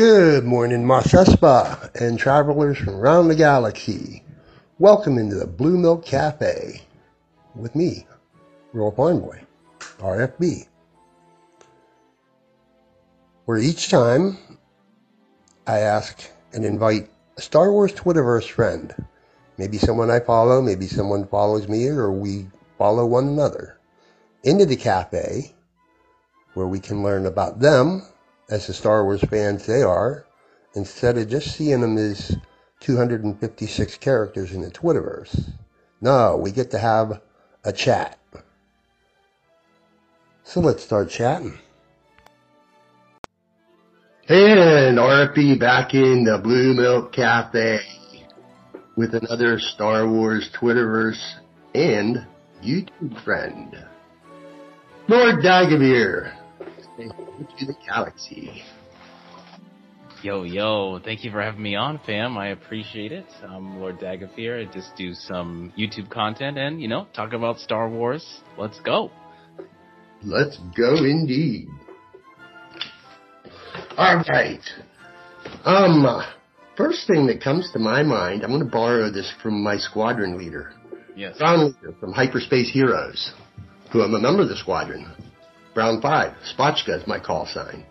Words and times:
Good 0.00 0.46
morning, 0.46 0.86
Espa 0.86 1.94
and 1.94 2.18
travelers 2.18 2.78
from 2.78 2.94
around 2.94 3.28
the 3.28 3.34
galaxy. 3.34 4.24
Welcome 4.78 5.18
into 5.18 5.34
the 5.34 5.46
Blue 5.46 5.76
Milk 5.76 6.06
Cafe 6.06 6.80
with 7.54 7.76
me, 7.76 8.06
Royal 8.72 8.92
Farm 8.92 9.20
Boy, 9.20 9.42
RFB. 9.98 10.66
Where 13.44 13.58
each 13.58 13.90
time 13.90 14.38
I 15.66 15.80
ask 15.80 16.30
and 16.54 16.64
invite 16.64 17.10
a 17.36 17.42
Star 17.42 17.70
Wars 17.70 17.92
Twitterverse 17.92 18.48
friend, 18.48 18.94
maybe 19.58 19.76
someone 19.76 20.10
I 20.10 20.20
follow, 20.20 20.62
maybe 20.62 20.86
someone 20.86 21.26
follows 21.26 21.68
me, 21.68 21.88
or 21.88 22.10
we 22.10 22.46
follow 22.78 23.04
one 23.04 23.28
another, 23.28 23.78
into 24.44 24.64
the 24.64 24.76
cafe 24.76 25.54
where 26.54 26.66
we 26.66 26.80
can 26.80 27.02
learn 27.02 27.26
about 27.26 27.60
them 27.60 28.02
as 28.50 28.66
the 28.66 28.74
Star 28.74 29.04
Wars 29.04 29.22
fans 29.22 29.64
they 29.64 29.82
are, 29.82 30.26
instead 30.74 31.16
of 31.16 31.28
just 31.28 31.56
seeing 31.56 31.80
them 31.80 31.96
as 31.96 32.36
256 32.80 33.96
characters 33.98 34.52
in 34.52 34.62
the 34.62 34.70
Twitterverse. 34.70 35.52
No, 36.00 36.36
we 36.36 36.50
get 36.50 36.70
to 36.72 36.78
have 36.78 37.20
a 37.64 37.72
chat. 37.72 38.18
So 40.44 40.60
let's 40.60 40.82
start 40.82 41.10
chatting. 41.10 41.58
And 44.28 44.98
RFB 44.98 45.58
back 45.58 45.94
in 45.94 46.24
the 46.24 46.38
Blue 46.38 46.74
Milk 46.74 47.12
Cafe 47.12 47.80
with 48.96 49.14
another 49.14 49.58
Star 49.58 50.08
Wars 50.08 50.50
Twitterverse 50.54 51.34
and 51.74 52.26
YouTube 52.62 53.22
friend. 53.24 53.76
Lord 55.08 55.42
Dagovere, 55.42 56.32
to 57.08 57.66
the 57.66 57.74
galaxy. 57.86 58.62
Yo, 60.22 60.42
yo, 60.42 61.00
thank 61.02 61.24
you 61.24 61.30
for 61.30 61.40
having 61.40 61.62
me 61.62 61.74
on, 61.74 61.98
fam. 62.04 62.36
I 62.36 62.48
appreciate 62.48 63.10
it. 63.10 63.24
I'm 63.42 63.80
Lord 63.80 63.98
Dagovere. 63.98 64.68
I 64.68 64.72
just 64.72 64.94
do 64.94 65.14
some 65.14 65.72
YouTube 65.78 66.10
content 66.10 66.58
and, 66.58 66.80
you 66.80 66.88
know, 66.88 67.06
talk 67.14 67.32
about 67.32 67.58
Star 67.58 67.88
Wars. 67.88 68.42
Let's 68.58 68.78
go. 68.80 69.10
Let's 70.22 70.58
go 70.76 70.96
indeed. 70.96 71.68
Alright. 73.96 74.60
Um, 75.64 76.22
first 76.76 77.06
thing 77.06 77.26
that 77.28 77.42
comes 77.42 77.70
to 77.72 77.78
my 77.78 78.02
mind, 78.02 78.42
I'm 78.42 78.50
going 78.50 78.62
to 78.62 78.70
borrow 78.70 79.10
this 79.10 79.32
from 79.42 79.62
my 79.62 79.78
squadron 79.78 80.36
leader. 80.36 80.74
Yes. 81.16 81.38
Brown 81.38 81.66
leader 81.66 81.94
from 81.98 82.12
Hyperspace 82.12 82.70
Heroes, 82.70 83.32
who 83.90 84.02
I'm 84.02 84.14
a 84.14 84.20
member 84.20 84.42
of 84.42 84.50
the 84.50 84.56
squadron. 84.56 85.10
Brown 85.80 86.02
5. 86.02 86.32
Spotchka 86.58 87.00
is 87.00 87.06
my 87.06 87.18
call 87.18 87.46
sign. 87.46 87.86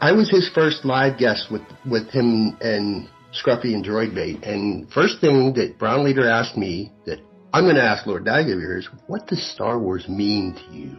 I 0.00 0.10
was 0.10 0.28
his 0.28 0.50
first 0.52 0.84
live 0.84 1.20
guest 1.20 1.52
with, 1.52 1.62
with 1.88 2.10
him 2.10 2.58
and 2.60 3.08
Scruffy 3.32 3.74
and 3.74 3.84
Droidbait. 3.84 4.42
And 4.42 4.90
first 4.90 5.20
thing 5.20 5.54
that 5.54 5.78
Brown 5.78 6.04
Leader 6.04 6.28
asked 6.28 6.56
me 6.56 6.90
that 7.06 7.18
I'm 7.52 7.62
going 7.62 7.76
to 7.76 7.84
ask 7.84 8.04
Lord 8.08 8.24
Dagovere 8.24 8.80
is, 8.80 8.88
what 9.06 9.28
does 9.28 9.40
Star 9.54 9.78
Wars 9.78 10.08
mean 10.08 10.56
to 10.56 10.76
you? 10.76 10.96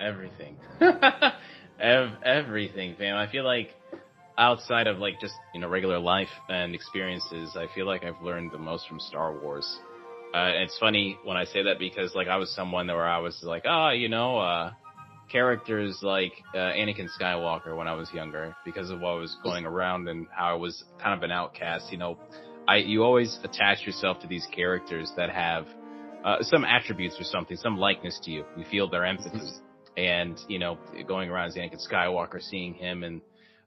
Everything. 0.00 0.56
Ev- 1.80 2.18
everything, 2.24 2.94
fam. 2.96 3.16
I 3.16 3.28
feel 3.28 3.44
like 3.44 3.70
outside 4.38 4.86
of 4.86 4.98
like 4.98 5.20
just, 5.20 5.34
you 5.52 5.60
know, 5.60 5.66
regular 5.66 5.98
life 5.98 6.30
and 6.48 6.72
experiences, 6.72 7.56
I 7.56 7.66
feel 7.74 7.86
like 7.86 8.04
I've 8.04 8.22
learned 8.22 8.52
the 8.52 8.58
most 8.58 8.86
from 8.86 9.00
Star 9.00 9.36
Wars. 9.36 9.80
Uh, 10.34 10.52
it's 10.54 10.78
funny 10.78 11.18
when 11.24 11.36
I 11.36 11.44
say 11.44 11.62
that 11.62 11.78
because 11.78 12.14
like 12.14 12.28
I 12.28 12.36
was 12.36 12.54
someone 12.54 12.88
where 12.88 13.06
I 13.06 13.18
was 13.18 13.38
like, 13.42 13.62
ah, 13.66 13.88
oh, 13.88 13.92
you 13.92 14.08
know, 14.08 14.38
uh, 14.38 14.72
characters 15.30 15.98
like 16.02 16.32
uh, 16.54 16.58
Anakin 16.58 17.08
Skywalker 17.18 17.76
when 17.76 17.88
I 17.88 17.94
was 17.94 18.10
younger 18.12 18.54
because 18.64 18.90
of 18.90 19.00
what 19.00 19.18
was 19.18 19.36
going 19.42 19.64
around 19.64 20.08
and 20.08 20.26
how 20.30 20.50
I 20.52 20.54
was 20.54 20.84
kind 21.02 21.16
of 21.16 21.22
an 21.22 21.30
outcast. 21.30 21.90
You 21.90 21.98
know, 21.98 22.18
I 22.68 22.76
you 22.76 23.02
always 23.02 23.38
attach 23.44 23.86
yourself 23.86 24.20
to 24.20 24.26
these 24.26 24.46
characters 24.54 25.10
that 25.16 25.30
have 25.30 25.66
uh, 26.24 26.36
some 26.42 26.64
attributes 26.64 27.16
or 27.20 27.24
something, 27.24 27.56
some 27.56 27.78
likeness 27.78 28.18
to 28.24 28.30
you. 28.30 28.44
You 28.56 28.64
feel 28.70 28.90
their 28.90 29.04
empathy, 29.04 29.40
and 29.96 30.38
you 30.48 30.58
know, 30.58 30.78
going 31.06 31.30
around 31.30 31.48
as 31.48 31.54
Anakin 31.54 31.80
Skywalker, 31.90 32.42
seeing 32.42 32.74
him 32.74 33.04
and 33.04 33.20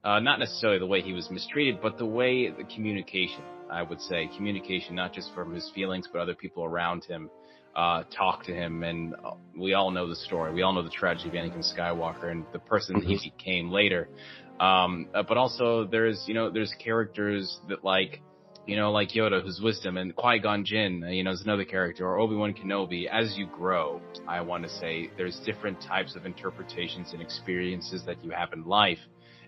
uh, 0.04 0.20
not 0.20 0.38
necessarily 0.38 0.78
the 0.78 0.86
way 0.86 1.02
he 1.02 1.12
was 1.12 1.30
mistreated, 1.30 1.80
but 1.82 1.98
the 1.98 2.06
way 2.06 2.50
the 2.50 2.64
communication 2.64 3.42
I 3.70 3.82
would 3.82 4.00
say. 4.00 4.28
Communication, 4.36 4.94
not 4.94 5.12
just 5.12 5.32
from 5.34 5.54
his 5.54 5.70
feelings, 5.74 6.08
but 6.12 6.20
other 6.20 6.34
people 6.34 6.64
around 6.64 7.04
him, 7.04 7.30
uh, 7.76 8.04
talk 8.16 8.44
to 8.44 8.52
him. 8.52 8.82
And 8.82 9.14
uh, 9.14 9.32
we 9.56 9.74
all 9.74 9.90
know 9.90 10.08
the 10.08 10.16
story. 10.16 10.52
We 10.52 10.62
all 10.62 10.72
know 10.72 10.82
the 10.82 10.90
tragedy 10.90 11.28
of 11.28 11.34
Anakin 11.34 11.64
Skywalker 11.76 12.30
and 12.30 12.44
the 12.52 12.58
person 12.58 13.00
he 13.00 13.14
mm-hmm. 13.14 13.36
became 13.36 13.70
later. 13.70 14.08
Um, 14.58 15.08
uh, 15.14 15.22
but 15.22 15.38
also 15.38 15.86
there's, 15.86 16.24
you 16.26 16.34
know, 16.34 16.50
there's 16.50 16.74
characters 16.82 17.60
that 17.68 17.82
like, 17.82 18.20
you 18.66 18.76
know, 18.76 18.92
like 18.92 19.08
Yoda, 19.10 19.42
who's 19.42 19.58
wisdom, 19.62 19.96
and 19.96 20.14
Qui-Gon 20.14 20.64
Jinn, 20.66 21.02
uh, 21.02 21.08
you 21.08 21.24
know, 21.24 21.30
is 21.30 21.42
another 21.42 21.64
character, 21.64 22.06
or 22.06 22.20
Obi-Wan 22.20 22.52
Kenobi. 22.52 23.08
As 23.08 23.36
you 23.36 23.46
grow, 23.46 24.02
I 24.28 24.42
want 24.42 24.64
to 24.64 24.68
say 24.68 25.10
there's 25.16 25.40
different 25.46 25.80
types 25.80 26.14
of 26.14 26.26
interpretations 26.26 27.12
and 27.12 27.22
experiences 27.22 28.04
that 28.04 28.22
you 28.22 28.30
have 28.32 28.52
in 28.52 28.64
life, 28.64 28.98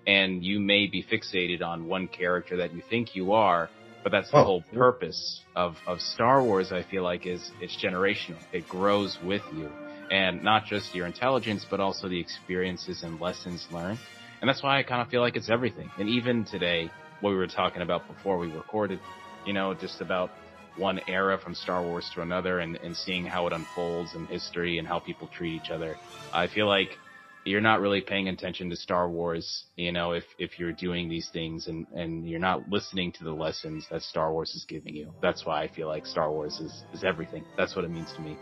and 0.06 0.42
you 0.42 0.58
may 0.58 0.86
be 0.86 1.04
fixated 1.04 1.62
on 1.62 1.86
one 1.86 2.08
character 2.08 2.56
that 2.56 2.74
you 2.74 2.82
think 2.88 3.14
you 3.14 3.32
are, 3.32 3.68
but 4.02 4.12
that's 4.12 4.30
the 4.30 4.38
oh. 4.38 4.44
whole 4.44 4.64
purpose 4.72 5.40
of, 5.54 5.76
of 5.86 6.00
Star 6.00 6.42
Wars, 6.42 6.72
I 6.72 6.82
feel 6.82 7.02
like, 7.02 7.26
is 7.26 7.50
it's 7.60 7.76
generational. 7.76 8.38
It 8.52 8.68
grows 8.68 9.18
with 9.24 9.42
you. 9.54 9.70
And 10.10 10.42
not 10.42 10.66
just 10.66 10.94
your 10.94 11.06
intelligence, 11.06 11.64
but 11.70 11.80
also 11.80 12.08
the 12.08 12.20
experiences 12.20 13.02
and 13.02 13.20
lessons 13.20 13.66
learned. 13.70 13.98
And 14.40 14.48
that's 14.48 14.62
why 14.62 14.78
I 14.78 14.82
kind 14.82 15.00
of 15.00 15.08
feel 15.08 15.20
like 15.20 15.36
it's 15.36 15.48
everything. 15.48 15.90
And 15.98 16.08
even 16.08 16.44
today, 16.44 16.90
what 17.20 17.30
we 17.30 17.36
were 17.36 17.46
talking 17.46 17.80
about 17.80 18.06
before 18.08 18.36
we 18.38 18.48
recorded, 18.48 18.98
you 19.46 19.52
know, 19.52 19.72
just 19.72 20.00
about 20.00 20.30
one 20.76 21.00
era 21.06 21.38
from 21.38 21.54
Star 21.54 21.82
Wars 21.82 22.10
to 22.14 22.22
another 22.22 22.58
and, 22.58 22.76
and 22.76 22.96
seeing 22.96 23.24
how 23.24 23.46
it 23.46 23.52
unfolds 23.52 24.14
in 24.14 24.26
history 24.26 24.78
and 24.78 24.88
how 24.88 24.98
people 24.98 25.28
treat 25.28 25.54
each 25.54 25.70
other. 25.70 25.96
I 26.32 26.46
feel 26.46 26.66
like 26.66 26.98
you're 27.44 27.60
not 27.60 27.80
really 27.80 28.00
paying 28.00 28.28
attention 28.28 28.70
to 28.70 28.76
Star 28.76 29.08
Wars, 29.08 29.64
you 29.76 29.92
know, 29.92 30.12
if, 30.12 30.24
if 30.38 30.58
you're 30.58 30.72
doing 30.72 31.08
these 31.08 31.28
things 31.32 31.66
and, 31.66 31.86
and 31.94 32.28
you're 32.28 32.40
not 32.40 32.68
listening 32.68 33.12
to 33.12 33.24
the 33.24 33.32
lessons 33.32 33.86
that 33.90 34.02
Star 34.02 34.32
Wars 34.32 34.50
is 34.54 34.64
giving 34.68 34.94
you. 34.94 35.12
That's 35.20 35.44
why 35.44 35.62
I 35.62 35.68
feel 35.68 35.88
like 35.88 36.06
Star 36.06 36.30
Wars 36.30 36.60
is, 36.60 36.84
is 36.94 37.04
everything. 37.04 37.44
That's 37.56 37.74
what 37.74 37.84
it 37.84 37.90
means 37.90 38.12
to 38.14 38.20
me. 38.20 38.36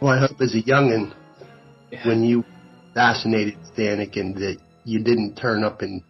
Well, 0.00 0.12
I 0.12 0.26
hope 0.26 0.40
as 0.40 0.54
a 0.54 0.62
youngin, 0.62 1.14
yeah. 1.90 2.06
when 2.06 2.24
you 2.24 2.44
fascinated 2.94 3.58
with 3.58 3.76
Anakin, 3.76 4.34
that 4.34 4.58
you 4.84 5.04
didn't 5.04 5.36
turn 5.36 5.62
up 5.62 5.82
in 5.82 6.02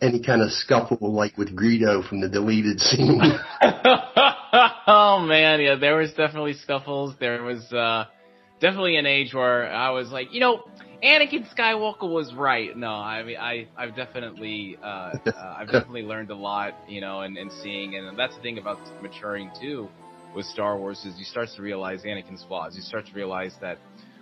any 0.00 0.22
kind 0.22 0.40
of 0.40 0.50
scuffle 0.50 1.12
like 1.12 1.36
with 1.36 1.54
Greedo 1.54 2.08
from 2.08 2.22
the 2.22 2.28
deleted 2.28 2.80
scene. 2.80 3.20
oh 4.86 5.24
man, 5.28 5.60
yeah, 5.60 5.74
there 5.78 5.96
was 5.96 6.12
definitely 6.14 6.54
scuffles. 6.54 7.14
There 7.20 7.42
was, 7.42 7.70
uh, 7.70 8.06
definitely 8.60 8.96
an 8.96 9.06
age 9.06 9.34
where 9.34 9.70
I 9.72 9.90
was 9.90 10.10
like, 10.10 10.32
you 10.32 10.40
know, 10.40 10.62
Anakin 11.02 11.46
Skywalker 11.54 12.08
was 12.08 12.32
right. 12.34 12.76
No, 12.76 12.90
I 12.90 13.22
mean, 13.22 13.36
I, 13.38 13.68
I've 13.76 13.96
definitely, 13.96 14.76
uh, 14.82 14.86
uh, 14.86 15.56
I've 15.58 15.68
definitely 15.68 16.02
learned 16.02 16.30
a 16.30 16.36
lot, 16.36 16.74
you 16.88 17.00
know, 17.00 17.20
and, 17.20 17.38
and 17.38 17.50
seeing, 17.62 17.96
and 17.96 18.18
that's 18.18 18.36
the 18.36 18.42
thing 18.42 18.58
about 18.58 18.78
maturing 19.02 19.50
too 19.60 19.88
with 20.34 20.46
Star 20.46 20.78
Wars 20.78 21.04
is 21.04 21.18
you 21.18 21.24
start 21.24 21.48
to 21.56 21.62
realize 21.62 22.02
Anakin's 22.02 22.44
flaws. 22.44 22.76
You 22.76 22.82
start 22.82 23.06
to 23.06 23.12
realize 23.14 23.54
that 23.60 23.78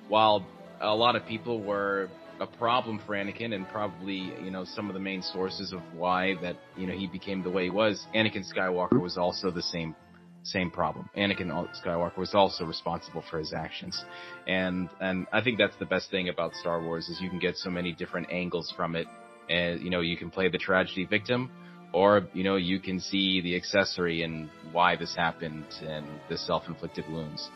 while 0.08 0.46
a 0.80 0.94
lot 0.94 1.16
of 1.16 1.26
people 1.26 1.60
were 1.60 2.08
a 2.40 2.46
problem 2.46 3.00
for 3.04 3.14
Anakin 3.14 3.52
and 3.52 3.68
probably, 3.68 4.32
you 4.42 4.50
know, 4.50 4.64
some 4.64 4.88
of 4.88 4.94
the 4.94 5.00
main 5.00 5.22
sources 5.22 5.72
of 5.72 5.80
why 5.94 6.34
that, 6.42 6.56
you 6.76 6.86
know, 6.86 6.94
he 6.94 7.06
became 7.06 7.42
the 7.42 7.50
way 7.50 7.64
he 7.64 7.70
was, 7.70 8.06
Anakin 8.14 8.44
Skywalker 8.48 9.00
was 9.00 9.18
also 9.18 9.50
the 9.50 9.62
same 9.62 9.94
same 10.42 10.70
problem. 10.70 11.08
Anakin 11.16 11.50
Skywalker 11.84 12.16
was 12.16 12.34
also 12.34 12.64
responsible 12.64 13.22
for 13.30 13.38
his 13.38 13.52
actions. 13.52 14.04
And, 14.46 14.88
and 15.00 15.26
I 15.32 15.42
think 15.42 15.58
that's 15.58 15.76
the 15.78 15.86
best 15.86 16.10
thing 16.10 16.28
about 16.28 16.54
Star 16.54 16.82
Wars 16.82 17.08
is 17.08 17.20
you 17.20 17.28
can 17.28 17.38
get 17.38 17.56
so 17.56 17.70
many 17.70 17.92
different 17.92 18.30
angles 18.30 18.72
from 18.76 18.96
it. 18.96 19.06
And, 19.50 19.80
you 19.80 19.90
know, 19.90 20.00
you 20.00 20.16
can 20.16 20.30
play 20.30 20.48
the 20.48 20.58
tragedy 20.58 21.04
victim 21.04 21.50
or, 21.92 22.28
you 22.34 22.44
know, 22.44 22.56
you 22.56 22.80
can 22.80 23.00
see 23.00 23.40
the 23.40 23.56
accessory 23.56 24.22
and 24.22 24.50
why 24.72 24.96
this 24.96 25.14
happened 25.16 25.64
and 25.82 26.06
the 26.28 26.36
self-inflicted 26.36 27.10
wounds. 27.10 27.48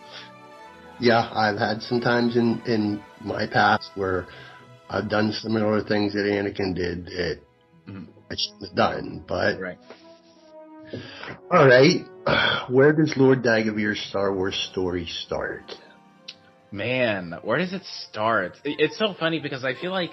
Yeah, 1.01 1.31
I've 1.33 1.59
had 1.59 1.83
some 1.83 2.01
times 2.01 2.37
in, 2.37 2.63
in 2.67 3.03
my 3.21 3.47
past 3.47 3.91
where 3.95 4.27
I've 4.89 5.09
done 5.09 5.33
similar 5.33 5.83
things 5.83 6.13
that 6.13 6.21
Anakin 6.21 6.75
did 6.75 7.07
that 7.07 7.41
mm-hmm. 7.89 8.05
I 8.31 8.35
shouldn't 8.37 8.69
have 8.69 8.77
done, 8.77 9.25
but 9.27 9.61
right. 9.61 9.79
All 11.51 11.67
right. 11.67 12.05
Where 12.71 12.93
does 12.93 13.15
Lord 13.17 13.43
Dagovere's 13.43 14.01
Star 14.09 14.35
Wars 14.35 14.69
story 14.71 15.07
start? 15.07 15.73
Man, 16.71 17.35
where 17.43 17.59
does 17.59 17.73
it 17.73 17.83
start? 18.09 18.57
It's 18.65 18.99
so 18.99 19.15
funny 19.19 19.41
because 19.41 19.65
I 19.65 19.75
feel 19.75 19.91
like 19.91 20.11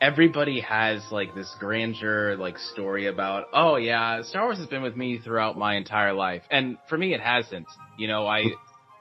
everybody 0.00 0.60
has 0.60 1.00
like 1.10 1.34
this 1.34 1.52
grandeur 1.60 2.36
like 2.36 2.58
story 2.58 3.06
about, 3.06 3.46
oh 3.52 3.76
yeah, 3.76 4.22
Star 4.22 4.44
Wars 4.44 4.58
has 4.58 4.66
been 4.66 4.82
with 4.82 4.96
me 4.96 5.18
throughout 5.18 5.56
my 5.56 5.76
entire 5.76 6.12
life. 6.12 6.42
And 6.50 6.78
for 6.88 6.98
me 6.98 7.14
it 7.14 7.20
hasn't. 7.20 7.66
You 7.98 8.08
know, 8.08 8.26
I 8.26 8.44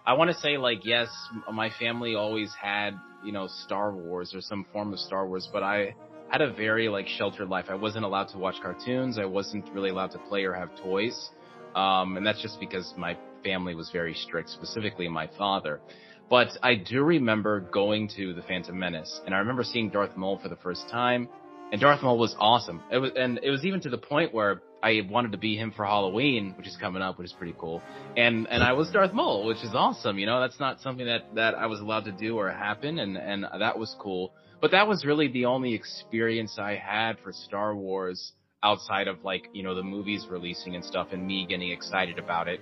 I 0.06 0.14
want 0.14 0.32
to 0.32 0.38
say 0.38 0.58
like 0.58 0.86
yes, 0.86 1.10
my 1.52 1.72
family 1.80 2.16
always 2.16 2.54
had, 2.60 2.92
you 3.24 3.32
know, 3.32 3.48
Star 3.48 3.92
Wars 3.94 4.34
or 4.36 4.42
some 4.42 4.66
form 4.72 4.94
of 4.94 5.00
Star 5.00 5.28
Wars, 5.28 5.50
but 5.52 5.64
I 5.64 5.96
had 6.32 6.42
a 6.42 6.54
very 6.54 6.88
like 6.88 7.08
sheltered 7.08 7.50
life. 7.50 7.66
I 7.70 7.76
wasn't 7.76 8.06
allowed 8.06 8.30
to 8.30 8.38
watch 8.38 8.56
cartoons. 8.62 9.20
I 9.20 9.26
wasn't 9.26 9.70
really 9.74 9.90
allowed 9.90 10.12
to 10.12 10.18
play 10.18 10.46
or 10.46 10.54
have 10.54 10.70
toys. 10.82 11.30
Um, 11.76 12.18
and 12.18 12.26
that's 12.26 12.42
just 12.42 12.60
because 12.60 12.94
my 12.98 13.18
family 13.44 13.76
was 13.76 13.90
very 13.92 14.14
strict, 14.14 14.50
specifically 14.50 15.08
my 15.10 15.30
father. 15.38 15.82
But 16.30 16.48
I 16.64 16.76
do 16.76 17.04
remember 17.04 17.60
going 17.60 18.10
to 18.16 18.34
the 18.34 18.42
Phantom 18.44 18.78
Menace, 18.78 19.20
and 19.26 19.36
I 19.36 19.40
remember 19.40 19.64
seeing 19.64 19.90
Darth 19.90 20.16
Maul 20.16 20.40
for 20.42 20.48
the 20.48 20.56
first 20.56 20.88
time, 20.90 21.28
and 21.74 21.82
Darth 21.82 22.02
Maul 22.02 22.18
was 22.18 22.34
awesome. 22.40 22.82
It 22.90 23.00
was, 23.00 23.12
and 23.18 23.40
it 23.44 23.50
was 23.50 23.66
even 23.66 23.82
to 23.82 23.90
the 23.90 23.98
point 23.98 24.34
where 24.34 24.62
I 24.82 25.02
wanted 25.10 25.34
to 25.34 25.38
be 25.38 25.58
him 25.58 25.74
for 25.76 25.86
Halloween, 25.86 26.54
which 26.58 26.68
is 26.68 26.78
coming 26.80 27.02
up, 27.02 27.18
which 27.18 27.26
is 27.26 27.34
pretty 27.34 27.56
cool. 27.58 27.82
And 28.16 28.48
and 28.48 28.64
I 28.64 28.74
was 28.74 28.90
Darth 28.92 29.14
Maul, 29.14 29.46
which 29.46 29.58
is 29.58 29.72
awesome. 29.74 30.20
You 30.20 30.26
know, 30.26 30.40
that's 30.40 30.60
not 30.60 30.80
something 30.80 31.06
that 31.06 31.36
that 31.36 31.56
I 31.56 31.66
was 31.66 31.82
allowed 31.82 32.06
to 32.06 32.14
do 32.14 32.38
or 32.38 32.50
happen, 32.50 33.00
and 33.00 33.18
and 33.18 33.44
that 33.44 33.78
was 33.78 33.94
cool. 34.00 34.34
But 34.62 34.72
that 34.72 34.88
was 34.88 35.04
really 35.04 35.28
the 35.28 35.46
only 35.46 35.74
experience 35.74 36.60
I 36.60 36.76
had 36.76 37.18
for 37.24 37.34
Star 37.34 37.76
Wars 37.76 38.34
outside 38.64 39.08
of 39.08 39.24
like 39.24 39.50
you 39.54 39.64
know 39.64 39.74
the 39.74 39.84
movies 39.84 40.28
releasing 40.30 40.76
and 40.76 40.86
stuff, 40.86 41.08
and 41.12 41.26
me 41.26 41.48
getting 41.50 41.72
excited 41.72 42.20
about 42.20 42.48
it. 42.48 42.60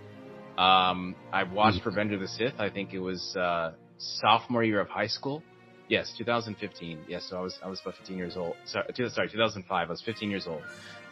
Um, 0.57 1.16
I 1.31 1.44
watched 1.44 1.80
mm-hmm. 1.80 1.90
Revenge 1.90 2.13
of 2.13 2.22
the 2.22 2.28
Sith. 2.28 2.54
I 2.57 2.69
think 2.69 2.94
it 2.94 3.00
was 3.00 3.36
uh, 3.36 3.74
sophomore 3.98 4.63
year 4.63 4.80
of 4.80 4.88
high 4.88 5.07
school. 5.07 5.44
Yes, 5.90 6.13
2015. 6.18 7.00
Yes, 7.07 7.25
so 7.30 7.38
I 7.38 7.42
was 7.42 7.60
I 7.63 7.68
was 7.68 7.81
about 7.81 7.96
15 7.98 8.18
years 8.18 8.38
old. 8.38 8.56
Sorry, 8.66 8.86
sorry, 9.10 9.30
2005. 9.30 9.88
I 9.88 9.90
was 9.90 10.02
15 10.02 10.30
years 10.30 10.48
old, 10.48 10.62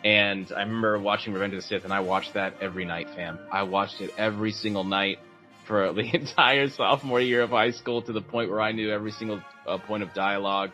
and 0.05 0.49
I 0.55 0.61
remember 0.61 0.97
watching 0.99 1.33
Revenge 1.33 1.53
of 1.53 1.61
the 1.61 1.67
Sith, 1.67 1.83
and 1.83 1.91
I 1.91 1.99
watched 1.99 2.33
that 2.35 2.53
every 2.61 2.85
night, 2.85 3.09
fam. 3.13 3.39
I 3.51 3.63
watched 3.63 3.99
it 3.99 4.11
every 4.17 4.53
single 4.53 4.85
night 4.85 5.19
for 5.67 5.93
the 5.93 6.09
entire 6.13 6.69
sophomore 6.69 7.21
year 7.21 7.41
of 7.41 7.51
high 7.51 7.71
school 7.71 8.01
to 8.03 8.13
the 8.13 8.21
point 8.21 8.49
where 8.49 8.61
I 8.61 8.71
knew 8.71 8.91
every 8.91 9.11
single 9.11 9.41
uh, 9.67 9.77
point 9.77 10.03
of 10.03 10.13
dialogue, 10.13 10.71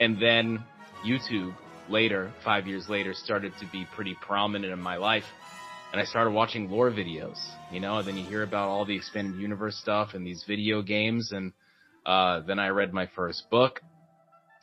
and 0.00 0.20
then 0.20 0.64
YouTube 1.04 1.54
later, 1.88 2.32
five 2.44 2.66
years 2.66 2.88
later, 2.88 3.14
started 3.14 3.52
to 3.60 3.66
be 3.66 3.86
pretty 3.94 4.14
prominent 4.14 4.72
in 4.72 4.80
my 4.80 4.96
life. 4.96 5.24
And 5.92 6.00
I 6.00 6.04
started 6.04 6.30
watching 6.32 6.70
lore 6.70 6.90
videos, 6.90 7.38
you 7.72 7.80
know, 7.80 7.98
and 7.98 8.06
then 8.06 8.16
you 8.16 8.24
hear 8.24 8.42
about 8.42 8.68
all 8.68 8.84
the 8.84 8.94
expanded 8.94 9.40
universe 9.40 9.76
stuff 9.76 10.10
and 10.12 10.26
these 10.26 10.44
video 10.46 10.82
games. 10.82 11.32
And, 11.32 11.52
uh, 12.04 12.40
then 12.40 12.58
I 12.58 12.68
read 12.68 12.92
my 12.92 13.08
first 13.16 13.48
book. 13.50 13.80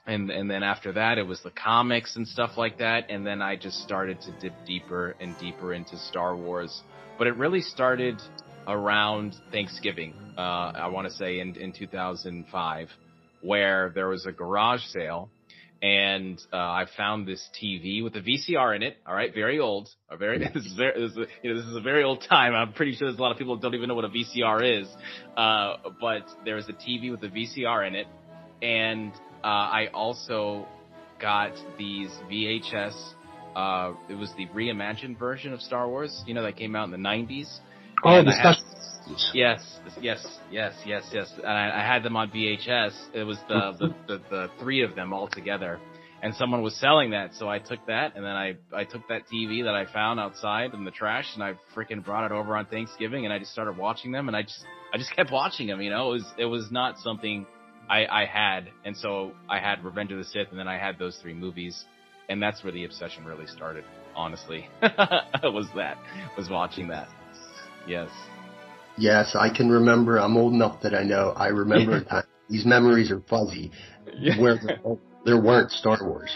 And, 0.06 0.30
and 0.30 0.50
then 0.50 0.62
after 0.62 0.92
that, 0.94 1.18
it 1.18 1.24
was 1.24 1.42
the 1.42 1.50
comics 1.50 2.16
and 2.16 2.28
stuff 2.28 2.58
like 2.58 2.78
that. 2.78 3.10
And 3.10 3.26
then 3.26 3.42
I 3.42 3.56
just 3.56 3.80
started 3.82 4.22
to 4.22 4.32
dip 4.40 4.54
deeper 4.68 5.16
and 5.20 5.36
deeper 5.40 5.74
into 5.74 5.98
Star 5.98 6.36
Wars. 6.36 6.84
But 7.18 7.26
it 7.26 7.36
really 7.38 7.62
started 7.62 8.22
around 8.68 9.36
Thanksgiving, 9.52 10.14
uh, 10.38 10.42
I 10.42 10.88
want 10.88 11.08
to 11.08 11.14
say 11.14 11.40
in, 11.40 11.56
in 11.56 11.74
2005, 11.74 12.90
where 13.42 13.92
there 13.94 14.08
was 14.08 14.26
a 14.26 14.32
garage 14.32 14.82
sale 14.90 15.30
and 15.82 16.42
uh, 16.54 16.58
I 16.58 16.86
found 16.98 17.28
this 17.28 17.48
TV 17.62 18.04
with 18.04 18.16
a 18.16 18.22
VCR 18.22 18.76
in 18.76 18.82
it. 18.82 18.98
All 19.06 19.14
right, 19.14 19.34
very 19.34 19.60
old. 19.60 19.90
A 20.10 20.18
very 20.18 20.40
this 20.54 20.66
is 20.66 20.74
very 20.74 21.00
this 21.00 21.12
is, 21.12 21.18
a, 21.18 21.26
you 21.44 21.54
know, 21.54 21.60
this 21.60 21.70
is 21.70 21.76
a 21.76 21.82
very 21.82 22.04
old 22.04 22.24
time. 22.28 22.54
I'm 22.54 22.74
pretty 22.74 22.94
sure 22.96 23.08
there's 23.08 23.20
a 23.20 23.22
lot 23.22 23.32
of 23.32 23.38
people 23.38 23.56
that 23.56 23.62
don't 23.62 23.76
even 23.76 23.88
know 23.88 23.96
what 23.96 24.06
a 24.06 24.10
VCR 24.10 24.82
is. 24.82 24.88
Uh, 25.38 25.78
but 26.02 26.24
there 26.44 26.56
was 26.56 26.68
a 26.70 26.74
TV 26.74 27.12
with 27.12 27.24
a 27.24 27.30
VCR 27.30 27.88
in 27.88 27.96
it, 27.96 28.08
and 28.62 29.12
uh, 29.44 29.48
I 29.48 29.88
also 29.94 30.68
got 31.22 31.52
these 31.78 32.10
VHS. 32.32 33.14
Uh, 33.56 33.94
it 34.10 34.16
was 34.16 34.32
the 34.38 34.48
reimagined 34.48 35.20
version 35.20 35.54
of 35.54 35.62
Star 35.62 35.88
Wars. 35.88 36.24
You 36.26 36.34
know 36.34 36.44
that 36.44 36.58
came 36.58 36.76
out 36.76 36.86
in 36.86 36.92
the 36.92 36.98
90s. 36.98 37.60
Oh, 38.06 38.24
the 38.24 38.32
stuff. 38.32 38.58
Yes, 39.34 39.80
yes, 40.00 40.26
yes, 40.52 40.74
yes, 40.86 41.04
yes. 41.12 41.32
And 41.38 41.48
I, 41.48 41.82
I 41.82 41.86
had 41.86 42.04
them 42.04 42.16
on 42.16 42.30
VHS. 42.30 42.94
It 43.14 43.24
was 43.24 43.38
the, 43.48 43.72
the, 43.80 43.96
the, 44.08 44.22
the 44.30 44.48
three 44.60 44.84
of 44.84 44.96
them 44.96 45.12
all 45.14 45.28
together. 45.28 45.80
And 46.22 46.34
someone 46.36 46.62
was 46.62 46.76
selling 46.80 47.12
that, 47.12 47.34
so 47.36 47.50
I 47.50 47.60
took 47.60 47.86
that, 47.88 48.16
and 48.16 48.24
then 48.24 48.32
I, 48.32 48.56
I 48.74 48.84
took 48.84 49.08
that 49.10 49.24
TV 49.32 49.64
that 49.66 49.76
I 49.76 49.86
found 49.92 50.20
outside 50.20 50.74
in 50.74 50.84
the 50.84 50.92
trash, 50.92 51.26
and 51.36 51.44
I 51.44 51.54
freaking 51.76 52.04
brought 52.04 52.26
it 52.26 52.32
over 52.32 52.56
on 52.56 52.66
Thanksgiving, 52.66 53.26
and 53.26 53.34
I 53.34 53.38
just 53.38 53.52
started 53.52 53.78
watching 53.78 54.12
them, 54.12 54.28
and 54.28 54.36
I 54.36 54.42
just, 54.42 54.64
I 54.92 54.98
just 54.98 55.16
kept 55.16 55.32
watching 55.32 55.68
them, 55.68 55.82
you 55.82 55.92
know, 55.92 56.10
it 56.10 56.14
was, 56.14 56.26
it 56.40 56.46
was 56.46 56.72
not 56.72 56.98
something 57.00 57.46
I, 57.90 58.06
I 58.08 58.26
had, 58.26 58.70
and 58.86 58.98
so 58.98 59.34
I 59.50 59.60
had 59.60 59.84
Revenge 59.84 60.12
of 60.14 60.18
the 60.18 60.24
Sith, 60.24 60.48
and 60.50 60.58
then 60.58 60.68
I 60.68 60.80
had 60.80 60.98
those 60.98 61.16
three 61.22 61.34
movies, 61.34 61.86
and 62.28 62.42
that's 62.42 62.64
where 62.64 62.74
the 62.74 62.86
obsession 62.86 63.26
really 63.26 63.46
started, 63.46 63.84
honestly. 64.16 64.68
was 64.82 65.68
that, 65.76 65.98
was 66.38 66.50
watching 66.50 66.88
that. 66.88 67.08
Yes. 67.88 68.10
Yes, 68.98 69.36
I 69.36 69.50
can 69.50 69.70
remember. 69.70 70.18
I'm 70.18 70.38
old 70.38 70.54
enough 70.54 70.82
that 70.82 70.94
I 70.94 71.04
know. 71.04 71.34
I 71.36 71.48
remember 71.48 71.98
a 71.98 72.04
time. 72.06 72.24
These 72.50 72.66
memories 72.66 73.12
are 73.12 73.22
fuzzy. 73.30 73.72
Yeah. 74.18 74.40
Where 74.40 74.60
there, 75.26 75.42
weren't 75.42 75.72
Star 75.72 75.98
Wars. 76.02 76.32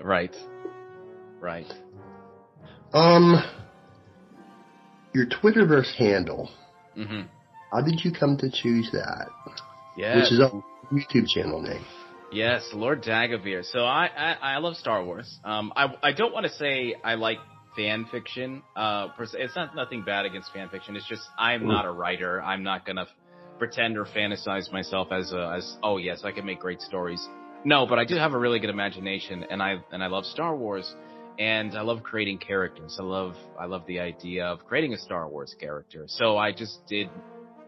Right. 0.00 0.34
Right. 1.40 1.72
Um, 2.92 3.42
your 5.12 5.26
Twitterverse 5.26 5.94
handle. 5.96 6.50
Mm-hmm. 6.96 7.22
How 7.72 7.80
did 7.80 8.04
you 8.04 8.12
come 8.12 8.36
to 8.38 8.50
choose 8.50 8.90
that? 8.92 9.28
Yeah. 9.96 10.16
Which 10.16 10.32
is 10.32 10.40
a 10.40 10.50
YouTube 10.92 11.26
channel 11.28 11.60
name. 11.60 11.84
Yes, 12.30 12.68
Lord 12.72 13.02
Dagovere. 13.02 13.64
So 13.64 13.80
I, 13.80 14.06
I, 14.06 14.36
I 14.54 14.58
love 14.58 14.76
Star 14.76 15.04
Wars. 15.04 15.38
Um, 15.44 15.72
I, 15.76 15.94
I 16.02 16.12
don't 16.12 16.32
want 16.32 16.46
to 16.46 16.52
say 16.52 16.94
I 17.02 17.14
like 17.14 17.38
fan 17.76 18.06
fiction. 18.10 18.62
Uh, 18.76 19.08
it's 19.18 19.56
not 19.56 19.74
nothing 19.74 20.02
bad 20.02 20.26
against 20.26 20.52
fan 20.52 20.68
fiction. 20.68 20.96
It's 20.96 21.08
just 21.08 21.22
I'm 21.38 21.66
not 21.66 21.84
a 21.84 21.90
writer. 21.90 22.42
I'm 22.42 22.62
not 22.62 22.86
gonna 22.86 23.06
pretend 23.58 23.96
or 23.96 24.04
fantasize 24.04 24.72
myself 24.72 25.08
as 25.12 25.32
a, 25.32 25.54
as 25.56 25.76
oh 25.82 25.98
yes, 25.98 26.22
I 26.24 26.32
can 26.32 26.46
make 26.46 26.60
great 26.60 26.80
stories. 26.80 27.26
No, 27.64 27.86
but 27.86 27.98
I 27.98 28.04
do 28.04 28.16
have 28.16 28.34
a 28.34 28.38
really 28.38 28.58
good 28.58 28.70
imagination, 28.70 29.44
and 29.48 29.62
I 29.62 29.76
and 29.92 30.02
I 30.02 30.08
love 30.08 30.24
Star 30.24 30.54
Wars, 30.54 30.94
and 31.38 31.76
I 31.76 31.82
love 31.82 32.02
creating 32.02 32.38
characters. 32.38 32.96
I 33.00 33.02
love 33.02 33.34
I 33.58 33.66
love 33.66 33.82
the 33.86 34.00
idea 34.00 34.46
of 34.46 34.64
creating 34.66 34.92
a 34.92 34.98
Star 34.98 35.28
Wars 35.28 35.54
character. 35.58 36.04
So 36.06 36.36
I 36.36 36.52
just 36.52 36.86
did 36.86 37.08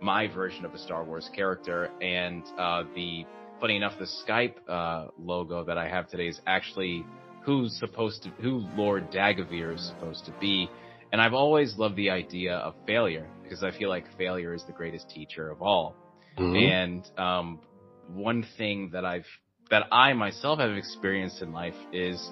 my 0.00 0.26
version 0.28 0.64
of 0.64 0.74
a 0.74 0.78
Star 0.78 1.04
Wars 1.04 1.30
character, 1.34 1.90
and 2.02 2.42
uh, 2.58 2.84
the 2.94 3.24
funny 3.60 3.76
enough, 3.76 3.98
the 3.98 4.06
Skype 4.26 4.54
uh, 4.68 5.08
logo 5.18 5.64
that 5.64 5.78
I 5.78 5.88
have 5.88 6.08
today 6.08 6.28
is 6.28 6.40
actually 6.46 7.04
who's 7.46 7.78
supposed 7.78 8.24
to, 8.24 8.28
who 8.42 8.66
Lord 8.74 9.12
Dagovere 9.12 9.76
is 9.76 9.86
supposed 9.86 10.26
to 10.26 10.34
be. 10.40 10.68
And 11.12 11.22
I've 11.22 11.32
always 11.32 11.78
loved 11.78 11.94
the 11.94 12.10
idea 12.10 12.56
of 12.56 12.74
failure 12.86 13.28
because 13.44 13.62
I 13.62 13.70
feel 13.70 13.88
like 13.88 14.04
failure 14.18 14.52
is 14.52 14.64
the 14.66 14.72
greatest 14.72 15.08
teacher 15.08 15.48
of 15.48 15.62
all. 15.62 15.94
Mm-hmm. 16.36 16.56
And, 16.56 17.10
um, 17.16 17.60
one 18.12 18.44
thing 18.58 18.90
that 18.92 19.04
I've, 19.04 19.26
that 19.70 19.84
I 19.92 20.12
myself 20.12 20.58
have 20.58 20.72
experienced 20.72 21.40
in 21.40 21.52
life 21.52 21.76
is, 21.92 22.30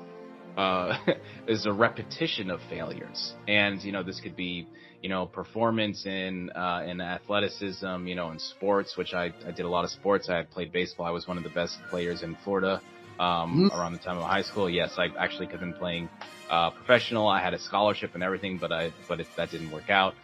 uh, 0.57 0.99
is 1.49 1.65
a 1.65 1.73
repetition 1.73 2.51
of 2.51 2.59
failures. 2.69 3.35
And, 3.47 3.81
you 3.83 3.93
know, 3.93 4.03
this 4.03 4.21
could 4.21 4.35
be, 4.35 4.67
you 5.01 5.09
know, 5.09 5.27
performance 5.27 6.07
in, 6.07 6.51
uh, 6.51 6.83
in 6.87 7.01
athleticism, 7.01 8.07
you 8.07 8.17
know, 8.17 8.33
in 8.33 8.41
sports, 8.41 8.97
which 8.97 9.15
I, 9.15 9.33
I 9.47 9.53
did 9.53 9.65
a 9.65 9.69
lot 9.69 9.85
of 9.85 9.91
sports. 9.91 10.29
I 10.29 10.43
played 10.43 10.73
baseball. 10.73 11.07
I 11.07 11.11
was 11.11 11.29
one 11.29 11.39
of 11.39 11.45
the 11.45 11.51
best 11.51 11.79
players 11.89 12.25
in 12.25 12.37
Florida 12.43 12.81
um, 13.19 13.71
mm-hmm. 13.71 13.79
around 13.79 13.93
the 13.93 13.99
time 13.99 14.19
of 14.19 14.25
high 14.25 14.43
school. 14.43 14.69
Yes, 14.69 14.95
I 14.99 15.09
actually 15.19 15.47
could 15.47 15.61
have 15.61 15.69
been 15.69 15.75
playing 15.75 16.09
uh, 16.51 16.71
professional. 16.71 17.29
I 17.29 17.43
had 17.43 17.55
a 17.55 17.59
scholarship 17.59 18.15
and 18.15 18.23
everything, 18.23 18.59
but 18.59 18.73
I 18.73 18.93
but 19.09 19.21
it, 19.21 19.27
that 19.37 19.51
didn't 19.51 19.71
work 19.71 19.91
out. 19.91 20.15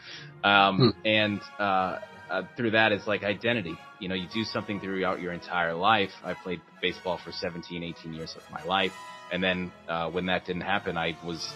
Um, 0.45 0.95
mm. 0.95 0.95
And 1.05 1.41
uh, 1.59 1.99
uh, 2.31 2.43
through 2.57 2.73
that 2.73 2.93
is 2.93 3.07
like 3.07 3.25
identity. 3.25 3.77
You 3.99 4.09
know, 4.09 4.15
you 4.15 4.29
do 4.33 4.45
something 4.45 4.81
throughout 4.81 5.21
your 5.21 5.33
entire 5.33 5.75
life. 5.75 6.13
I 6.25 6.35
played 6.35 6.61
baseball 6.81 7.19
for 7.23 7.33
17, 7.33 7.83
18 7.83 8.15
years 8.15 8.35
of 8.37 8.43
my 8.51 8.63
life, 8.65 8.93
and 9.33 9.43
then 9.43 9.73
uh, 9.89 10.11
when 10.11 10.27
that 10.27 10.47
didn't 10.47 10.63
happen, 10.63 10.97
I 10.97 11.17
was 11.25 11.53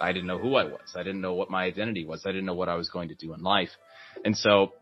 I 0.00 0.12
didn't 0.12 0.26
know 0.26 0.38
who 0.38 0.56
I 0.56 0.64
was. 0.64 0.94
I 0.96 1.02
didn't 1.02 1.20
know 1.20 1.34
what 1.34 1.50
my 1.50 1.64
identity 1.64 2.04
was. 2.04 2.26
I 2.26 2.30
didn't 2.30 2.46
know 2.46 2.54
what 2.54 2.68
I 2.68 2.74
was 2.74 2.88
going 2.88 3.08
to 3.08 3.14
do 3.14 3.34
in 3.34 3.42
life, 3.42 3.70
and 4.24 4.36
so 4.36 4.72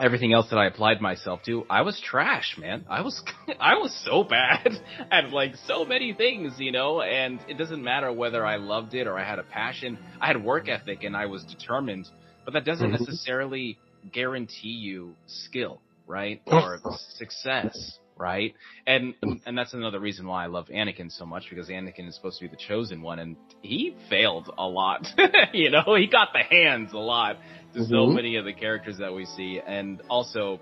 everything 0.00 0.32
else 0.32 0.48
that 0.50 0.56
I 0.58 0.66
applied 0.66 1.00
myself 1.00 1.42
to, 1.46 1.64
I 1.68 1.82
was 1.82 2.00
trash, 2.00 2.56
man. 2.58 2.84
I 2.88 3.02
was, 3.02 3.22
I 3.60 3.74
was 3.74 3.94
so 4.04 4.24
bad 4.24 4.72
at 5.10 5.30
like 5.30 5.54
so 5.66 5.84
many 5.84 6.12
things, 6.12 6.54
you 6.58 6.72
know, 6.72 7.02
and 7.02 7.40
it 7.48 7.58
doesn't 7.58 7.82
matter 7.82 8.12
whether 8.12 8.44
I 8.44 8.56
loved 8.56 8.94
it 8.94 9.06
or 9.06 9.18
I 9.18 9.28
had 9.28 9.38
a 9.38 9.44
passion. 9.44 9.98
I 10.20 10.28
had 10.28 10.42
work 10.42 10.68
ethic 10.68 11.04
and 11.04 11.16
I 11.16 11.26
was 11.26 11.44
determined, 11.44 12.08
but 12.44 12.54
that 12.54 12.64
doesn't 12.64 12.90
mm-hmm. 12.90 13.04
necessarily 13.04 13.78
guarantee 14.12 14.68
you 14.68 15.14
skill, 15.26 15.80
right? 16.06 16.42
Or 16.46 16.80
success, 17.16 17.98
right? 18.16 18.54
And 18.86 19.14
and 19.46 19.56
that's 19.56 19.74
another 19.74 20.00
reason 20.00 20.26
why 20.26 20.44
I 20.44 20.46
love 20.46 20.66
Anakin 20.66 21.10
so 21.10 21.26
much 21.26 21.44
because 21.50 21.68
Anakin 21.68 22.08
is 22.08 22.14
supposed 22.14 22.38
to 22.38 22.44
be 22.44 22.48
the 22.48 22.56
chosen 22.56 23.02
one, 23.02 23.18
and 23.18 23.36
he 23.62 23.96
failed 24.08 24.50
a 24.56 24.66
lot. 24.66 25.06
you 25.52 25.70
know, 25.70 25.94
he 25.96 26.06
got 26.06 26.28
the 26.32 26.42
hands 26.42 26.92
a 26.92 26.98
lot 26.98 27.36
to 27.74 27.80
mm-hmm. 27.80 27.90
so 27.90 28.06
many 28.06 28.36
of 28.36 28.44
the 28.44 28.52
characters 28.52 28.98
that 28.98 29.12
we 29.12 29.24
see, 29.24 29.60
and 29.64 30.02
also, 30.08 30.60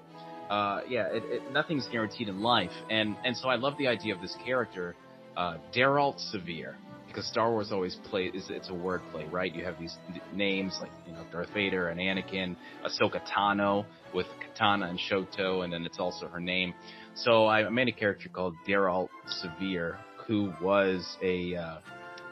uh, 0.49 0.81
yeah, 0.89 1.07
it, 1.09 1.23
it, 1.27 1.53
nothing's 1.53 1.87
guaranteed 1.89 2.29
in 2.29 2.41
life, 2.41 2.73
and 2.91 3.17
and 3.25 3.37
so 3.37 3.49
I 3.49 3.57
love 3.57 3.75
the 3.79 3.89
idea 3.89 4.15
of 4.15 4.21
this 4.21 4.37
character, 4.45 4.95
uh, 5.37 5.57
Deralt 5.75 6.19
Severe, 6.31 6.77
because 7.11 7.27
Star 7.27 7.51
Wars 7.51 7.73
always 7.73 7.97
plays 8.09 8.35
is 8.35 8.51
it's 8.51 8.69
a 8.69 8.73
wordplay, 8.73 9.31
right? 9.31 9.55
You 9.55 9.65
have 9.65 9.79
these 9.79 9.97
names 10.33 10.79
like 10.81 10.91
you 11.07 11.13
know 11.13 11.25
Darth 11.33 11.53
Vader 11.53 11.89
and 11.89 12.01
Anakin, 12.01 12.57
Ahsoka 12.85 13.21
Tano 13.29 13.85
with 14.15 14.27
Katana 14.41 14.87
and 14.87 14.99
Shoto, 14.99 15.65
and 15.65 15.73
then 15.73 15.85
it's 15.85 15.99
also 15.99 16.29
her 16.29 16.41
name. 16.41 16.75
So 17.15 17.47
I 17.47 17.69
made 17.69 17.89
a 17.89 17.93
character 17.93 18.29
called 18.29 18.55
Deralt 18.67 19.09
Severe, 19.27 19.99
who 20.27 20.53
was 20.63 21.17
a, 21.23 21.57
uh, 21.57 21.79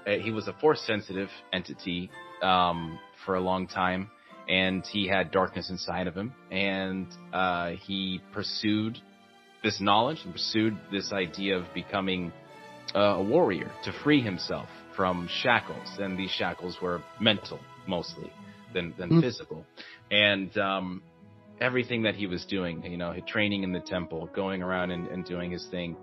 a 0.07 0.21
he 0.21 0.31
was 0.31 0.49
a 0.49 0.53
force 0.55 0.81
sensitive 0.87 1.29
entity 1.53 2.11
um, 2.43 2.99
for 3.25 3.35
a 3.35 3.41
long 3.41 3.67
time, 3.67 4.11
and 4.49 4.85
he 4.87 5.07
had 5.07 5.31
darkness 5.31 5.69
inside 5.71 6.07
of 6.07 6.15
him, 6.15 6.33
and 6.51 7.07
uh, 7.33 7.71
he 7.71 8.21
pursued 8.33 8.99
this 9.63 9.81
knowledge 9.81 10.21
and 10.25 10.33
pursued 10.33 10.79
this 10.91 11.13
idea 11.13 11.57
of 11.57 11.65
becoming 11.75 12.33
uh, 12.95 12.99
a 12.99 13.23
warrior 13.23 13.71
to 13.85 13.93
free 14.05 14.23
himself 14.23 14.69
from 14.97 15.29
shackles, 15.43 15.89
and 15.99 16.19
these 16.19 16.31
shackles 16.31 16.79
were 16.81 17.03
mental 17.21 17.59
mostly 17.87 18.33
than 18.73 18.95
than 18.97 19.11
mm. 19.11 19.21
physical, 19.21 19.65
and 20.11 20.57
um, 20.57 21.03
everything 21.61 22.03
that 22.03 22.15
he 22.15 22.27
was 22.27 22.45
doing, 22.45 22.83
you 22.85 22.97
know, 22.97 23.15
training 23.27 23.63
in 23.63 23.73
the 23.73 23.81
temple, 23.81 24.29
going 24.35 24.63
around 24.63 24.91
and, 24.91 25.07
and 25.09 25.25
doing 25.25 25.51
his 25.51 25.67
thing, 25.71 25.97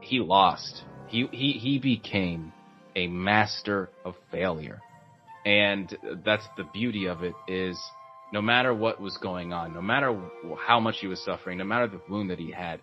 he 0.00 0.18
lost. 0.18 0.84
He 1.08 1.26
he 1.30 1.52
he 1.52 1.78
became 1.78 2.52
a 2.96 3.06
master 3.06 3.90
of 4.04 4.14
failure, 4.30 4.80
and 5.44 5.96
that's 6.24 6.46
the 6.56 6.64
beauty 6.64 7.06
of 7.06 7.22
it 7.22 7.34
is. 7.48 7.80
No 8.32 8.40
matter 8.40 8.72
what 8.72 8.98
was 8.98 9.14
going 9.18 9.52
on, 9.52 9.74
no 9.74 9.82
matter 9.82 10.18
how 10.58 10.80
much 10.80 11.00
he 11.00 11.06
was 11.06 11.22
suffering, 11.22 11.58
no 11.58 11.64
matter 11.64 11.86
the 11.86 12.00
wound 12.08 12.30
that 12.30 12.38
he 12.38 12.50
had, 12.50 12.80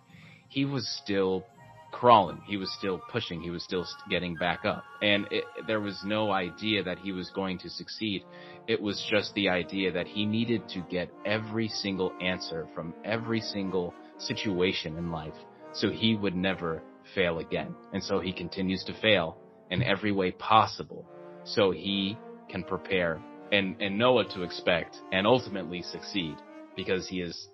he 0.48 0.64
was 0.64 0.88
still 1.02 1.44
crawling. 1.90 2.40
He 2.46 2.56
was 2.56 2.72
still 2.78 2.98
pushing. 3.10 3.40
He 3.40 3.50
was 3.50 3.62
still 3.62 3.86
getting 4.08 4.34
back 4.34 4.64
up. 4.64 4.84
And 5.02 5.26
it, 5.30 5.44
there 5.66 5.80
was 5.80 6.00
no 6.04 6.30
idea 6.30 6.82
that 6.84 6.98
he 6.98 7.12
was 7.12 7.30
going 7.30 7.58
to 7.58 7.70
succeed. 7.70 8.24
It 8.66 8.80
was 8.80 9.04
just 9.10 9.34
the 9.34 9.48
idea 9.48 9.92
that 9.92 10.06
he 10.06 10.26
needed 10.26 10.68
to 10.70 10.80
get 10.90 11.10
every 11.24 11.68
single 11.68 12.12
answer 12.20 12.68
from 12.74 12.94
every 13.04 13.40
single 13.40 13.94
situation 14.18 14.96
in 14.96 15.10
life 15.10 15.34
so 15.72 15.90
he 15.90 16.16
would 16.16 16.34
never 16.34 16.82
fail 17.14 17.38
again. 17.38 17.74
And 17.92 18.02
so 18.02 18.20
he 18.20 18.32
continues 18.32 18.84
to 18.84 19.00
fail 19.00 19.36
in 19.70 19.82
every 19.82 20.12
way 20.12 20.32
possible 20.32 21.06
so 21.44 21.70
he 21.70 22.18
can 22.48 22.64
prepare 22.64 23.20
and, 23.52 23.80
and 23.80 23.98
know 23.98 24.12
what 24.12 24.30
to 24.30 24.42
expect 24.42 24.96
and 25.12 25.26
ultimately 25.26 25.82
succeed 25.82 26.36
because 26.76 27.08
he 27.08 27.20
is 27.20 27.48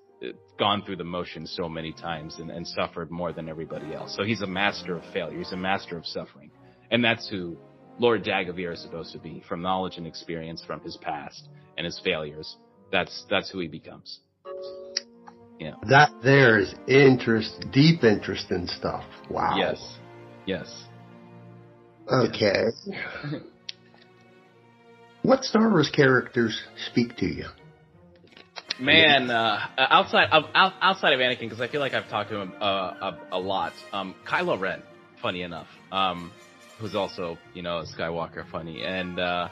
gone 0.58 0.82
through 0.82 0.96
the 0.96 1.04
motions 1.04 1.52
so 1.54 1.68
many 1.68 1.92
times 1.92 2.37
and, 2.38 2.50
and 2.50 2.66
suffered 2.66 3.11
more 3.11 3.32
than 3.32 3.49
everybody 3.49 3.94
else. 3.94 4.14
So 4.16 4.25
he's 4.25 4.42
a 4.42 4.46
master 4.46 4.96
of 4.96 5.04
failure. 5.12 5.38
He's 5.38 5.52
a 5.52 5.56
master 5.56 5.96
of 5.96 6.06
suffering. 6.06 6.50
And 6.90 7.04
that's 7.04 7.28
who 7.28 7.56
Lord 7.99 8.25
Dagovere 8.25 8.73
is 8.73 8.82
supposed 8.82 9.12
to 9.12 9.18
be 9.18 9.42
from 9.49 9.62
knowledge 9.62 9.96
and 9.96 10.06
experience 10.06 10.62
from 10.64 10.80
his 10.80 10.96
past 10.99 11.49
and 11.76 11.85
his 11.85 12.00
failures. 12.02 12.56
That's, 12.90 13.25
that's 13.28 13.50
who 13.50 13.61
he 13.61 13.68
becomes. 13.68 14.20
Yeah. 15.58 15.75
That 15.88 16.11
there 16.23 16.58
is 16.58 16.75
interest, 16.87 17.66
deep 17.73 18.04
interest 18.04 18.50
in 18.50 18.68
stuff. 18.68 19.04
Wow. 19.30 19.56
Yes. 19.58 19.99
Yes. 20.46 20.85
Okay. 22.11 22.64
what 25.23 25.44
Star 25.44 25.70
Wars 25.70 25.90
characters 25.94 26.62
speak 26.90 27.16
to 27.16 27.26
you? 27.26 27.46
Man, 28.78 29.30
uh, 29.30 29.59
outside 29.78 30.28
of 30.33 30.45
outside 30.54 31.12
of 31.12 31.21
Anakin, 31.21 31.40
because 31.40 31.61
I 31.61 31.68
feel 31.68 31.80
like 31.80 31.95
I've 31.95 32.09
talked 32.09 32.30
to 32.30 32.40
him 32.40 32.52
uh, 32.61 32.64
a, 32.64 33.18
a, 33.33 33.38
lot. 33.38 33.73
Um, 33.92 34.14
Kylo 34.26 34.61
Ren, 34.61 34.83
funny 35.23 35.42
enough, 35.42 35.68
um, 35.90 36.30
who's 36.78 36.95
also 36.95 37.38
you 37.54 37.62
know 37.62 37.85
Skywalker, 37.97 38.49
funny, 38.50 38.83
and 38.83 39.18
uh, 39.18 39.49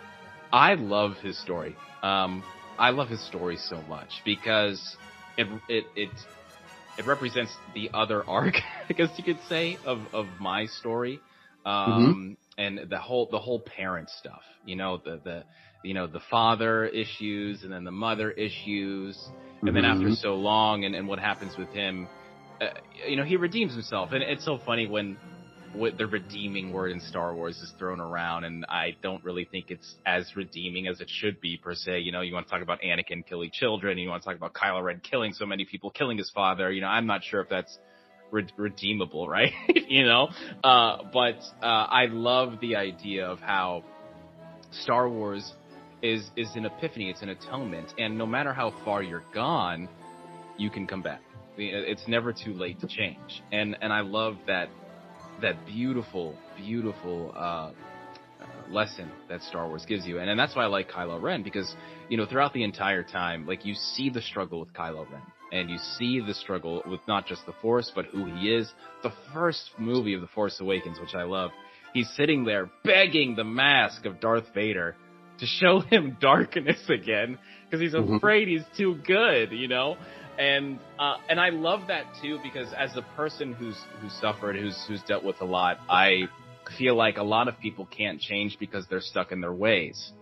I 0.52 0.74
love 0.74 1.16
his 1.22 1.38
story. 1.38 1.74
Um, 2.02 2.44
I 2.78 2.90
love 2.90 3.08
his 3.08 3.24
story 3.26 3.56
so 3.56 3.80
much 3.82 4.10
because 4.24 4.96
it 5.38 5.46
it 5.68 5.84
it 5.96 6.10
it 6.98 7.06
represents 7.06 7.52
the 7.74 7.90
other 7.94 8.24
arc, 8.28 8.56
I 8.88 8.92
guess 8.92 9.10
you 9.16 9.24
could 9.24 9.40
say, 9.48 9.78
of 9.84 10.00
of 10.12 10.26
my 10.38 10.66
story. 10.66 11.20
Um, 11.66 12.36
mm-hmm. 12.58 12.60
and 12.60 12.90
the 12.90 12.98
whole 12.98 13.28
the 13.30 13.38
whole 13.38 13.58
parent 13.58 14.10
stuff, 14.10 14.42
you 14.66 14.76
know, 14.76 14.98
the 14.98 15.18
the 15.24 15.44
you 15.84 15.94
know, 15.94 16.06
the 16.06 16.20
father 16.30 16.86
issues 16.86 17.62
and 17.62 17.72
then 17.72 17.84
the 17.84 17.92
mother 17.92 18.30
issues. 18.30 19.18
And 19.60 19.68
mm-hmm. 19.68 19.74
then 19.74 19.84
after 19.84 20.06
mm-hmm. 20.06 20.14
so 20.14 20.34
long 20.34 20.84
and, 20.84 20.94
and 20.94 21.06
what 21.06 21.18
happens 21.18 21.56
with 21.56 21.68
him, 21.68 22.08
uh, 22.60 22.66
you 23.06 23.16
know, 23.16 23.24
he 23.24 23.36
redeems 23.36 23.72
himself. 23.72 24.12
And 24.12 24.22
it's 24.22 24.44
so 24.44 24.58
funny 24.64 24.86
when 24.86 25.16
what 25.74 25.98
the 25.98 26.06
redeeming 26.06 26.72
word 26.72 26.92
in 26.92 27.00
Star 27.00 27.34
Wars 27.34 27.56
is 27.58 27.72
thrown 27.78 28.00
around, 28.00 28.44
and 28.44 28.64
I 28.68 28.96
don't 29.02 29.22
really 29.24 29.44
think 29.44 29.70
it's 29.70 29.96
as 30.06 30.24
redeeming 30.36 30.86
as 30.86 31.00
it 31.00 31.10
should 31.10 31.40
be 31.40 31.56
per 31.56 31.74
se. 31.74 32.00
You 32.00 32.12
know, 32.12 32.20
you 32.20 32.32
want 32.32 32.46
to 32.46 32.50
talk 32.50 32.62
about 32.62 32.80
Anakin 32.80 33.26
killing 33.26 33.50
children, 33.52 33.98
you 33.98 34.08
want 34.08 34.22
to 34.22 34.28
talk 34.28 34.36
about 34.36 34.52
Kylo 34.54 34.82
Ren 34.82 35.00
killing 35.00 35.32
so 35.32 35.46
many 35.46 35.64
people, 35.64 35.90
killing 35.90 36.16
his 36.16 36.30
father. 36.30 36.70
You 36.70 36.80
know, 36.80 36.86
I'm 36.86 37.06
not 37.06 37.24
sure 37.24 37.40
if 37.40 37.48
that's 37.48 37.76
re- 38.30 38.46
redeemable, 38.56 39.28
right? 39.28 39.52
you 39.88 40.04
know, 40.04 40.28
uh, 40.62 40.98
but 41.12 41.38
uh, 41.60 41.66
I 41.66 42.06
love 42.06 42.60
the 42.60 42.76
idea 42.76 43.26
of 43.26 43.40
how 43.40 43.82
Star 44.82 45.08
Wars 45.08 45.52
is 46.04 46.30
is 46.36 46.54
an 46.54 46.66
epiphany. 46.66 47.10
It's 47.10 47.22
an 47.22 47.30
atonement, 47.30 47.94
and 47.98 48.16
no 48.16 48.26
matter 48.26 48.52
how 48.52 48.74
far 48.84 49.02
you're 49.02 49.24
gone, 49.32 49.88
you 50.58 50.70
can 50.70 50.86
come 50.86 51.02
back. 51.02 51.20
It's 51.56 52.06
never 52.06 52.32
too 52.32 52.52
late 52.52 52.80
to 52.80 52.86
change, 52.86 53.42
and 53.50 53.76
and 53.80 53.92
I 53.92 54.00
love 54.00 54.36
that 54.46 54.68
that 55.40 55.66
beautiful, 55.66 56.36
beautiful 56.56 57.32
uh, 57.34 57.38
uh, 57.38 57.72
lesson 58.68 59.10
that 59.28 59.42
Star 59.42 59.66
Wars 59.66 59.84
gives 59.86 60.06
you, 60.06 60.18
and 60.18 60.28
and 60.28 60.38
that's 60.38 60.54
why 60.54 60.64
I 60.64 60.66
like 60.66 60.90
Kylo 60.90 61.20
Ren 61.20 61.42
because 61.42 61.74
you 62.08 62.18
know 62.18 62.26
throughout 62.26 62.52
the 62.52 62.64
entire 62.64 63.02
time, 63.02 63.46
like 63.46 63.64
you 63.64 63.74
see 63.74 64.10
the 64.10 64.20
struggle 64.20 64.60
with 64.60 64.72
Kylo 64.74 65.10
Ren, 65.10 65.22
and 65.52 65.70
you 65.70 65.78
see 65.98 66.20
the 66.20 66.34
struggle 66.34 66.82
with 66.86 67.00
not 67.08 67.26
just 67.26 67.46
the 67.46 67.54
Force 67.62 67.90
but 67.94 68.06
who 68.06 68.26
he 68.26 68.52
is. 68.54 68.70
The 69.02 69.12
first 69.32 69.70
movie 69.78 70.12
of 70.14 70.20
the 70.20 70.28
Force 70.28 70.60
Awakens, 70.60 71.00
which 71.00 71.14
I 71.14 71.22
love, 71.22 71.50
he's 71.94 72.10
sitting 72.14 72.44
there 72.44 72.68
begging 72.84 73.36
the 73.36 73.44
mask 73.44 74.04
of 74.04 74.20
Darth 74.20 74.52
Vader 74.54 74.96
to 75.38 75.46
show 75.46 75.80
him 75.90 76.16
darkness 76.20 76.80
again 76.88 77.38
because 77.64 77.80
he's 77.80 77.94
mm-hmm. 77.94 78.16
afraid 78.16 78.48
he's 78.48 78.64
too 78.76 78.96
good, 79.06 79.52
you 79.52 79.68
know. 79.68 79.96
And 80.38 80.80
uh, 80.98 81.16
and 81.28 81.40
I 81.40 81.50
love 81.50 81.88
that 81.88 82.04
too 82.20 82.38
because 82.42 82.68
as 82.76 82.90
a 82.96 83.02
person 83.16 83.52
who's 83.52 83.76
who's 84.00 84.12
suffered, 84.20 84.56
who's 84.56 84.76
who's 84.88 85.00
dealt 85.02 85.22
with 85.22 85.40
a 85.40 85.44
lot, 85.44 85.78
I 85.88 86.24
feel 86.78 86.96
like 86.96 87.18
a 87.18 87.22
lot 87.22 87.48
of 87.48 87.58
people 87.60 87.86
can't 87.86 88.20
change 88.20 88.56
because 88.58 88.86
they're 88.88 89.00
stuck 89.00 89.32
in 89.32 89.40
their 89.40 89.52
ways. 89.52 90.12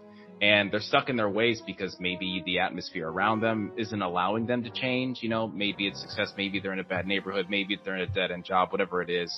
And 0.40 0.72
they're 0.72 0.80
stuck 0.80 1.08
in 1.08 1.16
their 1.16 1.28
ways 1.28 1.62
because 1.64 1.96
maybe 2.00 2.42
the 2.44 2.58
atmosphere 2.58 3.08
around 3.08 3.42
them 3.42 3.70
isn't 3.76 4.02
allowing 4.02 4.46
them 4.46 4.64
to 4.64 4.70
change. 4.70 5.20
You 5.22 5.28
know, 5.28 5.46
maybe 5.46 5.86
it's 5.86 6.00
success, 6.00 6.32
maybe 6.36 6.58
they're 6.58 6.72
in 6.72 6.80
a 6.80 6.84
bad 6.84 7.06
neighborhood, 7.06 7.46
maybe 7.48 7.78
they're 7.84 7.94
in 7.94 8.02
a 8.02 8.12
dead 8.12 8.32
end 8.32 8.44
job, 8.44 8.72
whatever 8.72 9.00
it 9.02 9.08
is. 9.08 9.32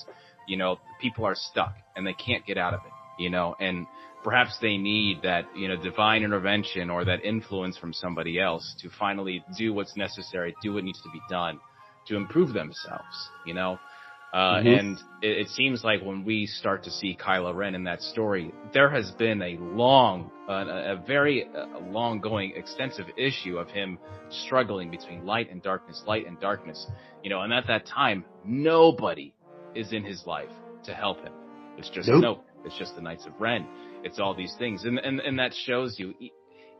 You 0.47 0.57
know, 0.57 0.79
people 0.99 1.25
are 1.25 1.35
stuck 1.35 1.75
and 1.95 2.07
they 2.07 2.13
can't 2.13 2.43
get 2.45 2.57
out 2.57 2.73
of 2.73 2.79
it. 2.85 2.91
You 3.21 3.29
know, 3.29 3.55
and 3.59 3.85
perhaps 4.25 4.57
they 4.59 4.75
need 4.75 5.21
that, 5.21 5.45
you 5.55 5.67
know, 5.67 5.75
divine 5.75 6.23
intervention 6.23 6.89
or 6.89 7.05
that 7.05 7.23
influence 7.23 7.77
from 7.77 7.93
somebody 7.93 8.39
else 8.39 8.75
to 8.81 8.89
finally 8.99 9.45
do 9.55 9.71
what's 9.71 9.95
necessary, 9.95 10.55
do 10.63 10.73
what 10.73 10.83
needs 10.83 10.99
to 11.03 11.09
be 11.13 11.21
done 11.29 11.59
to 12.07 12.15
improve 12.15 12.51
themselves, 12.51 13.29
you 13.45 13.53
know? 13.53 13.79
Uh, 14.33 14.55
mm-hmm. 14.55 14.67
and 14.67 14.97
it, 15.21 15.37
it, 15.37 15.47
seems 15.49 15.83
like 15.83 16.01
when 16.01 16.25
we 16.25 16.47
start 16.47 16.83
to 16.83 16.89
see 16.89 17.15
Kylo 17.15 17.55
Ren 17.55 17.75
in 17.75 17.83
that 17.83 18.01
story, 18.01 18.51
there 18.73 18.89
has 18.89 19.11
been 19.11 19.43
a 19.43 19.57
long, 19.59 20.31
uh, 20.49 20.65
a 20.65 20.95
very 21.07 21.47
uh, 21.55 21.79
long 21.79 22.19
going, 22.19 22.51
extensive 22.55 23.05
issue 23.17 23.57
of 23.57 23.69
him 23.69 23.99
struggling 24.29 24.89
between 24.89 25.23
light 25.23 25.51
and 25.51 25.61
darkness, 25.61 26.01
light 26.07 26.27
and 26.27 26.39
darkness, 26.39 26.87
you 27.23 27.29
know, 27.29 27.41
and 27.43 27.53
at 27.53 27.67
that 27.67 27.85
time, 27.85 28.25
nobody 28.43 29.33
is 29.75 29.93
in 29.93 30.03
his 30.03 30.25
life 30.25 30.49
to 30.83 30.95
help 30.95 31.21
him. 31.21 31.31
It's 31.77 31.89
just 31.89 32.09
nope. 32.09 32.21
no, 32.21 32.39
it's 32.65 32.77
just 32.77 32.95
the 32.95 33.01
Knights 33.01 33.25
of 33.25 33.33
Ren. 33.39 33.65
It's 34.03 34.19
all 34.19 34.33
these 34.35 34.53
things, 34.57 34.83
and 34.83 34.99
and 34.99 35.19
and 35.19 35.39
that 35.39 35.53
shows 35.65 35.99
you. 35.99 36.13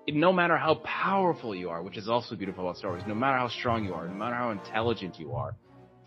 No 0.07 0.31
matter 0.31 0.55
how 0.55 0.75
powerful 0.83 1.55
you 1.55 1.69
are, 1.69 1.81
which 1.81 1.97
is 1.97 2.07
also 2.07 2.35
beautiful 2.35 2.65
about 2.65 2.77
Star 2.77 2.91
Wars, 2.91 3.01
no 3.07 3.15
matter 3.15 3.39
how 3.39 3.47
strong 3.47 3.85
you 3.85 3.95
are, 3.95 4.07
no 4.07 4.13
matter 4.13 4.35
how 4.35 4.51
intelligent 4.51 5.17
you 5.17 5.33
are, 5.33 5.55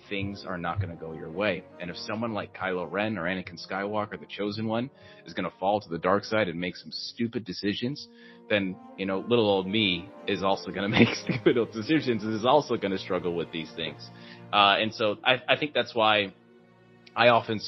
things 0.08 0.44
are 0.47 0.58
not 0.58 0.80
going 0.80 0.90
to 0.90 0.97
go 0.97 1.12
your 1.12 1.30
way. 1.30 1.64
And 1.80 1.90
if 1.90 1.97
someone 1.97 2.32
like 2.32 2.56
Kylo 2.56 2.90
Ren 2.90 3.18
or 3.18 3.25
Anakin 3.25 3.58
Skywalker, 3.58 4.18
the 4.18 4.26
chosen 4.26 4.66
one, 4.66 4.90
is 5.26 5.35
going 5.35 5.50
to 5.50 5.56
fall 5.58 5.80
to 5.80 5.88
the 5.88 5.99
dark 5.99 6.25
side 6.25 6.49
and 6.49 6.58
make 6.58 6.76
some 6.76 6.90
stupid 6.90 7.44
decisions, 7.44 8.08
then, 8.49 8.76
you 8.97 9.06
know, 9.06 9.25
little 9.28 9.49
old 9.49 9.66
me 9.66 10.08
is 10.26 10.42
also 10.42 10.70
going 10.70 10.90
to 10.90 10.99
make 10.99 11.14
stupid 11.14 11.56
decisions 11.73 12.23
and 12.23 12.35
is 12.35 12.47
also 12.47 12.76
going 12.76 12.92
to 12.92 12.99
struggle 12.99 13.35
with 13.35 13.50
these 13.52 13.70
things. 13.76 14.08
Uh, 14.52 14.76
and 14.78 14.94
so 14.94 15.16
I, 15.25 15.42
I 15.49 15.56
think 15.56 15.75
that's 15.75 15.94
why 15.94 16.35
I 17.16 17.28
often 17.28 17.60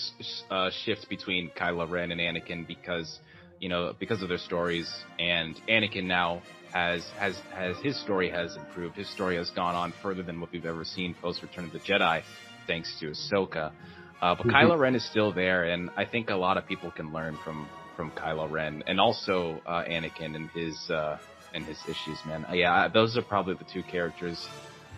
uh, 0.50 0.70
shift 0.84 1.08
between 1.08 1.50
Kylo 1.50 1.88
Ren 1.88 2.12
and 2.12 2.20
Anakin 2.20 2.66
because 2.66 3.18
you 3.60 3.68
know, 3.68 3.94
because 3.98 4.22
of 4.22 4.28
their 4.28 4.38
stories. 4.38 4.90
And 5.18 5.54
Anakin 5.68 6.04
now 6.04 6.42
has 6.72 7.04
has 7.18 7.36
has 7.54 7.76
his 7.78 8.00
story 8.00 8.30
has 8.30 8.56
improved. 8.56 8.96
His 8.96 9.08
story 9.10 9.36
has 9.36 9.50
gone 9.50 9.74
on 9.74 9.92
further 10.02 10.22
than 10.22 10.40
what 10.40 10.50
we've 10.50 10.66
ever 10.66 10.84
seen 10.84 11.14
post 11.20 11.42
Return 11.42 11.66
of 11.66 11.72
the 11.72 11.78
Jedi, 11.78 12.22
thanks 12.66 12.98
to 13.00 13.10
Ahsoka. 13.10 13.72
Uh, 14.20 14.34
but 14.34 14.46
mm-hmm. 14.46 14.50
Kylo 14.50 14.78
Ren 14.78 14.94
is 14.94 15.08
still 15.08 15.32
there, 15.32 15.64
and 15.64 15.90
I 15.96 16.04
think 16.04 16.30
a 16.30 16.36
lot 16.36 16.56
of 16.56 16.66
people 16.66 16.90
can 16.90 17.12
learn 17.12 17.38
from 17.44 17.68
from 17.96 18.10
Kylo 18.12 18.50
Ren 18.50 18.82
and 18.86 18.98
also 18.98 19.60
uh, 19.66 19.84
Anakin 19.84 20.34
and 20.34 20.48
his 20.50 20.90
uh, 20.90 21.18
and 21.54 21.64
his 21.64 21.78
issues. 21.84 22.18
Man, 22.26 22.46
uh, 22.48 22.54
yeah, 22.54 22.88
those 22.88 23.16
are 23.16 23.22
probably 23.22 23.54
the 23.54 23.66
two 23.70 23.82
characters 23.82 24.48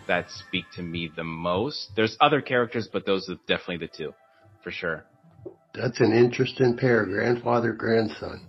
that 0.07 0.29
speak 0.29 0.65
to 0.75 0.81
me 0.81 1.11
the 1.13 1.23
most. 1.23 1.91
There's 1.95 2.17
other 2.19 2.41
characters, 2.41 2.89
but 2.91 3.05
those 3.05 3.29
are 3.29 3.37
definitely 3.47 3.87
the 3.87 3.87
two, 3.87 4.13
for 4.63 4.71
sure. 4.71 5.05
That's 5.73 5.99
an 5.99 6.13
interesting 6.13 6.77
pair, 6.77 7.05
grandfather 7.05 7.73
grandson. 7.73 8.47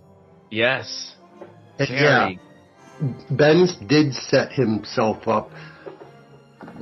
Yes. 0.51 1.15
And 1.79 1.89
yeah, 1.89 2.29
Ben 3.29 3.67
did 3.87 4.13
set 4.13 4.51
himself 4.51 5.27
up. 5.27 5.49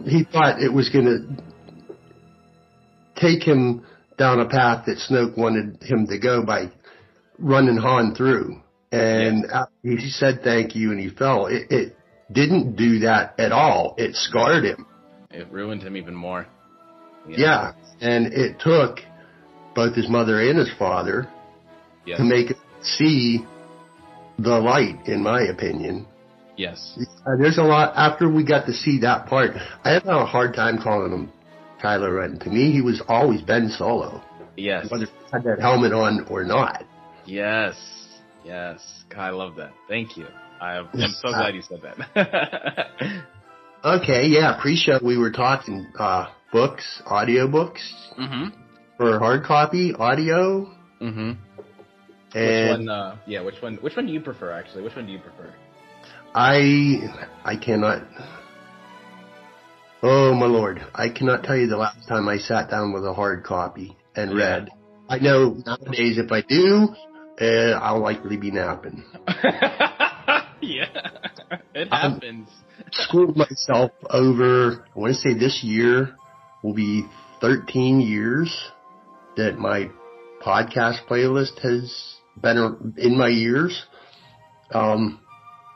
He 0.05 0.23
thought 0.23 0.61
it 0.61 0.71
was 0.71 0.89
going 0.89 1.05
to 1.05 1.43
take 3.19 3.43
him 3.43 3.85
down 4.17 4.39
a 4.39 4.47
path 4.47 4.85
that 4.85 4.97
Snoke 4.97 5.37
wanted 5.37 5.81
him 5.81 6.07
to 6.07 6.19
go 6.19 6.45
by 6.45 6.71
running 7.39 7.77
Han 7.77 8.13
through. 8.15 8.61
And 8.91 9.45
yes. 9.47 9.51
Uh, 9.53 9.65
he 9.81 10.09
said 10.09 10.41
thank 10.43 10.75
you 10.75 10.91
and 10.91 10.99
he 10.99 11.09
fell. 11.09 11.47
It, 11.47 11.71
it 11.71 11.97
didn't 12.31 12.75
do 12.75 12.99
that 12.99 13.39
at 13.39 13.51
all. 13.51 13.95
It 13.97 14.15
scarred 14.15 14.65
him. 14.65 14.85
It 15.31 15.51
ruined 15.51 15.81
him 15.81 15.97
even 15.97 16.13
more. 16.13 16.45
Yeah. 17.27 17.73
And 18.01 18.27
it 18.27 18.59
took 18.59 18.99
both 19.75 19.95
his 19.95 20.09
mother 20.09 20.39
and 20.39 20.57
his 20.57 20.71
father 20.77 21.27
yes. 22.05 22.17
to 22.17 22.23
make 22.23 22.49
him 22.49 22.57
see 22.81 23.45
the 24.39 24.59
light, 24.59 25.07
in 25.07 25.23
my 25.23 25.41
opinion. 25.43 26.07
Yes. 26.55 26.97
Uh, 27.25 27.35
there's 27.37 27.57
a 27.57 27.63
lot, 27.63 27.93
after 27.95 28.29
we 28.29 28.45
got 28.45 28.65
to 28.67 28.73
see 28.73 28.99
that 28.99 29.27
part, 29.27 29.51
I 29.83 29.91
had 29.91 30.05
a 30.05 30.25
hard 30.25 30.53
time 30.53 30.77
calling 30.81 31.11
him 31.11 31.31
Kylo 31.81 32.15
Ren. 32.15 32.39
To 32.39 32.49
me, 32.49 32.71
he 32.71 32.81
was 32.81 33.01
always 33.07 33.41
Ben 33.41 33.69
Solo. 33.69 34.21
Yes. 34.55 34.89
Whether 34.89 35.05
he 35.05 35.11
had 35.31 35.43
that 35.43 35.59
helmet 35.59 35.93
on 35.93 36.27
or 36.29 36.43
not. 36.43 36.85
Yes. 37.25 37.75
Yes. 38.43 38.81
I 39.15 39.29
love 39.29 39.55
that. 39.55 39.71
Thank 39.87 40.17
you. 40.17 40.27
I 40.61 40.77
am 40.77 40.89
so 40.93 41.29
glad 41.29 41.55
you 41.55 41.61
said 41.61 41.81
that. 41.81 43.23
okay, 43.83 44.27
yeah, 44.27 44.57
pre-show 44.61 44.99
we 45.03 45.17
were 45.17 45.31
talking 45.31 45.87
uh, 45.99 46.27
books, 46.53 47.01
audio 47.05 47.47
books 47.47 47.93
mm-hmm. 48.17 48.62
For 48.97 49.19
hard 49.19 49.43
copy, 49.43 49.93
audio. 49.93 50.69
Mm-hmm. 51.01 51.31
And 52.35 52.79
which 52.79 52.87
one? 52.87 52.89
Uh, 52.89 53.17
yeah, 53.27 53.41
which 53.41 53.61
one? 53.61 53.75
Which 53.75 53.95
one 53.95 54.05
do 54.07 54.13
you 54.13 54.21
prefer? 54.21 54.51
Actually, 54.51 54.83
which 54.83 54.95
one 54.95 55.05
do 55.05 55.11
you 55.11 55.19
prefer? 55.19 55.53
I 56.33 57.29
I 57.43 57.55
cannot. 57.57 58.03
Oh 60.01 60.33
my 60.33 60.47
lord, 60.47 60.85
I 60.93 61.09
cannot 61.09 61.43
tell 61.43 61.55
you 61.55 61.67
the 61.67 61.77
last 61.77 62.07
time 62.07 62.27
I 62.27 62.37
sat 62.37 62.69
down 62.69 62.91
with 62.91 63.05
a 63.05 63.13
hard 63.13 63.43
copy 63.43 63.95
and 64.15 64.31
yeah. 64.31 64.45
read. 64.45 64.69
I 65.07 65.19
know 65.19 65.55
nowadays 65.65 66.17
if 66.17 66.31
I 66.31 66.41
do, 66.41 66.89
uh, 67.39 67.77
I'll 67.79 68.01
likely 68.01 68.37
be 68.37 68.51
napping. 68.51 69.03
yeah, 70.61 70.87
it 71.73 71.87
happens. 71.89 72.49
schooled 72.91 73.37
myself 73.37 73.91
over. 74.09 74.85
I 74.95 74.99
want 74.99 75.13
to 75.13 75.19
say 75.19 75.33
this 75.33 75.61
year 75.63 76.15
will 76.63 76.73
be 76.73 77.05
13 77.41 78.01
years 78.01 78.71
that 79.37 79.57
my 79.57 79.89
podcast 80.41 81.05
playlist 81.09 81.59
has 81.61 82.15
been 82.41 82.95
in 82.97 83.17
my 83.17 83.29
ears. 83.29 83.85
Um, 84.73 85.19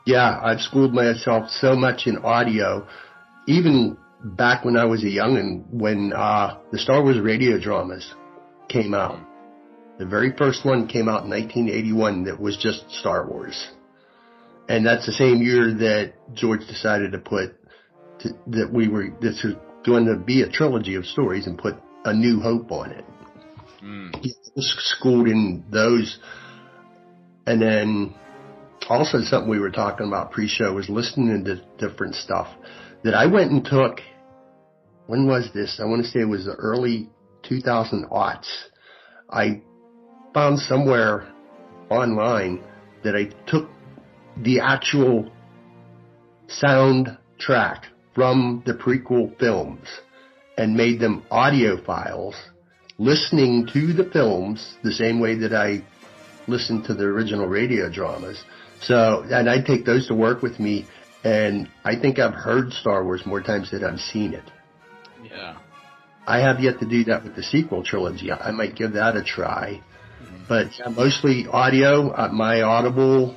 yeah, 0.06 0.40
I've 0.42 0.60
schooled 0.60 0.92
myself 0.94 1.50
so 1.50 1.76
much 1.76 2.06
in 2.06 2.18
audio, 2.18 2.86
even 3.46 3.96
back 4.24 4.64
when 4.64 4.76
I 4.76 4.84
was 4.84 5.02
a 5.02 5.06
youngin, 5.06 5.64
when 5.70 6.12
uh, 6.12 6.58
the 6.72 6.78
Star 6.78 7.02
Wars 7.02 7.20
radio 7.20 7.58
dramas 7.60 8.14
came 8.68 8.94
out. 8.94 9.20
The 9.98 10.06
very 10.06 10.32
first 10.36 10.64
one 10.64 10.86
came 10.86 11.08
out 11.08 11.24
in 11.24 11.30
1981 11.30 12.24
that 12.24 12.40
was 12.40 12.56
just 12.56 12.90
Star 12.90 13.28
Wars. 13.28 13.68
And 14.68 14.86
that's 14.86 15.06
the 15.06 15.12
same 15.12 15.42
year 15.42 15.74
that 15.74 16.12
George 16.34 16.60
decided 16.68 17.12
to 17.12 17.18
put 17.18 17.54
to, 18.20 18.28
that 18.48 18.70
we 18.72 18.88
were 18.88 19.08
this 19.20 19.42
was 19.42 19.54
going 19.84 20.06
to 20.06 20.16
be 20.16 20.42
a 20.42 20.48
trilogy 20.48 20.94
of 20.94 21.06
stories 21.06 21.46
and 21.46 21.58
put 21.58 21.74
a 22.04 22.12
New 22.12 22.40
Hope 22.40 22.70
on 22.70 22.92
it. 22.92 23.04
Mm. 23.82 24.14
He 24.22 24.34
was 24.56 24.74
schooled 24.96 25.28
in 25.28 25.64
those, 25.70 26.18
and 27.46 27.60
then 27.60 28.14
also 28.88 29.20
something 29.20 29.50
we 29.50 29.58
were 29.58 29.70
talking 29.70 30.06
about 30.06 30.32
pre-show 30.32 30.72
was 30.72 30.88
listening 30.88 31.44
to 31.44 31.62
different 31.78 32.14
stuff 32.14 32.48
that 33.04 33.14
I 33.14 33.26
went 33.26 33.50
and 33.50 33.64
took. 33.64 34.00
When 35.06 35.26
was 35.26 35.50
this? 35.54 35.80
I 35.82 35.86
want 35.86 36.04
to 36.04 36.10
say 36.10 36.20
it 36.20 36.28
was 36.28 36.44
the 36.44 36.54
early 36.54 37.08
2000 37.44 38.06
aughts. 38.10 38.48
I 39.30 39.62
found 40.34 40.58
somewhere 40.58 41.32
online 41.90 42.62
that 43.04 43.14
I 43.14 43.30
took 43.50 43.70
the 44.36 44.60
actual 44.60 45.30
soundtrack 46.62 47.84
from 48.14 48.62
the 48.66 48.74
prequel 48.74 49.38
films 49.38 49.86
and 50.56 50.74
made 50.74 51.00
them 51.00 51.24
audio 51.30 51.82
files, 51.82 52.34
listening 52.98 53.68
to 53.72 53.92
the 53.92 54.04
films 54.04 54.76
the 54.82 54.92
same 54.92 55.20
way 55.20 55.36
that 55.36 55.54
I 55.54 55.84
listened 56.48 56.84
to 56.86 56.94
the 56.94 57.04
original 57.04 57.46
radio 57.46 57.90
dramas. 57.90 58.42
So, 58.80 59.24
and 59.30 59.48
I 59.48 59.60
take 59.60 59.84
those 59.84 60.08
to 60.08 60.14
work 60.14 60.42
with 60.42 60.58
me, 60.58 60.86
and 61.24 61.68
I 61.84 61.96
think 61.96 62.18
I've 62.18 62.34
heard 62.34 62.72
Star 62.72 63.04
Wars 63.04 63.24
more 63.24 63.40
times 63.40 63.70
than 63.70 63.84
I've 63.84 64.00
seen 64.00 64.34
it. 64.34 64.44
Yeah. 65.22 65.58
I 66.26 66.40
have 66.40 66.60
yet 66.60 66.80
to 66.80 66.86
do 66.86 67.04
that 67.04 67.24
with 67.24 67.36
the 67.36 67.42
sequel 67.42 67.82
trilogy. 67.82 68.30
I 68.30 68.50
might 68.50 68.76
give 68.76 68.92
that 68.92 69.16
a 69.16 69.24
try. 69.24 69.80
Mm-hmm. 70.22 70.44
But 70.48 70.94
mostly 70.94 71.46
audio. 71.50 72.10
Uh, 72.10 72.28
my 72.28 72.62
Audible 72.62 73.36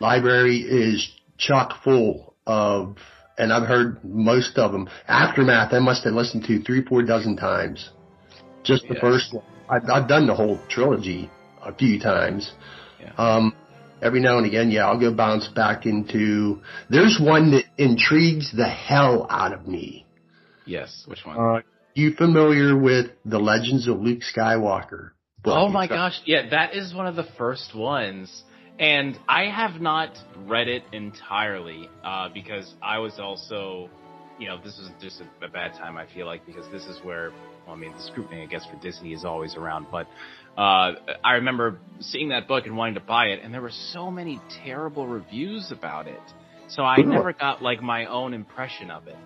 library 0.00 0.58
is 0.58 1.08
chock 1.38 1.82
full 1.84 2.34
of, 2.46 2.96
and 3.38 3.52
I've 3.52 3.68
heard 3.68 4.02
most 4.04 4.58
of 4.58 4.72
them. 4.72 4.88
Aftermath, 5.06 5.72
I 5.72 5.78
must 5.78 6.04
have 6.04 6.14
listened 6.14 6.44
to 6.44 6.62
three, 6.62 6.84
four 6.84 7.02
dozen 7.02 7.36
times. 7.36 7.90
Just 8.66 8.88
the 8.88 8.94
yeah. 8.94 9.00
first 9.00 9.32
one. 9.32 9.44
I've, 9.68 9.88
I've 9.88 10.08
done 10.08 10.26
the 10.26 10.34
whole 10.34 10.60
trilogy 10.68 11.30
a 11.62 11.74
few 11.74 11.98
times. 11.98 12.52
Yeah. 13.00 13.12
Um, 13.16 13.54
every 14.02 14.20
now 14.20 14.38
and 14.38 14.46
again, 14.46 14.70
yeah, 14.70 14.86
I'll 14.86 15.00
go 15.00 15.12
bounce 15.12 15.48
back 15.48 15.86
into, 15.86 16.60
there's 16.90 17.18
one 17.20 17.52
that 17.52 17.64
intrigues 17.78 18.52
the 18.54 18.68
hell 18.68 19.26
out 19.30 19.52
of 19.52 19.66
me. 19.66 20.06
Yes, 20.66 21.04
which 21.06 21.24
one? 21.24 21.36
Uh, 21.38 21.62
you 21.94 22.12
familiar 22.12 22.76
with 22.76 23.06
the 23.24 23.38
Legends 23.38 23.88
of 23.88 24.00
Luke 24.00 24.20
Skywalker? 24.20 25.10
Oh 25.44 25.68
my 25.68 25.86
gosh, 25.86 26.20
yeah, 26.24 26.50
that 26.50 26.74
is 26.74 26.92
one 26.92 27.06
of 27.06 27.14
the 27.14 27.26
first 27.38 27.74
ones. 27.74 28.42
And 28.78 29.18
I 29.28 29.44
have 29.44 29.80
not 29.80 30.10
read 30.44 30.68
it 30.68 30.82
entirely 30.92 31.88
uh, 32.04 32.28
because 32.28 32.74
I 32.82 32.98
was 32.98 33.18
also, 33.18 33.88
you 34.38 34.48
know, 34.48 34.58
this 34.58 34.78
was 34.78 34.90
just 35.00 35.22
a, 35.22 35.46
a, 35.46 35.48
bad 35.48 35.72
time. 35.72 35.96
I 35.96 36.06
feel 36.12 36.26
like 36.26 36.44
because 36.44 36.70
this 36.70 36.84
is 36.84 37.02
where, 37.02 37.32
well, 37.66 37.74
I 37.74 37.78
mean, 37.78 37.92
the 37.92 38.02
scrutiny 38.02 38.42
I 38.42 38.46
guess 38.46 38.64
for 38.66 38.76
Disney 38.80 39.12
is 39.12 39.24
always 39.24 39.56
around. 39.56 39.86
But 39.90 40.06
uh, 40.56 40.92
I 41.24 41.32
remember 41.34 41.78
seeing 42.00 42.28
that 42.28 42.46
book 42.46 42.66
and 42.66 42.76
wanting 42.76 42.94
to 42.94 43.00
buy 43.00 43.26
it, 43.26 43.40
and 43.42 43.52
there 43.52 43.62
were 43.62 43.72
so 43.92 44.10
many 44.10 44.40
terrible 44.64 45.06
reviews 45.06 45.72
about 45.72 46.06
it. 46.06 46.20
So 46.68 46.82
I 46.82 46.96
never 46.98 47.32
got 47.32 47.62
like 47.62 47.82
my 47.82 48.06
own 48.06 48.34
impression 48.34 48.90
of 48.90 49.06
it. 49.06 49.16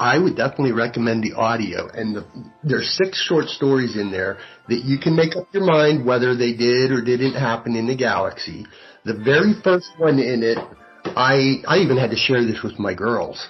I 0.00 0.16
would 0.16 0.36
definitely 0.36 0.72
recommend 0.72 1.24
the 1.24 1.32
audio. 1.32 1.88
And 1.88 2.14
the, 2.14 2.26
there's 2.62 2.96
six 2.96 3.20
short 3.20 3.46
stories 3.46 3.96
in 3.96 4.12
there 4.12 4.38
that 4.68 4.84
you 4.84 4.96
can 4.98 5.16
make 5.16 5.34
up 5.34 5.48
your 5.52 5.64
mind 5.64 6.06
whether 6.06 6.36
they 6.36 6.52
did 6.52 6.92
or 6.92 7.02
didn't 7.02 7.34
happen 7.34 7.74
in 7.74 7.88
the 7.88 7.96
galaxy. 7.96 8.64
The 9.04 9.14
very 9.14 9.54
first 9.64 9.90
one 9.96 10.20
in 10.20 10.44
it, 10.44 10.58
I 11.04 11.62
I 11.66 11.78
even 11.78 11.96
had 11.96 12.10
to 12.10 12.16
share 12.16 12.44
this 12.44 12.62
with 12.62 12.78
my 12.78 12.94
girls 12.94 13.48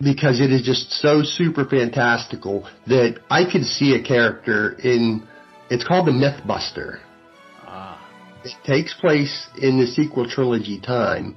because 0.00 0.40
it 0.40 0.52
is 0.52 0.62
just 0.62 0.90
so 0.92 1.22
super 1.22 1.64
fantastical 1.64 2.68
that 2.86 3.20
I 3.30 3.50
could 3.50 3.64
see 3.64 3.94
a 3.94 4.02
character 4.02 4.72
in. 4.72 5.26
It's 5.68 5.86
called 5.86 6.06
the 6.06 6.12
Mythbuster. 6.12 7.00
Ah. 7.62 8.00
It 8.44 8.54
takes 8.64 8.94
place 8.94 9.48
in 9.60 9.80
the 9.80 9.86
sequel 9.86 10.28
trilogy 10.28 10.80
time 10.80 11.36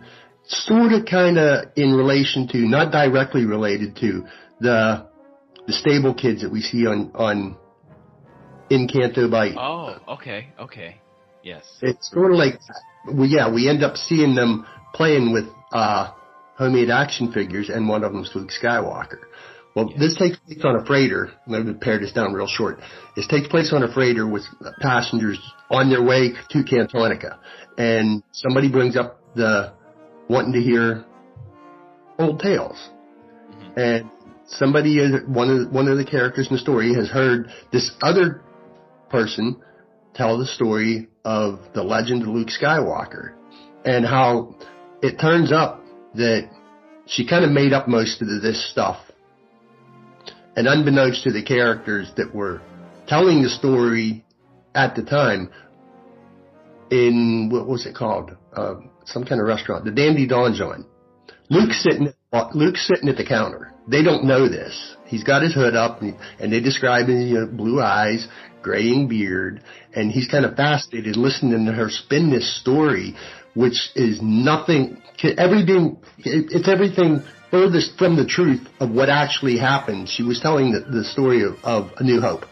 sort 0.49 0.93
of 0.93 1.05
kind 1.05 1.37
of 1.37 1.65
in 1.75 1.93
relation 1.93 2.47
to, 2.49 2.57
not 2.57 2.91
directly 2.91 3.45
related 3.45 3.95
to 3.97 4.25
the 4.59 5.07
the 5.67 5.73
stable 5.73 6.15
kids 6.15 6.41
that 6.41 6.51
we 6.51 6.61
see 6.61 6.87
on 6.87 7.11
on 7.13 7.55
in 8.69 8.87
Canto 8.87 9.29
Bight. 9.29 9.53
Oh, 9.57 9.97
okay, 10.15 10.49
okay, 10.59 10.99
yes. 11.43 11.63
It's 11.81 12.11
sort 12.11 12.31
of 12.31 12.37
like, 12.37 12.55
well, 13.07 13.27
yeah, 13.27 13.53
we 13.53 13.69
end 13.69 13.83
up 13.83 13.95
seeing 13.95 14.35
them 14.35 14.65
playing 14.93 15.31
with 15.31 15.45
uh, 15.71 16.11
homemade 16.59 16.89
action 16.89 17.31
figures, 17.31 17.69
and 17.69 17.87
one 17.87 18.03
of 18.03 18.11
them's 18.11 18.29
Luke 18.35 18.49
Skywalker. 18.51 19.21
Well, 19.75 19.87
yes. 19.91 19.99
this 19.99 20.15
takes 20.17 20.37
place 20.39 20.59
on 20.65 20.75
a 20.75 20.85
freighter. 20.85 21.31
Let 21.47 21.65
me 21.65 21.73
pare 21.73 21.99
this 21.99 22.11
down 22.11 22.33
real 22.33 22.47
short. 22.47 22.79
This 23.15 23.27
takes 23.27 23.47
place 23.47 23.71
on 23.73 23.81
a 23.81 23.91
freighter 23.91 24.27
with 24.27 24.43
passengers 24.81 25.39
on 25.71 25.89
their 25.89 26.03
way 26.03 26.33
to 26.49 26.63
Cantonica, 26.63 27.37
and 27.77 28.21
somebody 28.33 28.69
brings 28.69 28.97
up 28.97 29.21
the 29.35 29.73
wanting 30.27 30.53
to 30.53 30.61
hear 30.61 31.05
old 32.19 32.41
tales. 32.41 32.77
Mm-hmm. 32.77 33.79
And 33.79 34.11
somebody, 34.47 34.99
one 35.27 35.49
of, 35.49 35.71
one 35.71 35.87
of 35.87 35.97
the 35.97 36.05
characters 36.05 36.47
in 36.49 36.55
the 36.55 36.61
story 36.61 36.93
has 36.93 37.09
heard 37.09 37.49
this 37.71 37.89
other 38.01 38.41
person 39.09 39.61
tell 40.13 40.37
the 40.37 40.45
story 40.45 41.07
of 41.23 41.59
the 41.73 41.83
legend 41.83 42.23
of 42.23 42.27
Luke 42.27 42.49
Skywalker 42.49 43.33
and 43.85 44.05
how 44.05 44.55
it 45.01 45.19
turns 45.19 45.53
up 45.53 45.78
that 46.15 46.49
she 47.07 47.27
kind 47.27 47.43
of 47.43 47.51
made 47.51 47.73
up 47.73 47.87
most 47.87 48.21
of 48.21 48.27
this 48.27 48.71
stuff. 48.71 48.97
And 50.55 50.67
unbeknownst 50.67 51.23
to 51.23 51.31
the 51.31 51.43
characters 51.43 52.11
that 52.17 52.33
were 52.33 52.61
telling 53.07 53.41
the 53.41 53.49
story 53.49 54.25
at 54.75 54.95
the 54.95 55.03
time 55.03 55.49
in 56.91 57.49
what 57.51 57.67
was 57.67 57.85
it 57.85 57.95
called? 57.95 58.31
Uh, 58.53 58.75
some 59.05 59.23
kind 59.23 59.41
of 59.41 59.47
restaurant, 59.47 59.85
the 59.85 59.91
Dandy 59.91 60.27
Donjon. 60.27 60.85
Luke's 61.49 61.83
sitting, 61.83 62.13
Luke's 62.53 62.87
sitting 62.87 63.09
at 63.09 63.17
the 63.17 63.25
counter. 63.25 63.73
They 63.87 64.03
don't 64.03 64.25
know 64.25 64.47
this. 64.47 64.95
He's 65.05 65.23
got 65.23 65.41
his 65.41 65.53
hood 65.53 65.75
up 65.75 66.01
and, 66.01 66.15
and 66.39 66.53
they 66.53 66.59
describe 66.59 67.07
his 67.07 67.29
you 67.29 67.39
know, 67.39 67.47
blue 67.47 67.81
eyes, 67.81 68.27
graying 68.61 69.07
beard, 69.07 69.61
and 69.93 70.11
he's 70.11 70.27
kind 70.27 70.45
of 70.45 70.55
fascinated 70.55 71.17
listening 71.17 71.65
to 71.65 71.71
her 71.71 71.89
spin 71.89 72.29
this 72.29 72.59
story, 72.59 73.15
which 73.53 73.89
is 73.95 74.19
nothing, 74.21 75.01
everything, 75.37 75.97
it's 76.17 76.67
everything 76.67 77.23
furthest 77.51 77.97
from 77.97 78.15
the 78.15 78.25
truth 78.25 78.67
of 78.79 78.91
what 78.91 79.09
actually 79.09 79.57
happened. 79.57 80.09
She 80.09 80.23
was 80.23 80.39
telling 80.39 80.71
the, 80.71 80.81
the 80.81 81.03
story 81.03 81.43
of, 81.43 81.55
of 81.63 81.91
A 81.97 82.03
New 82.03 82.21
Hope. 82.21 82.45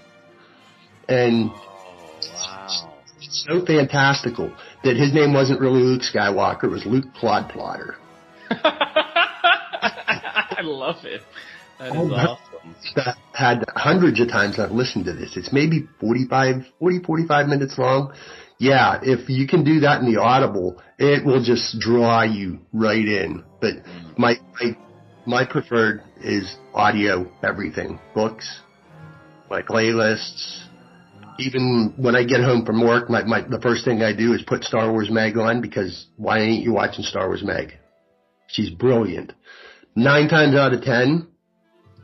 And 1.07 1.51
it's 3.21 3.45
so 3.47 3.65
fantastical 3.65 4.53
that 4.83 4.97
his 4.97 5.13
name 5.13 5.33
wasn't 5.33 5.59
really 5.59 5.81
Luke 5.81 6.01
Skywalker, 6.01 6.65
it 6.65 6.71
was 6.71 6.85
Luke 6.85 7.05
Plodplotter. 7.19 7.95
I 8.49 10.61
love 10.63 11.05
it. 11.05 11.21
That 11.79 11.89
is 11.89 11.93
oh, 11.95 12.13
awesome. 12.13 12.56
Had 13.33 13.63
hundreds 13.75 14.19
of 14.19 14.29
times 14.29 14.59
I've 14.59 14.71
listened 14.71 15.05
to 15.05 15.13
this. 15.13 15.37
It's 15.37 15.53
maybe 15.53 15.87
45, 15.99 16.63
40, 16.79 16.99
45 17.03 17.47
minutes 17.47 17.77
long. 17.77 18.13
Yeah, 18.59 18.99
if 19.03 19.29
you 19.29 19.47
can 19.47 19.63
do 19.63 19.81
that 19.81 20.01
in 20.01 20.11
the 20.11 20.19
audible, 20.19 20.81
it 20.97 21.23
will 21.23 21.43
just 21.43 21.79
draw 21.79 22.23
you 22.23 22.59
right 22.73 23.05
in. 23.05 23.43
But 23.61 23.75
mm. 23.75 24.17
my, 24.17 24.35
my, 24.59 24.77
my 25.25 25.45
preferred 25.45 26.01
is 26.21 26.55
audio 26.73 27.31
everything. 27.43 27.99
Books, 28.15 28.61
my 29.49 29.61
playlists, 29.61 30.67
even 31.39 31.93
when 31.97 32.15
I 32.15 32.23
get 32.23 32.41
home 32.41 32.65
from 32.65 32.83
work, 32.83 33.09
my, 33.09 33.23
my, 33.23 33.41
the 33.41 33.61
first 33.61 33.85
thing 33.85 34.01
I 34.01 34.15
do 34.15 34.33
is 34.33 34.41
put 34.41 34.63
Star 34.63 34.91
Wars 34.91 35.09
Meg 35.11 35.37
on 35.37 35.61
because 35.61 36.07
why 36.15 36.39
ain't 36.39 36.63
you 36.63 36.73
watching 36.73 37.03
Star 37.03 37.27
Wars 37.27 37.43
Meg? 37.43 37.73
She's 38.47 38.69
brilliant. 38.69 39.33
Nine 39.95 40.29
times 40.29 40.55
out 40.55 40.73
of 40.73 40.81
10 40.81 41.27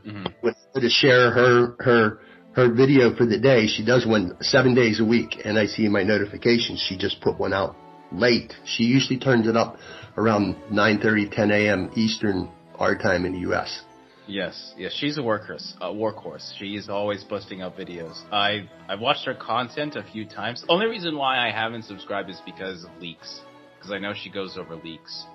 mm-hmm. 0.06 0.26
with 0.42 0.56
her 0.74 0.80
to 0.80 0.88
share 0.88 1.30
her, 1.30 1.76
her, 1.80 2.18
her 2.52 2.72
video 2.72 3.14
for 3.14 3.26
the 3.26 3.38
day, 3.38 3.66
she 3.66 3.84
does 3.84 4.06
one 4.06 4.36
seven 4.40 4.74
days 4.74 5.00
a 5.00 5.04
week 5.04 5.40
and 5.44 5.58
I 5.58 5.66
see 5.66 5.86
in 5.86 5.92
my 5.92 6.02
notifications 6.02 6.84
she 6.88 6.96
just 6.96 7.20
put 7.20 7.38
one 7.38 7.52
out 7.52 7.76
late. 8.12 8.54
She 8.64 8.84
usually 8.84 9.18
turns 9.18 9.48
it 9.48 9.56
up 9.56 9.76
around 10.16 10.56
9.30, 10.70 11.34
10 11.34 11.50
a.m. 11.50 11.90
Eastern 11.96 12.50
our 12.78 12.96
time 12.96 13.24
in 13.24 13.32
the 13.32 13.40
U.S. 13.40 13.82
Yes, 14.26 14.72
yes, 14.78 14.92
she's 14.94 15.18
a 15.18 15.20
workhorse. 15.20 15.74
A 15.80 15.92
workhorse. 15.92 16.52
She 16.58 16.76
is 16.76 16.88
always 16.88 17.22
posting 17.24 17.60
out 17.60 17.76
videos. 17.76 18.16
I 18.32 18.68
I've 18.88 19.00
watched 19.00 19.26
her 19.26 19.34
content 19.34 19.96
a 19.96 20.02
few 20.02 20.24
times. 20.24 20.64
Only 20.68 20.86
reason 20.86 21.16
why 21.18 21.46
I 21.46 21.50
haven't 21.50 21.84
subscribed 21.84 22.30
is 22.30 22.40
because 22.46 22.84
of 22.84 22.90
leaks. 23.00 23.40
Because 23.76 23.92
I 23.92 23.98
know 23.98 24.14
she 24.14 24.30
goes 24.30 24.56
over 24.56 24.76
leaks. 24.76 25.26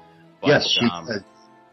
But, 0.41 0.47
yes, 0.47 0.77
she 0.79 0.85
um. 0.91 1.07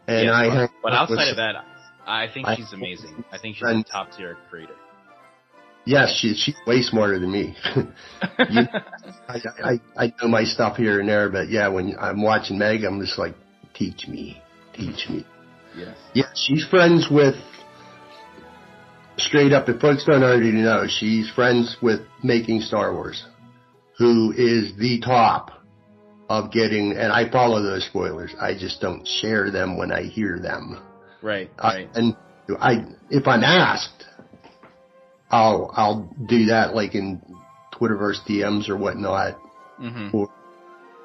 And 0.07 0.25
yes, 0.25 0.33
I 0.33 0.47
but, 0.47 0.71
but 0.83 0.93
outside 0.93 1.29
of 1.29 1.37
that, 1.37 1.65
I 2.07 2.27
think 2.33 2.47
she's 2.55 2.71
amazing. 2.73 3.23
I 3.31 3.37
think 3.37 3.57
she's 3.57 3.67
a 3.67 3.83
top 3.83 4.11
tier 4.15 4.37
creator. 4.49 4.73
Yes, 5.85 6.17
she's 6.19 6.37
she's 6.37 6.55
way 6.65 6.81
smarter 6.81 7.19
than 7.19 7.31
me. 7.31 7.55
you, 8.49 8.61
I, 9.27 9.39
I 9.63 9.81
I 9.97 10.13
know 10.21 10.27
my 10.27 10.43
stuff 10.43 10.77
here 10.77 10.99
and 10.99 11.07
there, 11.07 11.29
but 11.29 11.49
yeah, 11.49 11.67
when 11.67 11.95
I'm 11.99 12.21
watching 12.21 12.57
Meg, 12.57 12.83
I'm 12.83 12.99
just 12.99 13.17
like, 13.17 13.35
teach 13.73 14.07
me, 14.07 14.41
teach 14.73 15.07
me. 15.09 15.25
Yes. 15.77 15.97
Yeah, 16.13 16.25
she's 16.33 16.65
friends 16.67 17.07
with 17.09 17.35
straight 19.17 19.53
up. 19.53 19.69
If 19.69 19.79
folks 19.79 20.05
don't 20.05 20.23
already 20.23 20.51
know, 20.51 20.85
she's 20.87 21.29
friends 21.31 21.77
with 21.81 22.01
Making 22.23 22.61
Star 22.61 22.93
Wars, 22.93 23.25
who 23.97 24.31
is 24.31 24.75
the 24.77 24.99
top 24.99 25.51
of 26.29 26.51
getting. 26.51 26.93
And 26.93 27.11
I 27.11 27.29
follow 27.29 27.61
those 27.61 27.85
spoilers. 27.85 28.33
I 28.41 28.53
just 28.57 28.81
don't 28.81 29.07
share 29.07 29.51
them 29.51 29.77
when 29.77 29.91
I 29.91 30.03
hear 30.03 30.39
them. 30.39 30.81
Right. 31.21 31.49
Right. 31.61 31.89
and 31.93 32.15
I, 32.59 32.85
if 33.09 33.27
I'm 33.27 33.43
asked, 33.43 34.05
I'll 35.29 35.71
I'll 35.75 36.15
do 36.27 36.45
that 36.45 36.73
like 36.73 36.95
in 36.95 37.21
Twitterverse 37.73 38.25
DMs 38.27 38.69
or 38.69 38.77
whatnot. 38.77 39.37
Mm-hmm. 39.81 40.15
Or 40.15 40.29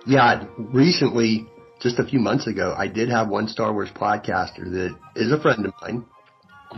yeah, 0.07 0.45
recently 0.57 1.47
just 1.81 1.99
a 1.99 2.05
few 2.05 2.21
months 2.21 2.47
ago, 2.47 2.75
I 2.77 2.87
did 2.87 3.09
have 3.09 3.29
one 3.29 3.49
Star 3.49 3.73
Wars 3.73 3.91
podcaster 3.95 4.71
that 4.71 4.97
is 5.17 5.33
a 5.33 5.41
friend 5.41 5.67
of 5.67 5.73
mine, 5.83 6.05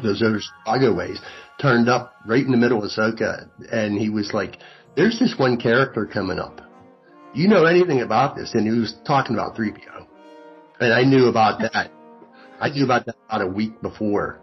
those 0.03 0.23
other 0.23 0.41
Chicago 0.41 0.95
ways, 0.95 1.21
turned 1.61 1.89
up 1.89 2.15
right 2.27 2.45
in 2.45 2.51
the 2.51 2.57
middle 2.57 2.83
of 2.83 2.91
Ahsoka, 2.91 3.49
and 3.71 3.99
he 3.99 4.09
was 4.09 4.33
like, 4.33 4.59
there's 4.97 5.19
this 5.19 5.35
one 5.37 5.59
character 5.59 6.07
coming 6.07 6.39
up. 6.39 6.63
You 7.35 7.49
know 7.49 7.67
anything 7.67 8.01
about 8.01 8.37
this? 8.37 8.53
And 8.55 8.67
he 8.67 8.79
was 8.79 8.95
talking 9.07 9.35
about 9.35 9.57
3PO. 9.57 10.07
And 10.81 10.93
I 10.93 11.03
knew 11.03 11.27
about 11.27 11.61
that. 11.61 11.91
I 12.65 12.71
knew 12.71 12.85
about 12.87 13.05
that 13.05 13.17
about 13.29 13.43
a 13.43 13.47
week 13.47 13.83
before. 13.83 14.41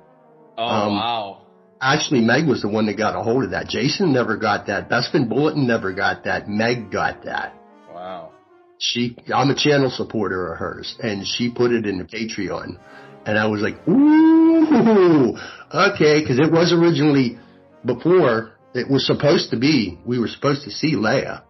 Oh, 0.56 0.64
um, 0.64 0.94
wow. 0.94 1.48
Actually, 1.82 2.22
Meg 2.22 2.48
was 2.48 2.62
the 2.62 2.68
one 2.68 2.86
that 2.86 2.96
got 2.96 3.16
a 3.16 3.24
hold 3.24 3.46
of 3.46 3.50
that. 3.52 3.68
Jason 3.68 4.14
never 4.14 4.38
got 4.38 4.68
that. 4.68 4.92
Bespin 4.92 5.28
Bulletin 5.28 5.66
never 5.66 5.92
got 5.92 6.26
that. 6.26 6.48
Meg 6.48 6.92
got 6.92 7.24
that 7.24 7.56
Wow. 7.92 8.30
she, 8.78 9.18
I'm 9.34 9.50
a 9.50 9.56
channel 9.56 9.90
supporter 9.90 10.54
of 10.54 10.60
hers, 10.60 10.96
and 11.02 11.26
she 11.26 11.50
put 11.52 11.72
it 11.72 11.88
in 11.88 11.98
the 11.98 12.04
Patreon, 12.04 12.78
and 13.26 13.40
I 13.40 13.48
was 13.48 13.62
like, 13.62 13.76
ooh, 13.88 15.36
okay, 15.74 16.22
because 16.22 16.38
it 16.38 16.52
was 16.52 16.72
originally 16.72 17.40
before 17.84 18.52
it 18.76 18.88
was 18.88 19.08
supposed 19.08 19.50
to 19.50 19.58
be. 19.58 19.98
We 20.06 20.20
were 20.20 20.28
supposed 20.28 20.64
to 20.66 20.70
see 20.70 20.94
Leia, 20.94 21.42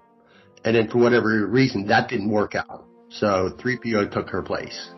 and 0.64 0.74
then 0.78 0.88
for 0.88 1.00
whatever 1.00 1.46
reason 1.48 1.88
that 1.88 2.08
didn't 2.08 2.30
work 2.30 2.56
out. 2.56 2.86
So 3.10 3.58
3PO 3.60 4.12
took 4.12 4.30
her 4.30 4.42
place. 4.42 4.90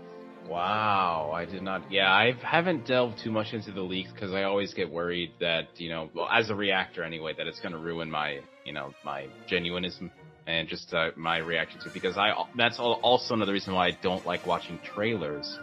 Wow, 0.54 1.32
I 1.34 1.46
did 1.46 1.63
not. 1.63 1.92
Yeah, 1.92 2.12
I 2.12 2.34
haven't 2.44 2.86
delved 2.86 3.18
too 3.24 3.32
much 3.32 3.54
into 3.54 3.72
the 3.72 3.82
leaks 3.82 4.12
because 4.12 4.34
I 4.34 4.44
always 4.44 4.72
get 4.76 4.92
worried 4.92 5.32
that 5.39 5.70
you 5.78 5.89
know, 5.89 6.12
well, 6.13 6.30
as 6.32 6.52
a 6.52 6.56
reactor 6.56 7.04
anyway, 7.04 7.34
that 7.36 7.48
it's 7.48 7.60
going 7.60 7.72
to 7.72 7.80
ruin 7.80 8.12
my 8.12 8.39
you 8.63 8.72
know 8.72 8.94
my 9.04 9.30
genuinism 9.50 10.12
and 10.46 10.68
just 10.68 10.94
uh, 10.94 11.10
my 11.16 11.38
reaction 11.38 11.80
to 11.82 11.88
it 11.88 11.94
because 11.96 12.18
I 12.18 12.34
that's 12.56 12.78
also 12.80 13.34
another 13.34 13.52
reason 13.52 13.74
why 13.74 13.88
I 13.88 13.98
don't 14.00 14.28
like 14.28 14.46
watching 14.46 14.78
trailers 14.84 15.58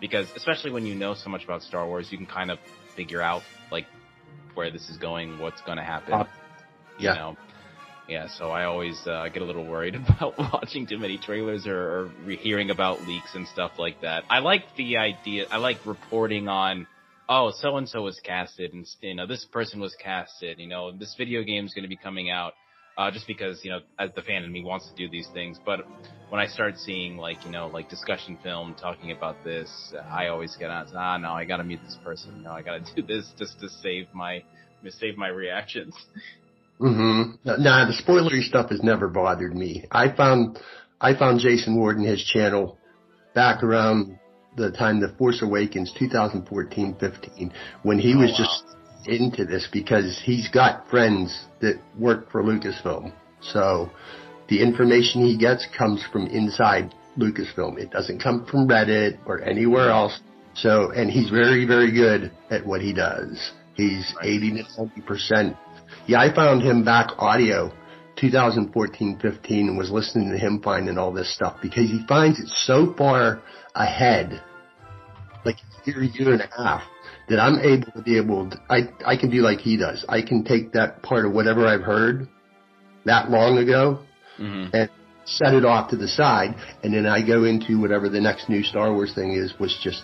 because 0.00 0.26
especially 0.34 0.72
when 0.72 0.86
you 0.86 0.96
know 0.96 1.14
so 1.14 1.30
much 1.30 1.44
about 1.44 1.62
Star 1.62 1.86
Wars, 1.86 2.08
you 2.10 2.18
can 2.18 2.26
kind 2.26 2.50
of 2.50 2.58
figure 2.96 3.22
out 3.22 3.42
like 3.70 3.86
where 4.54 4.72
this 4.72 4.90
is 4.90 4.96
going, 4.96 5.38
what's 5.38 5.60
going 5.60 5.78
to 5.78 5.84
happen. 5.84 6.14
Uh, 6.14 6.24
yeah. 6.98 7.12
You 7.12 7.18
know? 7.20 7.36
Yeah, 8.08 8.26
so 8.28 8.50
I 8.50 8.64
always 8.64 9.00
uh, 9.06 9.28
get 9.32 9.42
a 9.42 9.44
little 9.44 9.64
worried 9.64 9.94
about 10.18 10.38
watching 10.38 10.86
too 10.86 10.98
many 10.98 11.18
trailers 11.18 11.66
or, 11.66 12.10
or 12.26 12.30
hearing 12.30 12.70
about 12.70 13.02
leaks 13.06 13.34
and 13.34 13.46
stuff 13.48 13.72
like 13.78 14.00
that. 14.02 14.24
I 14.28 14.40
like 14.40 14.64
the 14.76 14.96
idea. 14.96 15.46
I 15.50 15.58
like 15.58 15.84
reporting 15.86 16.48
on 16.48 16.86
oh, 17.28 17.52
so 17.54 17.76
and 17.76 17.88
so 17.88 18.02
was 18.02 18.20
casted, 18.20 18.72
and 18.74 18.86
you 19.00 19.14
know 19.14 19.26
this 19.26 19.44
person 19.44 19.80
was 19.80 19.94
casted. 20.02 20.58
You 20.58 20.66
know 20.68 20.92
this 20.92 21.14
video 21.16 21.42
game 21.42 21.64
is 21.64 21.74
going 21.74 21.84
to 21.84 21.88
be 21.88 21.96
coming 21.96 22.30
out 22.30 22.54
uh, 22.96 23.10
just 23.10 23.26
because 23.26 23.64
you 23.64 23.70
know, 23.70 23.80
as 23.98 24.10
the 24.14 24.22
fan 24.22 24.44
in 24.44 24.52
me 24.52 24.64
wants 24.64 24.88
to 24.88 24.94
do 24.94 25.08
these 25.08 25.28
things. 25.32 25.58
But 25.64 25.80
when 26.28 26.40
I 26.40 26.46
start 26.46 26.78
seeing 26.78 27.16
like 27.16 27.44
you 27.44 27.50
know, 27.50 27.68
like 27.68 27.88
discussion 27.88 28.38
film 28.42 28.74
talking 28.80 29.12
about 29.12 29.42
this, 29.44 29.70
I 30.10 30.28
always 30.28 30.56
get 30.56 30.70
on. 30.70 30.86
Ah, 30.94 31.16
no, 31.16 31.32
I 31.32 31.44
gotta 31.44 31.64
mute 31.64 31.80
this 31.84 31.98
person. 32.04 32.42
No, 32.42 32.52
I 32.52 32.62
gotta 32.62 32.84
do 32.96 33.02
this 33.02 33.32
just 33.38 33.60
to 33.60 33.68
save 33.68 34.06
my 34.12 34.42
save 34.88 35.16
my 35.16 35.28
reactions. 35.28 35.94
Mm-hmm. 36.82 37.62
Nah, 37.62 37.86
the 37.86 38.02
spoilery 38.02 38.42
stuff 38.42 38.70
has 38.70 38.82
never 38.82 39.08
bothered 39.08 39.54
me. 39.54 39.84
I 39.90 40.14
found 40.14 40.58
I 41.00 41.16
found 41.16 41.40
Jason 41.40 41.76
Ward 41.76 41.96
and 41.96 42.06
his 42.06 42.22
channel 42.24 42.78
back 43.34 43.62
around 43.62 44.18
the 44.56 44.70
time 44.72 45.00
The 45.00 45.14
Force 45.16 45.42
Awakens 45.42 45.92
2014-15 46.00 47.52
when 47.82 47.98
he 47.98 48.14
oh, 48.14 48.18
was 48.18 48.30
wow. 48.30 48.36
just 48.38 48.64
into 49.06 49.44
this 49.44 49.68
because 49.72 50.20
he's 50.24 50.48
got 50.48 50.88
friends 50.88 51.46
that 51.60 51.80
work 51.98 52.30
for 52.30 52.42
Lucasfilm. 52.42 53.12
So 53.40 53.90
the 54.48 54.60
information 54.60 55.24
he 55.24 55.36
gets 55.36 55.66
comes 55.76 56.04
from 56.12 56.26
inside 56.26 56.94
Lucasfilm. 57.18 57.78
It 57.78 57.90
doesn't 57.90 58.22
come 58.22 58.46
from 58.46 58.68
Reddit 58.68 59.18
or 59.26 59.40
anywhere 59.40 59.90
else. 59.90 60.18
So, 60.54 60.90
and 60.90 61.10
he's 61.10 61.30
very, 61.30 61.66
very 61.66 61.92
good 61.92 62.30
at 62.50 62.66
what 62.66 62.80
he 62.80 62.92
does. 62.92 63.52
He's 63.74 64.14
80 64.22 64.62
to 64.76 64.90
90%. 65.00 65.56
Yeah, 66.06 66.20
I 66.20 66.34
found 66.34 66.62
him 66.62 66.84
back 66.84 67.10
audio 67.18 67.72
2014-15 68.20 69.20
and 69.50 69.78
was 69.78 69.90
listening 69.90 70.30
to 70.30 70.38
him 70.38 70.60
finding 70.62 70.98
all 70.98 71.12
this 71.12 71.32
stuff 71.34 71.58
because 71.62 71.90
he 71.90 72.04
finds 72.08 72.40
it 72.40 72.48
so 72.48 72.92
far 72.98 73.42
ahead, 73.74 74.42
like 75.44 75.56
a 75.56 75.90
year, 75.90 76.02
year 76.02 76.32
and 76.32 76.42
a 76.42 76.48
half 76.56 76.82
that 77.28 77.38
I'm 77.38 77.58
able 77.60 77.92
to 77.92 78.02
be 78.02 78.18
able 78.18 78.50
to, 78.50 78.56
I, 78.68 78.88
I 79.06 79.16
can 79.16 79.30
do 79.30 79.38
like 79.38 79.60
he 79.60 79.76
does. 79.76 80.04
I 80.08 80.22
can 80.22 80.44
take 80.44 80.72
that 80.72 81.02
part 81.02 81.24
of 81.24 81.32
whatever 81.32 81.66
I've 81.66 81.82
heard 81.82 82.28
that 83.04 83.30
long 83.30 83.58
ago 83.58 84.00
mm-hmm. 84.38 84.74
and 84.74 84.90
set 85.24 85.54
it 85.54 85.64
off 85.64 85.90
to 85.90 85.96
the 85.96 86.08
side 86.08 86.56
and 86.82 86.92
then 86.92 87.06
I 87.06 87.24
go 87.24 87.44
into 87.44 87.80
whatever 87.80 88.08
the 88.08 88.20
next 88.20 88.48
new 88.48 88.64
Star 88.64 88.92
Wars 88.92 89.14
thing 89.14 89.32
is, 89.32 89.54
was 89.60 89.78
just, 89.82 90.02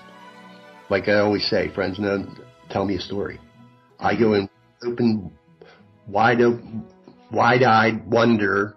like 0.90 1.08
I 1.08 1.18
always 1.18 1.48
say, 1.48 1.74
friends 1.74 1.98
know, 1.98 2.24
tell 2.70 2.84
me 2.84 2.96
a 2.96 3.00
story. 3.00 3.40
I 3.98 4.16
go 4.16 4.34
in 4.34 4.48
open, 4.82 5.32
wide, 6.08 6.40
wide-eyed 7.30 8.06
wonder. 8.10 8.74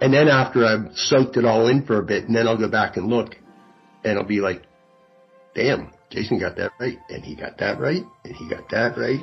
And 0.00 0.14
then 0.14 0.28
after 0.28 0.64
I've 0.64 0.94
soaked 0.94 1.36
it 1.36 1.44
all 1.44 1.66
in 1.68 1.84
for 1.84 1.98
a 1.98 2.02
bit, 2.02 2.24
and 2.24 2.34
then 2.34 2.48
I'll 2.48 2.58
go 2.58 2.70
back 2.70 2.96
and 2.96 3.08
look, 3.08 3.36
and 4.04 4.18
I'll 4.18 4.24
be 4.24 4.40
like, 4.40 4.62
damn, 5.54 5.92
Jason 6.10 6.38
got 6.38 6.56
that 6.56 6.72
right, 6.80 6.98
and 7.08 7.22
he 7.22 7.36
got 7.36 7.58
that 7.58 7.78
right, 7.78 8.02
and 8.24 8.34
he 8.34 8.48
got 8.48 8.68
that 8.70 8.96
right. 8.96 9.20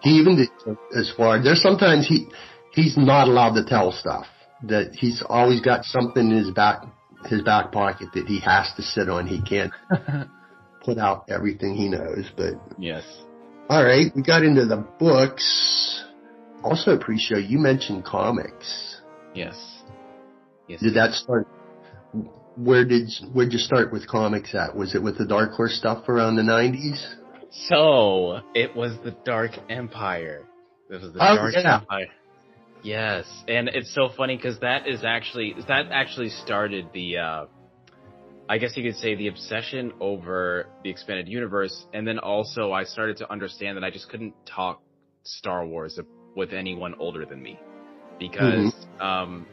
He 0.00 0.10
even 0.10 0.36
did 0.36 0.76
as 0.94 1.10
far, 1.16 1.42
there's 1.42 1.62
sometimes 1.62 2.06
he, 2.06 2.28
he's 2.72 2.96
not 2.96 3.28
allowed 3.28 3.54
to 3.54 3.64
tell 3.64 3.92
stuff. 3.92 4.26
That 4.62 4.94
he's 4.94 5.22
always 5.28 5.60
got 5.60 5.84
something 5.84 6.30
in 6.30 6.36
his 6.36 6.50
back, 6.50 6.84
his 7.26 7.42
back 7.42 7.72
pocket 7.72 8.08
that 8.14 8.26
he 8.26 8.40
has 8.40 8.72
to 8.76 8.82
sit 8.82 9.10
on. 9.10 9.26
He 9.26 9.42
can't 9.42 9.72
put 10.84 10.96
out 10.96 11.28
everything 11.28 11.74
he 11.74 11.88
knows, 11.88 12.30
but. 12.36 12.54
Yes. 12.78 13.04
Alright, 13.70 14.12
we 14.14 14.22
got 14.22 14.42
into 14.42 14.66
the 14.66 14.86
books. 14.98 16.04
Also 16.62 16.98
pre-show, 16.98 17.38
you 17.38 17.58
mentioned 17.58 18.04
comics. 18.04 19.00
Yes. 19.34 19.56
Yes. 20.68 20.80
Did 20.80 20.94
that 20.94 21.12
start 21.12 21.46
where 22.56 22.84
did 22.84 23.10
where'd 23.32 23.52
you 23.52 23.58
start 23.58 23.92
with 23.92 24.06
comics 24.08 24.54
at? 24.54 24.76
Was 24.76 24.94
it 24.94 25.02
with 25.02 25.18
the 25.18 25.26
Dark 25.26 25.52
Horse 25.52 25.76
stuff 25.76 26.08
around 26.08 26.36
the 26.36 26.42
nineties? 26.42 27.04
So 27.50 28.40
it 28.54 28.74
was 28.74 28.96
the 29.04 29.12
Dark 29.24 29.52
Empire. 29.68 30.44
It 30.90 31.00
was 31.00 31.12
the 31.12 31.18
oh, 31.20 31.36
Dark 31.36 31.54
yeah. 31.54 31.80
Empire. 31.80 32.06
Yes, 32.82 33.26
and 33.48 33.68
it's 33.68 33.94
so 33.94 34.10
funny 34.14 34.36
because 34.36 34.60
that 34.60 34.86
is 34.86 35.04
actually 35.04 35.54
that 35.68 35.86
actually 35.90 36.28
started 36.28 36.88
the, 36.92 37.16
uh, 37.16 37.46
I 38.48 38.58
guess 38.58 38.76
you 38.76 38.82
could 38.82 38.98
say 38.98 39.14
the 39.14 39.28
obsession 39.28 39.92
over 40.00 40.66
the 40.82 40.90
expanded 40.90 41.28
universe, 41.28 41.86
and 41.94 42.06
then 42.06 42.18
also 42.18 42.72
I 42.72 42.84
started 42.84 43.16
to 43.18 43.32
understand 43.32 43.76
that 43.78 43.84
I 43.84 43.90
just 43.90 44.08
couldn't 44.10 44.34
talk 44.44 44.82
Star 45.22 45.66
Wars 45.66 45.98
with 46.36 46.52
anyone 46.52 46.94
older 46.98 47.24
than 47.24 47.42
me 47.42 47.58
because 48.18 48.72
mm-hmm. 48.72 49.00
um, 49.00 49.46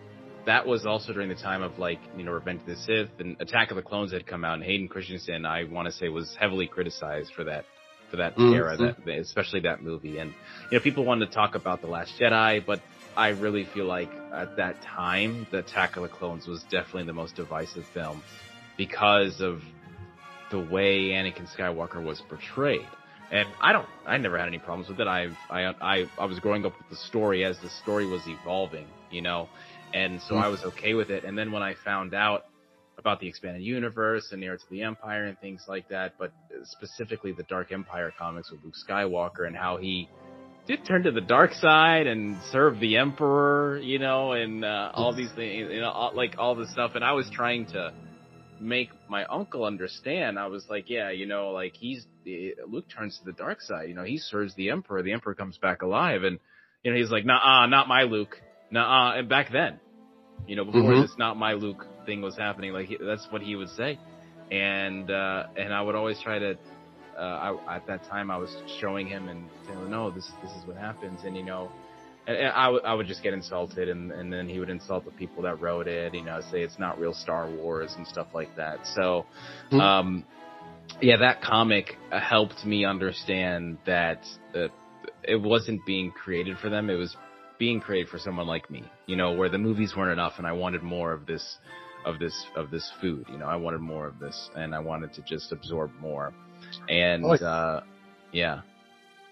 that 0.45 0.67
was 0.67 0.86
also 0.86 1.13
during 1.13 1.30
the 1.30 1.36
time 1.36 1.62
of 1.62 1.80
like, 1.80 1.99
you 2.17 2.23
know, 2.23 2.32
Revenge 2.32 2.62
of 2.62 2.67
the 2.67 2.75
Sith 2.75 3.19
and 3.19 3.38
Attack 3.39 3.71
of 3.71 3.77
the 3.77 3.82
Clones 3.82 4.12
had 4.12 4.27
come 4.27 4.43
out 4.43 4.56
and 4.56 4.63
Hayden 4.63 4.89
Christensen, 4.89 5.45
I 5.45 5.63
want 5.63 5.86
to 5.86 5.91
say 5.91 6.10
was 6.10 6.36
heavily 6.38 6.67
criticized 6.67 7.32
for 7.34 7.45
that, 7.45 7.63
for 8.10 8.17
that 8.17 8.36
mm-hmm. 8.36 8.54
era, 8.54 8.75
that, 8.77 9.08
especially 9.08 9.62
that 9.62 9.82
movie. 9.82 10.17
And, 10.17 10.34
you 10.69 10.77
know, 10.77 10.84
people 10.84 11.06
wanted 11.06 11.27
to 11.27 11.32
talk 11.32 11.56
about 11.56 11.82
The 11.82 11.88
Last 11.88 12.13
Jedi, 12.19 12.65
but 12.65 12.82
I 13.15 13.30
really 13.30 13.65
feel 13.65 13.86
like 13.86 14.10
at 14.34 14.58
that 14.58 14.82
time, 14.82 15.47
the 15.51 15.60
Attack 15.60 15.95
of 15.95 16.04
the 16.04 16.10
Clones 16.10 16.45
was 16.45 16.63
definitely 16.63 17.06
the 17.06 17.13
most 17.13 17.36
divisive 17.36 17.86
film 17.93 18.21
because 18.77 19.41
of 19.41 19.62
the 20.51 20.60
way 20.60 21.10
Anakin 21.10 21.47
Skywalker 21.55 22.03
was 22.03 22.21
portrayed. 22.29 22.88
And 23.31 23.47
I 23.62 23.71
don't, 23.71 23.88
I 24.05 24.17
never 24.17 24.38
had 24.38 24.47
any 24.47 24.60
problems 24.60 24.89
with 24.89 24.99
it. 24.99 25.07
I've, 25.07 25.38
I, 25.49 25.63
I, 25.81 26.05
I 26.19 26.25
was 26.25 26.39
growing 26.39 26.65
up 26.65 26.73
with 26.77 26.89
the 26.89 27.05
story 27.07 27.45
as 27.45 27.57
the 27.60 27.69
story 27.81 28.05
was 28.05 28.21
evolving, 28.27 28.88
you 29.10 29.21
know, 29.21 29.47
and 29.93 30.19
so 30.27 30.36
mm-hmm. 30.36 30.43
I 30.43 30.47
was 30.49 30.62
okay 30.63 30.93
with 30.93 31.10
it. 31.10 31.23
And 31.23 31.38
then 31.38 31.51
when 31.51 31.63
I 31.63 31.75
found 31.86 32.13
out 32.13 32.45
about 32.97 33.19
the 33.21 33.27
expanded 33.27 33.63
universe 33.63 34.29
and 34.31 34.43
Heir 34.43 34.57
to 34.57 34.63
the 34.69 34.84
Empire 34.84 35.25
and 35.25 35.39
things 35.39 35.63
like 35.67 35.88
that, 35.89 36.15
but 36.19 36.34
specifically 36.63 37.31
the 37.31 37.43
Dark 37.43 37.71
Empire 37.71 38.13
comics 38.17 38.51
with 38.51 38.63
Luke 38.63 38.75
Skywalker 38.88 39.47
and 39.47 39.55
how 39.55 39.77
he 39.77 40.10
did 40.67 40.86
turn 40.86 41.03
to 41.03 41.12
the 41.12 41.21
dark 41.21 41.53
side 41.53 42.07
and 42.07 42.38
serve 42.51 42.79
the 42.79 42.97
Emperor, 42.97 43.79
you 43.79 43.97
know, 43.97 44.34
and 44.34 44.63
uh, 44.63 44.91
all 44.93 45.13
these 45.13 45.31
things, 45.31 45.71
you 45.71 45.81
know, 45.81 45.89
all, 45.89 46.12
like 46.13 46.36
all 46.38 46.55
this 46.55 46.71
stuff. 46.71 46.91
And 46.95 47.03
I 47.03 47.13
was 47.13 47.29
trying 47.34 47.65
to 47.67 47.93
make 48.62 48.89
my 49.10 49.26
uncle 49.26 49.65
understand. 49.65 50.38
I 50.38 50.47
was 50.47 50.65
like, 50.69 50.89
yeah, 50.89 51.10
you 51.10 51.26
know, 51.26 51.50
like 51.52 51.76
he's 51.76 52.06
Luke 52.67 52.86
turns 52.95 53.17
to 53.19 53.26
the 53.26 53.32
dark 53.32 53.62
side. 53.62 53.89
You 53.89 53.95
know, 53.95 54.04
he 54.04 54.17
serves 54.17 54.56
the 54.56 54.69
Emperor. 54.69 55.02
The 55.02 55.12
Emperor 55.12 55.34
comes 55.34 55.58
back 55.58 55.82
alive, 55.82 56.24
and 56.24 56.39
you 56.84 56.91
know, 56.91 56.97
he's 56.97 57.12
like, 57.12 57.26
nah, 57.26 57.65
not 57.65 57.88
my 57.88 58.04
Luke. 58.04 58.39
Nah, 58.69 59.17
and 59.17 59.28
back 59.28 59.52
then, 59.52 59.80
you 60.47 60.56
know, 60.56 60.63
before 60.63 60.82
mm-hmm. 60.82 61.02
this 61.02 61.12
not 61.17 61.38
my 61.38 61.54
Luke 61.54 61.86
thing 62.06 62.21
was 62.21 62.38
happening, 62.38 62.71
like 62.71 62.88
he, 62.88 62.97
that's 63.04 63.28
what 63.32 63.41
he 63.41 63.56
would 63.56 63.69
say, 63.69 64.00
and 64.52 65.10
uh, 65.10 65.47
and 65.58 65.74
I 65.74 65.82
would 65.82 65.95
always 65.95 66.19
try 66.21 66.39
to. 66.39 66.58
Uh, 67.17 67.58
I, 67.67 67.76
at 67.76 67.88
that 67.88 68.06
time, 68.06 68.32
I 68.32 68.38
was 68.38 68.56
showing 68.80 69.06
him 69.06 69.28
and 69.28 69.50
saying, 69.67 69.89
"No, 69.89 70.12
this 70.12 70.30
this 70.41 70.52
is 70.52 70.65
what 70.65 70.78
happens," 70.78 71.21
and 71.26 71.36
you 71.36 71.43
know, 71.43 71.69
and, 72.32 72.38
and 72.38 72.48
I, 72.48 72.65
w- 72.65 72.84
I 72.84 72.94
would 72.94 73.08
just 73.08 73.24
get 73.24 73.34
insulted, 73.34 73.89
and 73.89 74.12
and 74.12 74.32
then 74.32 74.48
he 74.48 74.60
would 74.60 74.70
insult 74.70 75.06
the 75.06 75.12
people 75.12 75.44
that 75.44 75.62
wrote 75.62 75.88
it, 75.88 76.13
you 76.13 76.24
know, 76.24 76.41
say 76.52 76.62
it's 76.62 76.80
not 76.80 77.00
real 77.00 77.13
Star 77.13 77.50
Wars 77.50 77.94
and 77.98 78.08
stuff 78.08 78.28
like 78.34 78.56
that. 78.58 78.80
So, 78.96 79.26
mm-hmm. 79.67 79.80
um, 79.80 80.26
yeah, 81.02 81.17
that 81.17 81.41
comic 81.41 81.98
helped 82.12 82.65
me 82.65 82.86
understand 82.86 83.78
that 83.86 84.24
that 84.54 84.72
it 85.24 85.41
wasn't 85.41 85.86
being 85.86 86.12
created 86.12 86.58
for 86.58 86.70
them; 86.70 86.89
it 86.89 86.96
was 86.96 87.15
being 87.62 87.80
created 87.80 88.10
for 88.10 88.17
someone 88.17 88.48
like 88.48 88.72
me, 88.72 88.84
you 89.06 89.15
know, 89.15 89.34
where 89.34 89.48
the 89.48 89.58
movies 89.60 89.94
weren't 89.96 90.12
enough 90.12 90.34
and 90.39 90.48
I 90.48 90.52
wanted 90.52 90.82
more 90.82 91.13
of 91.13 91.28
this, 91.28 91.60
of 92.08 92.17
this, 92.17 92.34
of 92.56 92.72
this 92.72 92.91
food, 93.00 93.24
you 93.30 93.38
know, 93.38 93.46
I 93.46 93.56
wanted 93.56 93.82
more 93.82 94.08
of 94.08 94.17
this 94.17 94.50
and 94.56 94.74
I 94.74 94.80
wanted 94.80 95.13
to 95.13 95.22
just 95.22 95.52
absorb 95.52 95.91
more. 96.02 96.34
And, 96.89 97.24
oh, 97.24 97.34
uh, 97.34 97.84
yeah. 98.32 98.62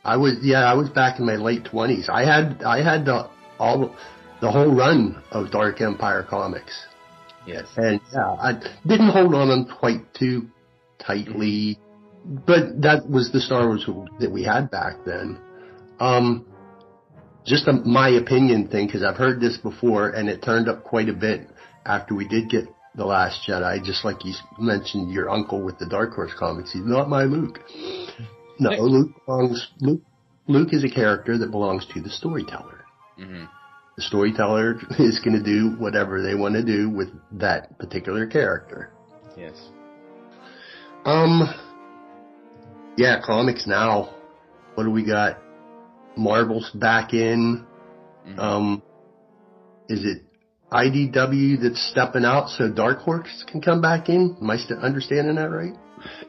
I 0.04 0.18
was, 0.18 0.38
yeah, 0.42 0.64
I 0.64 0.74
was 0.74 0.90
back 0.90 1.20
in 1.20 1.26
my 1.26 1.36
late 1.36 1.66
twenties. 1.66 2.10
I 2.10 2.24
had, 2.24 2.64
I 2.64 2.84
had 2.84 3.06
the, 3.06 3.30
all, 3.60 3.96
the 4.42 4.50
whole 4.50 4.74
run 4.74 5.22
of 5.32 5.52
Dark 5.52 5.82
Empire 5.82 6.26
comics. 6.28 6.86
Yes. 7.46 7.66
And 7.78 8.00
yeah, 8.14 8.32
I 8.32 8.54
didn't 8.88 9.10
hold 9.10 9.34
on 9.34 9.50
them 9.50 9.68
quite 9.80 10.14
too 10.14 10.48
tightly, 11.00 11.80
but 12.26 12.82
that 12.82 13.10
was 13.10 13.32
the 13.32 13.40
Star 13.40 13.68
Wars 13.68 13.86
that 14.20 14.32
we 14.32 14.44
had 14.44 14.70
back 14.72 14.98
then. 15.06 15.40
Um, 16.00 16.46
just 17.46 17.68
a, 17.68 17.74
my 17.74 18.10
opinion 18.10 18.68
thing 18.68 18.86
because 18.86 19.04
I've 19.04 19.18
heard 19.18 19.42
this 19.42 19.58
before 19.58 20.10
and 20.10 20.30
it 20.30 20.44
turned 20.44 20.70
up 20.70 20.84
quite 20.84 21.10
a 21.10 21.14
bit 21.14 21.48
after 21.86 22.14
we 22.14 22.28
did 22.28 22.50
get 22.50 22.66
the 22.96 23.06
Last 23.06 23.48
Jedi. 23.48 23.84
Just 23.84 24.06
like 24.06 24.24
you 24.24 24.34
mentioned, 24.60 25.12
your 25.12 25.30
uncle 25.30 25.62
with 25.62 25.80
the 25.80 25.88
Dark 25.88 26.14
Horse 26.14 26.34
comics, 26.38 26.72
he's 26.72 26.86
not 26.86 27.10
my 27.10 27.24
Luke. 27.24 27.60
No, 28.60 28.72
Luke 28.72 29.12
belongs. 29.26 29.68
Luke, 29.80 30.02
Luke 30.48 30.70
is 30.74 30.84
a 30.84 30.90
character 30.90 31.38
that 31.38 31.52
belongs 31.52 31.86
to 31.94 32.02
the 32.02 32.10
storyteller. 32.10 32.86
Mm-hmm. 33.20 33.46
The 33.96 34.02
storyteller 34.02 34.80
is 35.00 35.20
going 35.20 35.38
to 35.38 35.44
do 35.44 35.76
whatever 35.78 36.22
they 36.22 36.36
want 36.36 36.56
to 36.56 36.64
do 36.64 36.90
with 36.90 37.10
that 37.34 37.78
particular 37.80 38.28
character. 38.28 38.92
Yes. 39.38 39.56
Um. 41.06 41.44
Yeah, 42.98 43.22
comics 43.26 43.66
now. 43.66 44.16
What 44.76 44.84
do 44.84 44.92
we 44.92 45.06
got? 45.06 45.38
Marvel's 46.18 46.70
back 46.72 47.14
in. 47.14 47.66
Mm-hmm. 48.28 48.40
Um, 48.40 48.84
is 49.88 50.04
it 50.04 50.24
IDW 50.72 51.62
that's 51.62 51.90
stepping 51.90 52.26
out 52.26 52.50
so 52.50 52.70
Dark 52.70 53.00
Horse 53.00 53.44
can 53.50 53.62
come 53.62 53.82
back 53.82 54.10
in? 54.10 54.38
Am 54.42 54.50
I 54.50 54.58
understanding 54.82 55.36
that 55.36 55.50
right? 55.50 55.74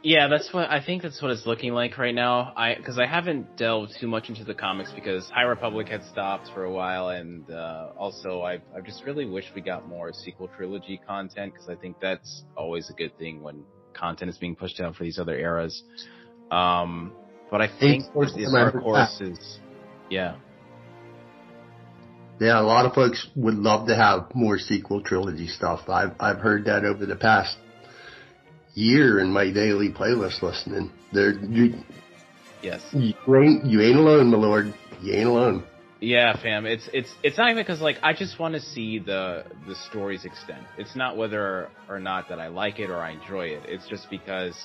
Yeah, 0.03 0.29
that's 0.29 0.53
what 0.53 0.71
I 0.71 0.85
think. 0.85 1.03
That's 1.03 1.21
what 1.21 1.31
it's 1.31 1.47
looking 1.47 1.73
like 1.73 1.99
right 1.99 2.15
now. 2.15 2.53
I 2.57 2.75
because 2.75 2.99
I 2.99 3.07
haven't 3.07 3.57
delved 3.57 3.93
too 4.01 4.07
much 4.07 4.29
into 4.29 4.45
the 4.45 4.55
comics 4.55 4.93
because 4.93 5.29
High 5.29 5.43
Republic 5.43 5.89
had 5.89 6.03
stopped 6.05 6.49
for 6.55 6.65
a 6.65 6.71
while, 6.71 7.09
and 7.09 7.49
uh, 7.51 7.91
also 7.97 8.43
I 8.43 8.55
I 8.75 8.81
just 8.85 9.05
really 9.05 9.27
wish 9.27 9.45
we 9.55 9.61
got 9.61 9.89
more 9.89 10.13
sequel 10.13 10.49
trilogy 10.57 11.01
content 11.07 11.53
because 11.53 11.69
I 11.69 11.75
think 11.75 12.01
that's 12.01 12.45
always 12.57 12.91
a 12.91 12.95
good 12.95 13.17
thing 13.19 13.43
when 13.43 13.65
content 13.93 14.31
is 14.31 14.39
being 14.39 14.57
pushed 14.57 14.81
out 14.81 14.97
for 14.97 15.05
these 15.05 15.19
other 15.19 15.37
eras. 15.37 15.83
Um, 16.51 17.13
but 17.51 17.61
I 17.61 17.69
think 17.69 18.05
the 18.15 18.51
Dark 18.53 18.83
Horse 18.83 19.21
is 19.21 19.61
yeah. 20.11 20.37
Yeah, 22.41 22.59
a 22.59 22.63
lot 22.63 22.87
of 22.87 22.95
folks 22.95 23.29
would 23.37 23.57
love 23.57 23.89
to 23.89 23.95
have 23.95 24.35
more 24.35 24.59
sequel 24.59 25.03
trilogy 25.03 25.47
stuff. 25.47 25.89
I've 25.89 26.13
I've 26.19 26.39
heard 26.39 26.65
that 26.65 26.85
over 26.85 27.05
the 27.05 27.17
past 27.17 27.57
year 28.81 29.21
in 29.21 29.31
my 29.31 29.51
daily 29.51 29.91
playlist 29.91 30.43
listening. 30.43 30.91
There, 31.13 31.33
you, 31.33 31.75
yes, 32.63 32.81
you 32.93 33.15
ain't 33.37 33.65
you 33.65 33.81
ain't 33.83 33.99
alone, 33.99 34.31
my 34.31 34.39
lord. 34.39 34.75
You 35.03 35.15
ain't 35.15 35.29
alone. 35.29 35.65
Yeah, 36.01 36.41
fam. 36.41 36.65
It's 36.65 36.89
it's 36.93 37.11
it's 37.23 37.37
not 37.37 37.51
even 37.51 37.63
because 37.63 37.81
like 37.81 37.97
I 38.03 38.15
just 38.15 38.39
want 38.39 38.55
to 38.55 38.61
see 38.61 38.99
the 38.99 39.45
the 39.67 39.75
stories 39.91 40.25
extend. 40.25 40.65
It's 40.79 40.97
not 40.97 41.17
whether 41.17 41.69
or 41.89 42.01
not 42.01 42.29
that 42.31 42.41
I 42.41 42.49
like 42.49 42.79
it 42.79 42.91
or 42.91 42.99
I 42.99 43.11
enjoy 43.11 43.49
it. 43.49 43.65
It's 43.67 43.87
just 43.89 44.09
because 44.09 44.57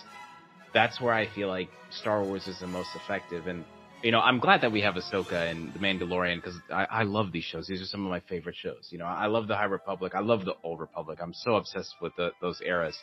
that's 0.74 1.02
where 1.02 1.14
I 1.14 1.28
feel 1.34 1.48
like 1.50 1.70
Star 1.90 2.24
Wars 2.24 2.48
is 2.48 2.60
the 2.60 2.68
most 2.68 2.90
effective. 2.96 3.48
And 3.48 3.66
you 4.02 4.12
know, 4.12 4.20
I'm 4.20 4.40
glad 4.40 4.62
that 4.62 4.72
we 4.72 4.82
have 4.82 4.96
Ahsoka 4.96 5.50
and 5.50 5.74
The 5.74 5.80
Mandalorian 5.80 6.36
because 6.36 6.60
I, 6.72 6.86
I 6.90 7.04
love 7.04 7.32
these 7.32 7.44
shows. 7.44 7.68
These 7.68 7.82
are 7.82 7.86
some 7.86 8.06
of 8.06 8.12
my 8.12 8.20
favorite 8.20 8.56
shows. 8.56 8.90
You 8.92 9.00
know, 9.00 9.06
I 9.06 9.26
love 9.26 9.48
the 9.48 9.56
High 9.56 9.66
Republic. 9.66 10.14
I 10.16 10.20
love 10.20 10.46
the 10.46 10.54
Old 10.64 10.80
Republic. 10.80 11.20
I'm 11.22 11.34
so 11.34 11.56
obsessed 11.56 11.96
with 12.02 12.16
the, 12.16 12.32
those 12.40 12.62
eras. 12.64 12.96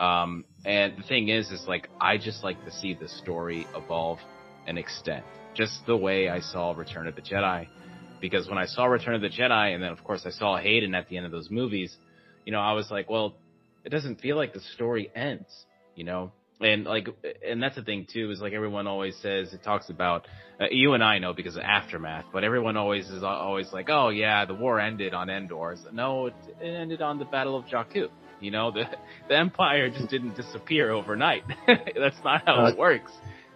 Um, 0.00 0.46
and 0.64 0.96
the 0.96 1.02
thing 1.02 1.28
is, 1.28 1.50
is 1.50 1.64
like, 1.68 1.88
I 2.00 2.16
just 2.16 2.42
like 2.42 2.64
to 2.64 2.72
see 2.72 2.94
the 2.94 3.08
story 3.08 3.66
evolve 3.76 4.18
and 4.66 4.78
extend. 4.78 5.24
Just 5.54 5.86
the 5.86 5.96
way 5.96 6.28
I 6.28 6.40
saw 6.40 6.72
Return 6.72 7.06
of 7.06 7.14
the 7.14 7.22
Jedi. 7.22 7.68
Because 8.20 8.48
when 8.48 8.58
I 8.58 8.64
saw 8.66 8.86
Return 8.86 9.14
of 9.14 9.20
the 9.20 9.28
Jedi, 9.28 9.74
and 9.74 9.82
then 9.82 9.90
of 9.90 10.02
course 10.02 10.22
I 10.24 10.30
saw 10.30 10.56
Hayden 10.56 10.94
at 10.94 11.08
the 11.08 11.18
end 11.18 11.26
of 11.26 11.32
those 11.32 11.50
movies, 11.50 11.94
you 12.46 12.52
know, 12.52 12.60
I 12.60 12.72
was 12.72 12.90
like, 12.90 13.10
well, 13.10 13.36
it 13.84 13.90
doesn't 13.90 14.20
feel 14.20 14.36
like 14.36 14.54
the 14.54 14.60
story 14.74 15.10
ends, 15.14 15.66
you 15.94 16.04
know? 16.04 16.32
and 16.60 16.84
like, 16.84 17.08
and 17.46 17.62
that's 17.62 17.76
the 17.76 17.82
thing 17.82 18.06
too 18.12 18.30
is 18.30 18.40
like 18.40 18.52
everyone 18.52 18.86
always 18.86 19.16
says 19.16 19.52
it 19.52 19.62
talks 19.62 19.88
about 19.88 20.26
uh, 20.60 20.66
you 20.70 20.92
and 20.92 21.02
I 21.02 21.18
know 21.18 21.32
because 21.32 21.56
of 21.56 21.62
aftermath, 21.62 22.26
but 22.32 22.44
everyone 22.44 22.76
always 22.76 23.08
is 23.08 23.22
always 23.22 23.72
like, 23.72 23.88
oh 23.88 24.10
yeah, 24.10 24.44
the 24.44 24.54
war 24.54 24.78
ended 24.78 25.14
on 25.14 25.30
Endor. 25.30 25.76
No, 25.92 26.26
it, 26.26 26.34
it 26.60 26.68
ended 26.68 27.00
on 27.00 27.18
the 27.18 27.24
Battle 27.24 27.56
of 27.56 27.64
Jakku. 27.64 28.08
You 28.40 28.50
know, 28.50 28.70
the 28.70 28.84
the 29.28 29.36
Empire 29.36 29.90
just 29.90 30.08
didn't 30.08 30.36
disappear 30.36 30.90
overnight. 30.90 31.44
that's 31.66 32.16
not 32.24 32.42
how 32.46 32.64
uh, 32.64 32.70
it 32.70 32.78
works. 32.78 33.12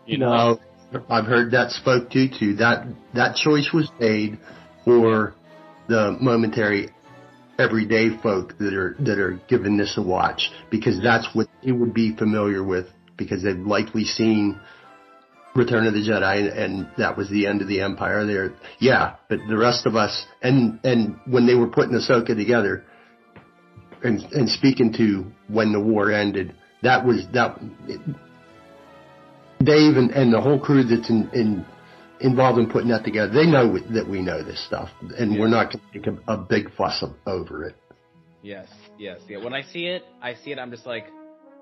You 0.06 0.18
know, 0.18 0.60
I've 1.08 1.26
heard 1.26 1.52
that 1.52 1.70
spoke 1.70 2.10
to 2.10 2.28
too. 2.28 2.56
That 2.56 2.86
that 3.14 3.36
choice 3.36 3.70
was 3.72 3.90
made 3.98 4.38
for 4.84 5.34
the 5.88 6.16
momentary 6.20 6.90
everyday 7.58 8.10
folk 8.22 8.58
that 8.58 8.74
are 8.74 8.96
that 9.00 9.18
are 9.18 9.40
giving 9.48 9.76
this 9.76 9.94
a 9.96 10.02
watch 10.02 10.50
because 10.70 11.00
that's 11.02 11.28
what 11.34 11.48
they 11.64 11.72
would 11.72 11.94
be 11.94 12.14
familiar 12.16 12.62
with 12.62 12.86
because 13.16 13.42
they've 13.42 13.56
likely 13.56 14.04
seen 14.04 14.60
Return 15.54 15.86
of 15.86 15.94
the 15.94 16.00
Jedi 16.00 16.56
and 16.58 16.88
that 16.98 17.16
was 17.16 17.30
the 17.30 17.46
end 17.46 17.62
of 17.62 17.68
the 17.68 17.80
Empire 17.80 18.26
there. 18.26 18.54
Yeah, 18.80 19.16
but 19.28 19.38
the 19.48 19.56
rest 19.56 19.86
of 19.86 19.94
us 19.94 20.26
and 20.42 20.80
and 20.84 21.18
when 21.26 21.46
they 21.46 21.54
were 21.54 21.68
putting 21.68 21.92
Ahsoka 21.92 22.34
together 22.36 22.84
and 24.04 24.22
and 24.32 24.48
speaking 24.48 24.92
to 24.94 25.24
when 25.48 25.72
the 25.72 25.80
war 25.80 26.12
ended, 26.12 26.54
that 26.82 27.04
was 27.04 27.26
that 27.32 27.58
Dave 29.62 29.96
and, 29.96 30.10
and 30.10 30.32
the 30.32 30.40
whole 30.40 30.60
crew 30.60 30.84
that's 30.84 31.08
in, 31.08 31.28
in 31.32 31.66
involved 32.20 32.58
in 32.58 32.70
putting 32.70 32.90
that 32.90 33.04
together, 33.04 33.32
they 33.32 33.46
know 33.46 33.78
that 33.78 34.08
we 34.08 34.22
know 34.22 34.42
this 34.42 34.64
stuff, 34.66 34.90
and 35.18 35.32
yeah. 35.32 35.40
we're 35.40 35.48
not 35.48 35.72
going 35.72 36.04
to 36.04 36.10
make 36.12 36.20
a, 36.28 36.36
big 36.36 36.74
fuss 36.74 37.04
over 37.26 37.64
it. 37.64 37.76
Yes, 38.42 38.68
yes, 38.98 39.20
yeah. 39.28 39.42
When 39.42 39.54
I 39.54 39.62
see 39.62 39.86
it, 39.86 40.04
I 40.22 40.34
see 40.34 40.52
it. 40.52 40.58
I'm 40.58 40.70
just 40.70 40.86
like, 40.86 41.06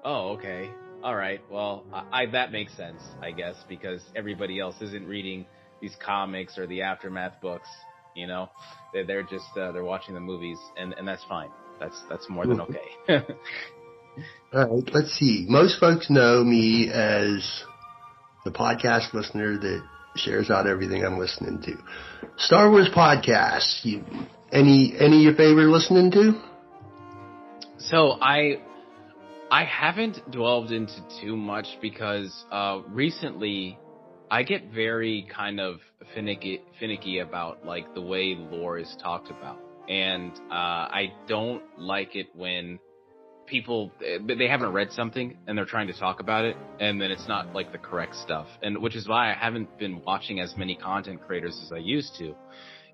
oh, 0.04 0.30
okay, 0.30 0.70
all 1.02 1.14
right. 1.14 1.40
Well, 1.50 1.84
I, 1.92 2.22
I 2.22 2.26
that 2.26 2.52
makes 2.52 2.76
sense, 2.76 3.02
I 3.20 3.30
guess, 3.30 3.54
because 3.68 4.02
everybody 4.16 4.58
else 4.58 4.76
isn't 4.80 5.06
reading 5.06 5.46
these 5.80 5.96
comics 6.04 6.58
or 6.58 6.66
the 6.66 6.82
aftermath 6.82 7.40
books. 7.40 7.68
You 8.14 8.26
know, 8.26 8.50
they're, 8.92 9.06
they're 9.06 9.22
just 9.22 9.56
uh, 9.56 9.72
they're 9.72 9.84
watching 9.84 10.14
the 10.14 10.20
movies, 10.20 10.58
and 10.76 10.92
and 10.94 11.06
that's 11.06 11.24
fine. 11.24 11.50
That's 11.82 12.00
that's 12.08 12.30
more 12.30 12.46
than 12.46 12.60
okay. 12.60 12.78
all 14.52 14.68
right, 14.68 14.90
let's 14.94 15.10
see. 15.18 15.46
Most 15.48 15.80
folks 15.80 16.08
know 16.08 16.44
me 16.44 16.88
as 16.92 17.64
the 18.44 18.52
podcast 18.52 19.12
listener 19.12 19.58
that 19.58 19.82
shares 20.14 20.48
out 20.48 20.68
everything 20.68 21.04
I'm 21.04 21.18
listening 21.18 21.60
to. 21.62 21.74
Star 22.36 22.70
Wars 22.70 22.88
podcasts. 22.94 23.84
You, 23.84 24.04
any 24.52 24.94
any 24.96 25.22
your 25.22 25.34
favorite 25.34 25.66
listening 25.66 26.12
to? 26.12 26.40
So 27.78 28.12
I 28.20 28.60
I 29.50 29.64
haven't 29.64 30.30
delved 30.30 30.70
into 30.70 30.94
too 31.20 31.36
much 31.36 31.66
because 31.80 32.44
uh, 32.52 32.82
recently 32.90 33.76
I 34.30 34.44
get 34.44 34.70
very 34.72 35.26
kind 35.34 35.58
of 35.58 35.80
finicky 36.14 36.62
finicky 36.78 37.18
about 37.18 37.66
like 37.66 37.92
the 37.94 38.02
way 38.02 38.36
lore 38.38 38.78
is 38.78 38.96
talked 39.02 39.30
about, 39.30 39.58
and 39.88 40.32
uh, 40.50 40.88
I 40.90 41.12
don't 41.28 41.62
like 41.78 42.14
it 42.14 42.28
when 42.34 42.78
people 43.46 43.90
they 44.00 44.48
haven't 44.48 44.72
read 44.72 44.90
something 44.92 45.36
and 45.46 45.58
they're 45.58 45.64
trying 45.64 45.88
to 45.88 45.98
talk 45.98 46.20
about 46.20 46.44
it 46.44 46.56
and 46.80 47.00
then 47.00 47.10
it's 47.10 47.28
not 47.28 47.54
like 47.54 47.72
the 47.72 47.78
correct 47.78 48.14
stuff. 48.16 48.46
And 48.62 48.80
which 48.80 48.96
is 48.96 49.08
why 49.08 49.30
I 49.30 49.34
haven't 49.34 49.78
been 49.78 50.02
watching 50.04 50.40
as 50.40 50.54
many 50.56 50.76
content 50.76 51.20
creators 51.26 51.60
as 51.64 51.72
I 51.72 51.78
used 51.78 52.14
to. 52.18 52.34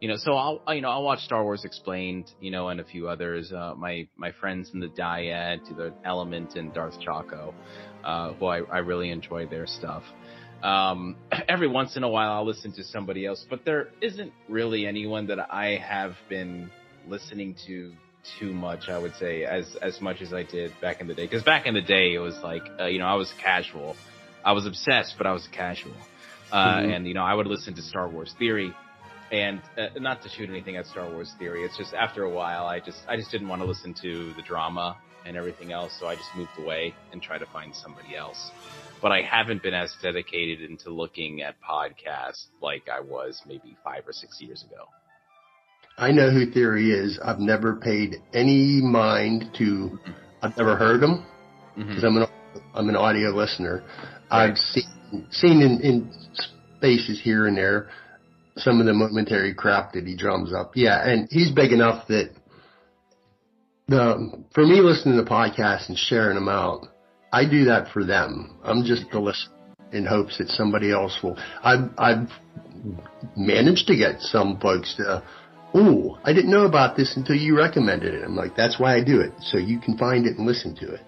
You 0.01 0.09
know 0.09 0.17
so 0.17 0.35
I'll 0.35 0.63
you 0.75 0.81
know 0.81 0.91
I'll 0.91 1.03
watch 1.03 1.21
Star 1.21 1.43
Wars 1.43 1.65
explained 1.65 2.31
you 2.41 2.51
know 2.51 2.69
and 2.69 2.81
a 2.81 2.85
few 2.85 3.09
others. 3.09 3.53
Uh, 3.53 3.75
my 3.77 4.09
my 4.17 4.33
friends 4.33 4.71
in 4.73 4.81
the 4.81 4.89
dyad 4.89 5.67
to 5.69 5.75
the 5.75 5.93
element 6.05 6.55
and 6.57 6.73
Darth 6.73 6.99
Chaco 7.01 7.55
uh, 8.05 8.33
who 8.35 8.47
I, 8.47 8.61
I 8.61 8.79
really 8.79 9.11
enjoy 9.11 9.47
their 9.47 9.67
stuff. 9.67 10.03
Um, 10.63 11.17
every 11.49 11.69
once 11.69 11.97
in 11.97 12.03
a 12.03 12.09
while 12.09 12.33
I'll 12.33 12.47
listen 12.47 12.73
to 12.73 12.85
somebody 12.85 13.27
else 13.27 13.45
but 13.49 13.65
there 13.65 13.89
isn't 14.01 14.33
really 14.49 14.87
anyone 14.87 15.27
that 15.29 15.39
I 15.53 15.77
have 15.77 16.15
been 16.29 16.71
listening 17.09 17.57
to 17.67 17.93
too 18.39 18.53
much, 18.53 18.89
I 18.89 18.99
would 18.99 19.15
say, 19.17 19.45
as 19.45 19.77
as 19.77 20.01
much 20.01 20.21
as 20.21 20.33
I 20.33 20.43
did 20.43 20.73
back 20.81 21.01
in 21.01 21.07
the 21.07 21.15
day. 21.15 21.25
Because 21.25 21.43
back 21.43 21.67
in 21.67 21.75
the 21.75 21.83
day, 21.83 22.15
it 22.15 22.19
was 22.19 22.37
like, 22.43 22.63
uh, 22.79 22.87
you 22.87 22.99
know, 22.99 23.07
I 23.07 23.15
was 23.15 23.33
casual. 23.43 23.97
I 24.45 24.53
was 24.53 24.67
obsessed, 24.67 25.15
but 25.19 25.27
I 25.27 25.33
was 25.33 25.47
casual. 25.49 25.95
Uh, 26.51 26.77
mm-hmm. 26.77 26.91
And 26.91 27.07
you 27.07 27.15
know, 27.15 27.23
I 27.23 27.35
would 27.35 27.47
listen 27.47 27.75
to 27.75 27.83
Star 27.83 28.09
Wars 28.09 28.35
Theory, 28.39 28.73
and 29.31 29.61
uh, 29.77 29.89
not 29.99 30.23
to 30.23 30.29
shoot 30.29 30.49
anything 30.49 30.77
at 30.77 30.87
Star 30.87 31.11
Wars 31.11 31.33
Theory. 31.39 31.65
It's 31.65 31.77
just 31.77 31.95
after 31.95 32.25
a 32.25 32.31
while, 32.31 32.67
I 32.67 32.81
just 32.81 33.01
I 33.09 33.17
just 33.17 33.31
didn't 33.31 33.49
want 33.49 33.63
to 33.63 33.67
listen 33.67 33.95
to 34.03 34.33
the 34.35 34.43
drama 34.43 34.97
and 35.27 35.37
everything 35.37 35.73
else, 35.73 35.93
so 35.99 36.07
I 36.07 36.15
just 36.15 36.31
moved 36.37 36.59
away 36.59 36.95
and 37.13 37.21
tried 37.21 37.39
to 37.39 37.47
find 37.47 37.75
somebody 37.75 38.17
else. 38.17 38.51
But 39.03 39.13
I 39.13 39.23
haven't 39.23 39.63
been 39.63 39.75
as 39.75 39.95
dedicated 40.03 40.69
into 40.69 40.91
looking 40.91 41.43
at 41.43 41.57
podcasts 41.61 42.47
like 42.63 42.89
I 42.89 43.01
was 43.01 43.41
maybe 43.47 43.77
five 43.85 44.09
or 44.09 44.13
six 44.13 44.41
years 44.41 44.65
ago. 44.65 44.89
I 45.99 46.13
know 46.13 46.31
who 46.31 46.51
Theory 46.51 46.93
is. 46.93 47.19
I've 47.25 47.41
never 47.41 47.77
paid 47.77 48.17
any 48.33 48.81
mind 48.81 49.51
to. 49.59 49.99
I've 50.43 50.57
never 50.57 50.77
heard 50.77 51.01
them 51.01 51.27
because 51.77 52.05
mm-hmm. 52.05 52.07
I'm 52.07 52.17
an 52.17 52.29
I'm 52.75 52.89
an 52.89 52.97
audio 52.97 53.31
listener. 53.31 53.83
Right. 54.31 54.51
I've 54.51 54.57
seen 54.57 55.27
seen 55.31 55.63
in, 55.63 55.81
in 55.81 56.13
spaces 56.79 57.21
here 57.23 57.47
and 57.47 57.57
there 57.57 57.89
some 58.57 58.81
of 58.81 58.87
the 58.87 58.93
momentary 58.93 59.55
crap 59.55 59.93
that 59.93 60.07
he 60.07 60.17
drums 60.17 60.53
up. 60.53 60.73
Yeah, 60.75 61.07
and 61.09 61.29
he's 61.31 61.51
big 61.51 61.73
enough 61.73 62.07
that 62.09 62.31
the 63.89 64.45
for 64.55 64.65
me 64.67 64.81
listening 64.81 65.17
to 65.23 65.29
podcasts 65.29 65.89
and 65.89 65.99
sharing 65.99 66.35
them 66.35 66.49
out, 66.49 66.87
I 67.33 67.49
do 67.49 67.65
that 67.67 67.89
for 67.93 68.05
them. 68.05 68.59
I'm 68.63 68.85
just 68.85 69.05
the 69.11 69.19
listener 69.19 69.55
in 69.93 70.05
hopes 70.05 70.39
that 70.39 70.49
somebody 70.49 70.93
else 70.93 71.19
will. 71.23 71.37
I've 71.63 71.91
I've 71.97 72.29
managed 73.37 73.87
to 73.89 73.97
get 73.97 74.21
some 74.21 74.59
folks 74.61 74.95
to 74.97 75.23
ooh, 75.77 76.17
I 76.25 76.33
didn't 76.33 76.51
know 76.51 76.67
about 76.67 76.97
this 76.97 77.17
until 77.17 77.37
you 77.37 77.57
recommended 77.57 78.15
it. 78.15 78.25
I'm 78.25 78.37
like, 78.37 78.57
that's 78.57 78.79
why 78.79 78.97
I 78.97 79.05
do 79.05 79.21
it. 79.21 79.33
So 79.41 79.59
you 79.59 79.79
can 79.81 79.97
find 79.97 80.27
it 80.27 80.37
and 80.37 80.47
listen 80.47 80.75
to 80.77 80.95
it. 80.95 81.01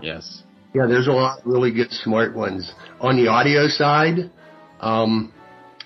Yes. 0.00 0.42
Yeah, 0.74 0.86
there's 0.86 1.06
a 1.06 1.12
lot 1.12 1.40
of 1.40 1.46
really 1.46 1.70
good 1.70 1.90
smart 1.90 2.34
ones. 2.34 2.72
On 3.00 3.16
the 3.16 3.28
audio 3.28 3.68
side, 3.68 4.30
um, 4.80 5.32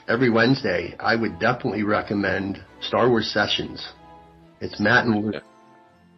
every 0.09 0.31
Wednesday, 0.31 0.95
I 0.99 1.17
would 1.17 1.39
definitely 1.39 1.83
recommend 1.83 2.63
Star 2.81 3.09
Wars 3.09 3.31
Sessions. 3.33 3.87
It's 4.61 4.79
Matt 4.81 5.07
and 5.07 5.25
Luke. 5.25 5.43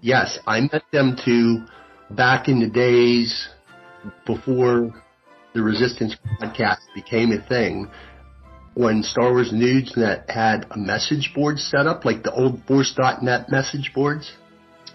Yes, 0.01 0.39
I 0.47 0.61
met 0.61 0.83
them 0.93 1.17
too 1.25 1.65
back 2.11 2.49
in 2.49 2.61
the 2.61 2.69
days 2.69 3.49
before 4.27 4.95
the 5.55 5.63
Resistance 5.63 6.17
podcast 6.41 6.79
became 6.95 7.33
a 7.33 7.47
thing 7.49 7.91
when 8.79 9.03
Star 9.03 9.33
Wars 9.33 9.51
Newsnet 9.53 10.31
had 10.31 10.65
a 10.71 10.79
message 10.79 11.33
board 11.35 11.59
set 11.59 11.89
up, 11.89 12.05
like 12.05 12.23
the 12.23 12.33
old 12.33 12.63
Force.net 12.69 13.51
message 13.51 13.91
boards. 13.93 14.31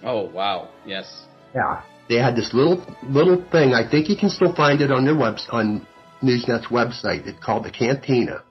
Oh 0.01 0.29
wow! 0.29 0.69
Yes. 0.85 1.25
Yeah, 1.53 1.81
they 2.07 2.15
had 2.15 2.33
this 2.33 2.53
little 2.53 2.81
little 3.03 3.43
thing. 3.51 3.73
I 3.73 3.89
think 3.89 4.07
you 4.07 4.15
can 4.15 4.29
still 4.29 4.55
find 4.55 4.79
it 4.79 4.89
on 4.89 5.03
their 5.03 5.17
web 5.17 5.35
on 5.51 5.85
Newsnet's 6.23 6.67
website. 6.67 7.27
It's 7.27 7.43
called 7.43 7.65
the 7.65 7.71
Cantina, 7.71 8.41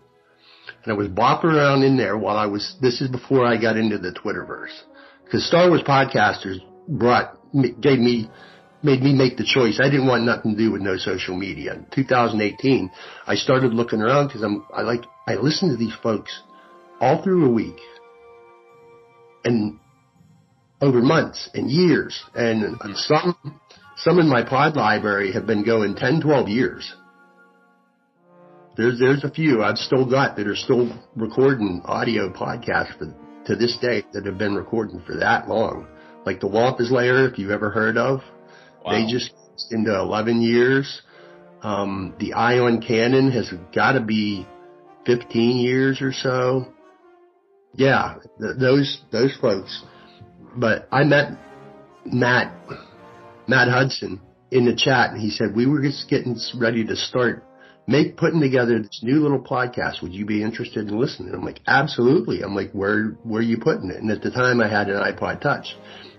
and 0.85 0.93
I 0.93 0.95
was 0.95 1.09
bopping 1.09 1.45
around 1.45 1.83
in 1.83 1.97
there 1.97 2.19
while 2.19 2.37
I 2.37 2.45
was. 2.45 2.77
This 2.83 3.01
is 3.01 3.09
before 3.09 3.47
I 3.47 3.59
got 3.59 3.79
into 3.79 3.97
the 3.97 4.13
Twitterverse, 4.13 4.79
because 5.25 5.47
Star 5.47 5.71
Wars 5.71 5.83
podcasters 5.83 6.59
brought 6.87 7.39
gave 7.81 8.01
me 8.01 8.29
made 8.83 9.01
me 9.01 9.15
make 9.15 9.39
the 9.39 9.45
choice. 9.45 9.81
I 9.83 9.89
didn't 9.89 10.09
want 10.09 10.25
nothing 10.25 10.53
to 10.53 10.59
do 10.59 10.73
with 10.73 10.83
no 10.83 10.99
social 10.99 11.37
media. 11.37 11.75
In 11.75 11.87
2018, 11.91 12.91
I 13.27 13.37
started 13.37 13.73
looking 13.73 14.03
around 14.03 14.27
because 14.27 14.43
I'm 14.43 14.67
I 14.75 14.83
like 14.83 15.05
I 15.27 15.35
listen 15.35 15.71
to 15.71 15.77
these 15.77 15.95
folks 16.03 16.43
all 17.01 17.23
through 17.23 17.47
a 17.47 17.53
week 17.53 17.79
and 19.45 19.79
over 20.81 21.01
months 21.01 21.49
and 21.55 21.71
years, 21.71 22.23
and 22.35 22.77
some 22.97 23.37
some 23.97 24.19
in 24.19 24.29
my 24.29 24.43
pod 24.43 24.75
library 24.77 25.33
have 25.33 25.47
been 25.47 25.65
going 25.65 25.95
10, 25.95 26.23
12 26.23 26.49
years. 26.49 26.93
There's 28.77 28.99
there's 28.99 29.23
a 29.23 29.31
few 29.31 29.63
I've 29.63 29.79
still 29.79 30.09
got 30.09 30.37
that 30.37 30.47
are 30.47 30.57
still 30.57 30.91
recording 31.15 31.83
audio 31.85 32.33
podcasts 32.33 32.99
for 32.99 33.15
to 33.47 33.57
this 33.57 33.77
day 33.81 34.05
that 34.13 34.27
have 34.27 34.39
been 34.39 34.55
recording 34.55 35.03
for 35.07 35.17
that 35.17 35.49
long. 35.49 35.87
Like 36.25 36.41
the 36.41 36.47
Wampus 36.47 36.91
Layer, 36.91 37.29
if 37.29 37.39
you've 37.39 37.51
ever 37.51 37.71
heard 37.71 37.97
of. 37.97 38.21
Wow. 38.85 38.93
They 38.93 39.13
just 39.13 39.33
into 39.71 39.95
11 39.95 40.41
years. 40.41 41.03
Um, 41.63 42.15
the 42.19 42.33
Ion 42.33 42.81
Cannon 42.81 43.31
has 43.33 43.53
got 43.75 43.93
to 43.93 44.01
be 44.01 44.47
15 45.07 45.57
years 45.57 46.01
or 46.01 46.13
so. 46.13 46.73
Yeah, 47.75 48.17
th- 48.41 48.57
those 48.59 49.01
those 49.11 49.37
folks. 49.41 49.83
But 50.57 50.89
I 50.93 51.05
met 51.05 51.33
Matt 52.05 52.55
Matt 53.49 53.69
Hudson 53.69 54.21
in 54.51 54.67
the 54.67 54.75
chat, 54.75 55.11
and 55.11 55.21
he 55.21 55.31
said 55.31 55.57
we 55.57 55.67
were 55.67 55.83
just 55.83 56.09
getting 56.09 56.37
ready 56.59 56.85
to 56.85 56.97
start 56.97 57.45
make 57.87 58.17
putting 58.17 58.41
together 58.41 58.79
this 58.79 59.01
new 59.03 59.21
little 59.21 59.41
podcast. 59.41 60.03
Would 60.03 60.13
you 60.13 60.25
be 60.25 60.43
interested 60.43 60.89
in 60.89 60.99
listening? 60.99 61.35
I'm 61.35 61.45
like, 61.45 61.61
absolutely. 61.67 62.43
I'm 62.43 62.55
like, 62.55 62.73
where 62.73 63.17
where 63.25 63.41
are 63.41 63.45
you 63.45 63.59
putting 63.59 63.91
it? 63.91 63.97
And 63.97 64.11
at 64.11 64.23
the 64.23 64.31
time, 64.31 64.61
I 64.61 64.69
had 64.69 64.89
an 64.89 65.03
iPod 65.03 65.41
Touch. 65.41 65.77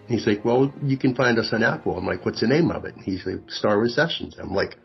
He's 0.08 0.28
like, 0.28 0.44
well, 0.44 0.74
you 0.84 0.98
can 0.98 1.16
find 1.16 1.40
us 1.40 1.50
on 1.54 1.64
Apple. 1.64 1.98
I'm 1.98 2.06
like, 2.06 2.26
what's 2.26 2.42
the 2.42 2.48
name 2.48 2.72
of 2.72 2.84
it? 2.84 2.96
And 2.96 3.06
he's 3.06 3.26
like, 3.26 3.50
Star 3.50 3.78
Wars 3.78 3.96
Sessions. 3.96 4.36
I'm 4.38 4.54
like, 4.54 4.76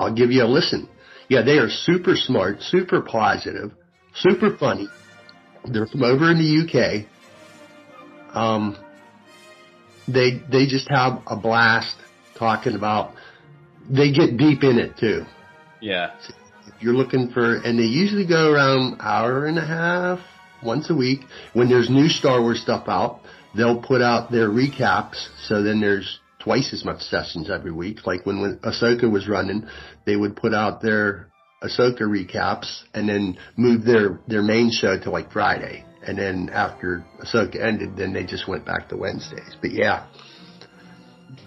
I'll 0.00 0.12
give 0.12 0.32
you 0.32 0.42
a 0.42 0.46
listen. 0.48 0.88
Yeah, 1.28 1.42
they 1.42 1.58
are 1.58 1.68
super 1.68 2.14
smart, 2.14 2.62
super 2.62 3.00
positive, 3.00 3.72
super 4.14 4.56
funny. 4.56 4.88
They're 5.64 5.86
from 5.86 6.04
over 6.04 6.30
in 6.30 6.38
the 6.38 7.04
UK. 7.04 8.36
Um, 8.36 8.76
they 10.06 10.40
they 10.50 10.66
just 10.66 10.88
have 10.88 11.22
a 11.26 11.36
blast 11.36 11.96
talking 12.36 12.74
about. 12.74 13.14
They 13.88 14.12
get 14.12 14.36
deep 14.36 14.62
in 14.62 14.78
it 14.78 14.96
too. 14.96 15.24
Yeah. 15.80 16.14
If 16.66 16.82
you're 16.82 16.94
looking 16.94 17.30
for, 17.30 17.56
and 17.56 17.78
they 17.78 17.84
usually 17.84 18.26
go 18.26 18.52
around 18.52 19.00
hour 19.00 19.46
and 19.46 19.58
a 19.58 19.66
half 19.66 20.20
once 20.62 20.90
a 20.90 20.94
week. 20.94 21.20
When 21.52 21.68
there's 21.68 21.90
new 21.90 22.08
Star 22.08 22.40
Wars 22.40 22.60
stuff 22.60 22.88
out, 22.88 23.20
they'll 23.54 23.80
put 23.80 24.02
out 24.02 24.30
their 24.30 24.48
recaps. 24.48 25.28
So 25.42 25.62
then 25.62 25.80
there's 25.80 26.20
twice 26.46 26.72
as 26.72 26.84
much 26.84 27.00
sessions 27.00 27.50
every 27.50 27.72
week. 27.72 28.06
Like 28.06 28.24
when, 28.24 28.40
when 28.40 28.58
Ahsoka 28.58 29.10
was 29.10 29.28
running, 29.28 29.66
they 30.04 30.14
would 30.14 30.36
put 30.36 30.54
out 30.54 30.80
their 30.80 31.28
Ahsoka 31.60 32.02
recaps 32.02 32.82
and 32.94 33.08
then 33.08 33.36
move 33.56 33.84
their, 33.84 34.20
their 34.28 34.42
main 34.42 34.70
show 34.70 34.96
to 34.96 35.10
like 35.10 35.32
Friday. 35.32 35.84
And 36.06 36.16
then 36.16 36.48
after 36.52 37.04
Ahsoka 37.20 37.60
ended, 37.60 37.96
then 37.96 38.12
they 38.12 38.24
just 38.24 38.46
went 38.46 38.64
back 38.64 38.88
to 38.90 38.96
Wednesdays. 38.96 39.56
But 39.60 39.72
yeah, 39.72 40.06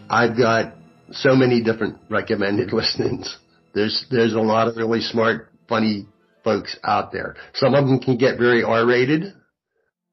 I've 0.09 0.37
got 0.37 0.73
so 1.11 1.33
many 1.33 1.63
different 1.63 1.97
recommended 2.09 2.73
listenings. 2.73 3.37
There's, 3.73 4.05
there's 4.11 4.33
a 4.33 4.41
lot 4.41 4.67
of 4.67 4.75
really 4.75 4.99
smart, 4.99 5.49
funny 5.69 6.07
folks 6.43 6.75
out 6.83 7.13
there. 7.13 7.37
Some 7.53 7.73
of 7.73 7.85
them 7.87 7.99
can 7.99 8.17
get 8.17 8.37
very 8.37 8.63
R-rated, 8.63 9.33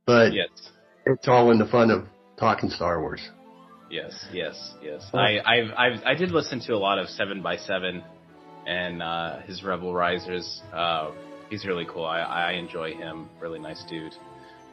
but 0.06 0.32
Yes. 0.32 0.48
it's 1.06 1.26
all 1.26 1.50
in 1.50 1.58
the 1.58 1.66
fun 1.66 1.90
of 1.90 2.04
talking 2.38 2.70
Star 2.70 3.00
Wars. 3.00 3.28
Yes, 3.90 4.26
yes, 4.32 4.74
yes. 4.82 5.08
Oh. 5.14 5.18
I, 5.18 5.38
I've, 5.44 5.70
I've, 5.76 6.02
I 6.04 6.14
did 6.14 6.30
listen 6.32 6.60
to 6.60 6.74
a 6.74 6.78
lot 6.78 6.98
of 6.98 7.08
Seven 7.08 7.40
by 7.42 7.56
Seven, 7.56 8.02
and 8.66 9.02
uh, 9.02 9.40
his 9.40 9.62
Rebel 9.62 9.94
Risers. 9.94 10.60
Uh, 10.72 11.12
he's 11.50 11.64
really 11.64 11.86
cool. 11.88 12.04
I, 12.04 12.20
I 12.20 12.52
enjoy 12.52 12.94
him. 12.94 13.28
Really 13.40 13.60
nice 13.60 13.84
dude. 13.88 14.14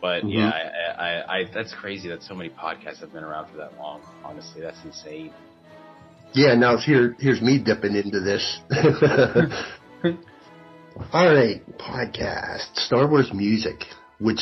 But 0.02 0.24
Mhm. 0.24 0.34
yeah, 0.34 0.50
I, 0.50 1.04
I, 1.06 1.38
I, 1.40 1.44
that's 1.54 1.74
crazy 1.76 2.10
that 2.10 2.24
so 2.24 2.34
many 2.34 2.50
podcasts 2.50 3.00
have 3.02 3.14
been 3.14 3.24
around 3.24 3.52
for 3.52 3.58
that 3.58 3.78
long. 3.78 4.02
Honestly, 4.24 4.62
that's 4.62 4.84
insane. 4.84 5.32
Yeah, 6.34 6.56
now 6.56 6.78
here, 6.78 7.16
here's 7.20 7.42
me 7.42 7.60
dipping 7.64 7.96
into 7.96 8.20
this. 8.20 8.60
All 11.14 11.34
right, 11.34 11.62
podcast, 11.78 12.76
Star 12.76 13.08
Wars 13.08 13.32
music, 13.34 13.84
which 14.20 14.42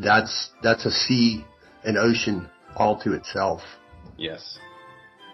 that's, 0.00 0.50
that's 0.62 0.86
a 0.86 0.90
sea, 0.90 1.44
an 1.84 1.96
ocean 1.96 2.48
all 2.76 2.98
to 3.00 3.12
itself. 3.14 3.60
Yes, 4.16 4.58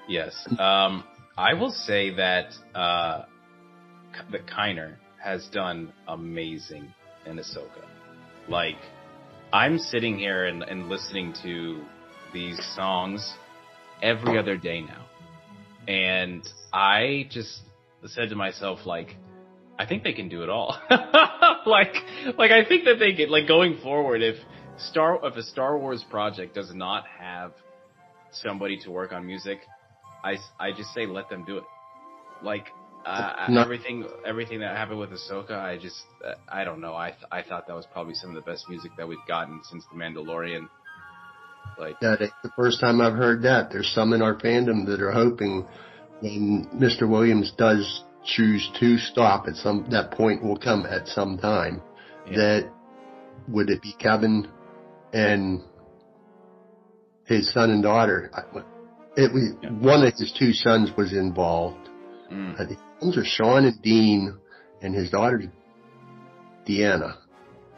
yes. 0.08 0.46
Um, 0.58 1.04
I 1.36 1.54
will 1.54 1.70
say 1.70 2.14
that 2.16 2.52
uh, 2.74 3.24
that 4.32 4.46
Kiner 4.46 4.96
has 5.22 5.46
done 5.52 5.92
amazing 6.08 6.92
in 7.26 7.36
Ahsoka. 7.36 7.84
Like, 8.48 8.78
I'm 9.52 9.78
sitting 9.78 10.18
here 10.18 10.46
and, 10.46 10.62
and 10.62 10.88
listening 10.88 11.34
to 11.42 11.82
these 12.32 12.58
songs 12.74 13.34
every 14.02 14.38
other 14.38 14.56
day 14.56 14.80
now, 14.80 15.06
and 15.86 16.46
I 16.72 17.26
just 17.30 17.60
said 18.06 18.30
to 18.30 18.36
myself, 18.36 18.86
like, 18.86 19.16
I 19.78 19.86
think 19.86 20.04
they 20.04 20.12
can 20.12 20.28
do 20.28 20.42
it 20.42 20.48
all. 20.48 20.78
like, 21.66 21.94
like 22.38 22.50
I 22.50 22.64
think 22.66 22.84
that 22.84 22.96
they 22.98 23.12
get 23.12 23.30
like 23.30 23.46
going 23.46 23.78
forward. 23.82 24.22
If 24.22 24.36
Star 24.78 25.20
if 25.22 25.36
a 25.36 25.42
Star 25.42 25.76
Wars 25.76 26.04
project 26.10 26.54
does 26.54 26.72
not 26.74 27.04
have 27.18 27.52
somebody 28.32 28.78
to 28.84 28.90
work 28.90 29.12
on 29.12 29.26
music, 29.26 29.60
I, 30.24 30.36
I 30.58 30.72
just 30.72 30.92
say 30.94 31.06
let 31.06 31.28
them 31.28 31.44
do 31.44 31.58
it. 31.58 31.64
Like 32.42 32.66
uh, 33.04 33.46
No. 33.48 33.62
everything 33.62 34.06
everything 34.26 34.60
that 34.60 34.76
happened 34.76 34.98
with 34.98 35.10
Ahsoka, 35.10 35.52
I 35.52 35.78
just 35.78 36.02
uh, 36.24 36.34
I 36.48 36.64
don't 36.64 36.80
know. 36.80 36.94
I 36.94 37.10
th- 37.10 37.24
I 37.30 37.42
thought 37.42 37.66
that 37.66 37.76
was 37.76 37.86
probably 37.92 38.14
some 38.14 38.30
of 38.30 38.36
the 38.36 38.50
best 38.50 38.68
music 38.68 38.92
that 38.98 39.08
we've 39.08 39.18
gotten 39.26 39.60
since 39.64 39.84
The 39.92 39.98
Mandalorian. 39.98 40.68
Like 41.78 41.98
That 42.00 42.20
ain't 42.20 42.32
the 42.42 42.50
first 42.56 42.80
time 42.80 43.00
I've 43.00 43.14
heard 43.14 43.42
that. 43.42 43.70
There's 43.70 43.90
some 43.94 44.12
in 44.12 44.22
our 44.22 44.34
fandom 44.38 44.86
that 44.86 45.00
are 45.00 45.12
hoping 45.12 45.66
when 46.20 46.68
Mr. 46.74 47.08
Williams 47.08 47.52
does 47.56 48.04
choose 48.24 48.70
to 48.80 48.98
stop 48.98 49.46
at 49.48 49.54
some, 49.56 49.86
that 49.90 50.10
point 50.10 50.42
will 50.42 50.58
come 50.58 50.84
at 50.84 51.06
some 51.08 51.38
time. 51.38 51.80
Yeah. 52.26 52.36
That 52.36 52.72
would 53.48 53.70
it 53.70 53.80
be 53.80 53.94
Kevin 53.98 54.48
and 55.12 55.62
his 57.36 57.52
son 57.52 57.70
and 57.70 57.82
daughter? 57.82 58.30
It 59.16 59.32
was 59.32 59.54
Yeah. 59.62 59.70
one 59.70 60.04
of 60.06 60.14
his 60.14 60.32
two 60.32 60.52
sons 60.52 60.90
was 60.96 61.12
involved. 61.12 61.88
mm, 62.30 62.54
I 62.60 62.64
think 62.66 62.78
those 63.00 63.16
are 63.16 63.24
Sean 63.24 63.64
and 63.64 63.80
Dean, 63.82 64.36
and 64.82 64.94
his 64.94 65.10
daughter 65.10 65.42
Deanna. 66.66 67.16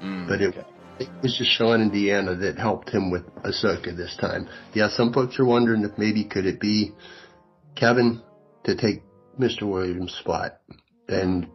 mm, 0.03 0.29
But 0.29 0.41
it, 0.43 0.49
okay. 0.57 0.67
it 0.99 1.09
was 1.23 1.37
just 1.39 1.51
Sean 1.53 1.81
and 1.81 1.91
Deanna 1.93 2.39
that 2.41 2.59
helped 2.59 2.91
him 2.91 3.11
with 3.11 3.25
Ahsoka 3.45 3.97
this 3.97 4.15
time. 4.17 4.49
Yeah, 4.75 4.89
some 4.89 5.13
folks 5.13 5.39
are 5.39 5.45
wondering 5.45 5.83
if 5.85 5.97
maybe 5.97 6.25
could 6.25 6.45
it 6.47 6.61
be 6.61 6.93
Kevin 7.77 8.21
to 8.65 8.75
take 8.77 9.03
Mr. 9.39 9.63
Williams' 9.63 10.13
spot 10.15 10.59
and 11.09 11.47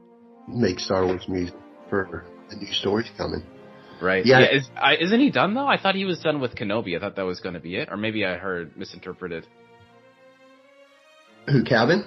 make 0.48 0.80
Star 0.80 1.06
Wars 1.06 1.28
music 1.28 1.56
for 1.90 2.24
the 2.50 2.56
new 2.56 2.72
stories 2.74 3.10
coming. 3.18 3.44
Right. 4.02 4.26
yeah. 4.26 4.40
Yeah, 4.40 4.58
is, 4.58 4.70
I, 4.76 4.96
isn't 4.98 5.20
he 5.20 5.30
done 5.32 5.54
though? 5.54 5.68
I 5.68 5.78
thought 5.82 5.96
he 5.96 6.06
was 6.06 6.20
done 6.20 6.40
with 6.42 6.56
Kenobi. 6.56 6.96
I 6.96 7.00
thought 7.00 7.16
that 7.16 7.24
was 7.26 7.40
going 7.40 7.56
to 7.56 7.60
be 7.62 7.76
it, 7.76 7.90
or 7.92 7.98
maybe 7.98 8.26
I 8.26 8.36
heard 8.38 8.76
misinterpreted. 8.78 9.46
Who, 11.50 11.64
Kevin? 11.64 12.06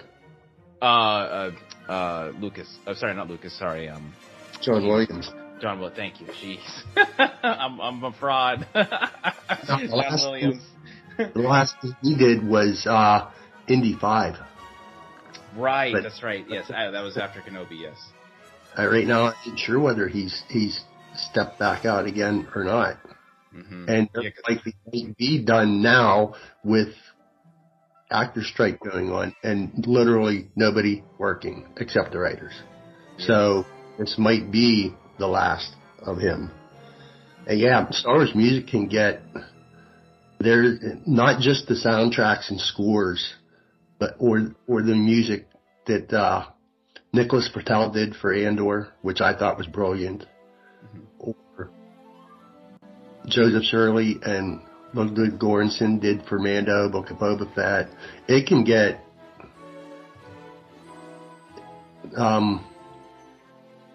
Uh, 0.83 0.85
uh, 0.85 1.51
uh, 1.89 2.33
Lucas. 2.39 2.69
Oh, 2.87 2.95
sorry, 2.95 3.15
not 3.15 3.29
Lucas. 3.29 3.59
Sorry, 3.59 3.89
um, 3.89 4.15
John 4.61 4.87
Williams. 4.87 5.31
John 5.61 5.81
Will. 5.81 5.91
Thank 5.95 6.21
you. 6.21 6.27
Jeez, 6.27 6.59
I'm 7.43 7.81
I'm 7.81 8.05
a 8.05 8.13
fraud. 8.13 8.67
John 9.67 9.89
last- 9.91 10.25
Williams. 10.25 10.63
The 11.19 11.41
last 11.41 11.75
thing 11.83 11.95
he 12.03 12.17
did 12.17 12.43
was 12.43 12.87
uh, 12.89 13.31
Indy 13.69 13.95
5. 14.01 14.37
Right, 15.55 15.93
But- 15.93 16.03
that's 16.05 16.23
right. 16.23 16.47
Yes, 16.49 16.71
I, 16.75 16.91
that 16.93 17.03
was 17.03 17.19
after 17.19 17.41
Kenobi. 17.43 17.79
Yes. 17.83 17.99
Uh, 18.79 18.89
right 18.89 19.07
now, 19.07 19.27
I'm 19.27 19.35
not 19.51 19.59
sure 19.59 19.79
whether 19.79 20.09
he's 20.09 20.43
he's 20.49 20.81
stepped 21.15 21.59
back 21.59 21.85
out 21.85 22.07
again 22.07 22.49
or 22.55 22.65
not. 22.65 22.99
hmm 23.53 23.89
and 23.89 24.09
Yeah, 24.15 24.31
likely 24.49 24.75
might 24.93 25.17
be 25.17 25.45
done 25.45 25.83
now 25.83 26.35
with 26.65 26.95
actor 28.11 28.43
strike 28.43 28.81
going 28.81 29.11
on 29.11 29.35
and 29.43 29.87
literally 29.87 30.51
nobody 30.57 31.03
working 31.19 31.67
except 31.77 32.13
the 32.13 32.19
writers. 32.19 32.53
So 33.19 33.65
this 33.99 34.17
might 34.19 34.51
be 34.51 34.95
the 35.19 35.27
last 35.27 35.75
of 36.03 36.19
him. 36.19 36.51
And 37.47 37.59
yeah, 37.59 37.89
Star 37.91 38.17
Wars 38.17 38.35
music 38.35 38.69
can 38.69 38.89
get 38.89 39.23
there 40.39 40.79
not 41.07 41.41
just 41.41 41.67
the 41.69 41.75
soundtracks 41.75 42.51
and 42.51 42.61
scores, 42.61 43.35
but 43.99 44.15
or 44.19 44.55
or 44.67 44.83
the 44.83 44.95
music 44.95 45.47
that 45.87 46.13
uh 46.13 46.47
Nicholas 47.13 47.51
Britell 47.55 47.93
did 47.93 48.15
for 48.15 48.33
Andor, 48.33 48.89
which 49.03 49.21
I 49.21 49.37
thought 49.37 49.59
was 49.59 49.67
brilliant. 49.67 50.25
Or 51.19 51.71
Joseph 53.27 53.65
Shirley 53.65 54.17
and 54.23 54.61
Ludwig 54.95 55.39
Göransson 55.39 56.01
did 56.01 56.25
for 56.27 56.39
Mando, 56.39 56.91
Book 56.91 57.11
of 57.11 57.19
Boba 57.19 57.55
Fett. 57.55 57.89
It 58.27 58.47
can 58.47 58.65
get, 58.65 59.05
um, 62.17 62.67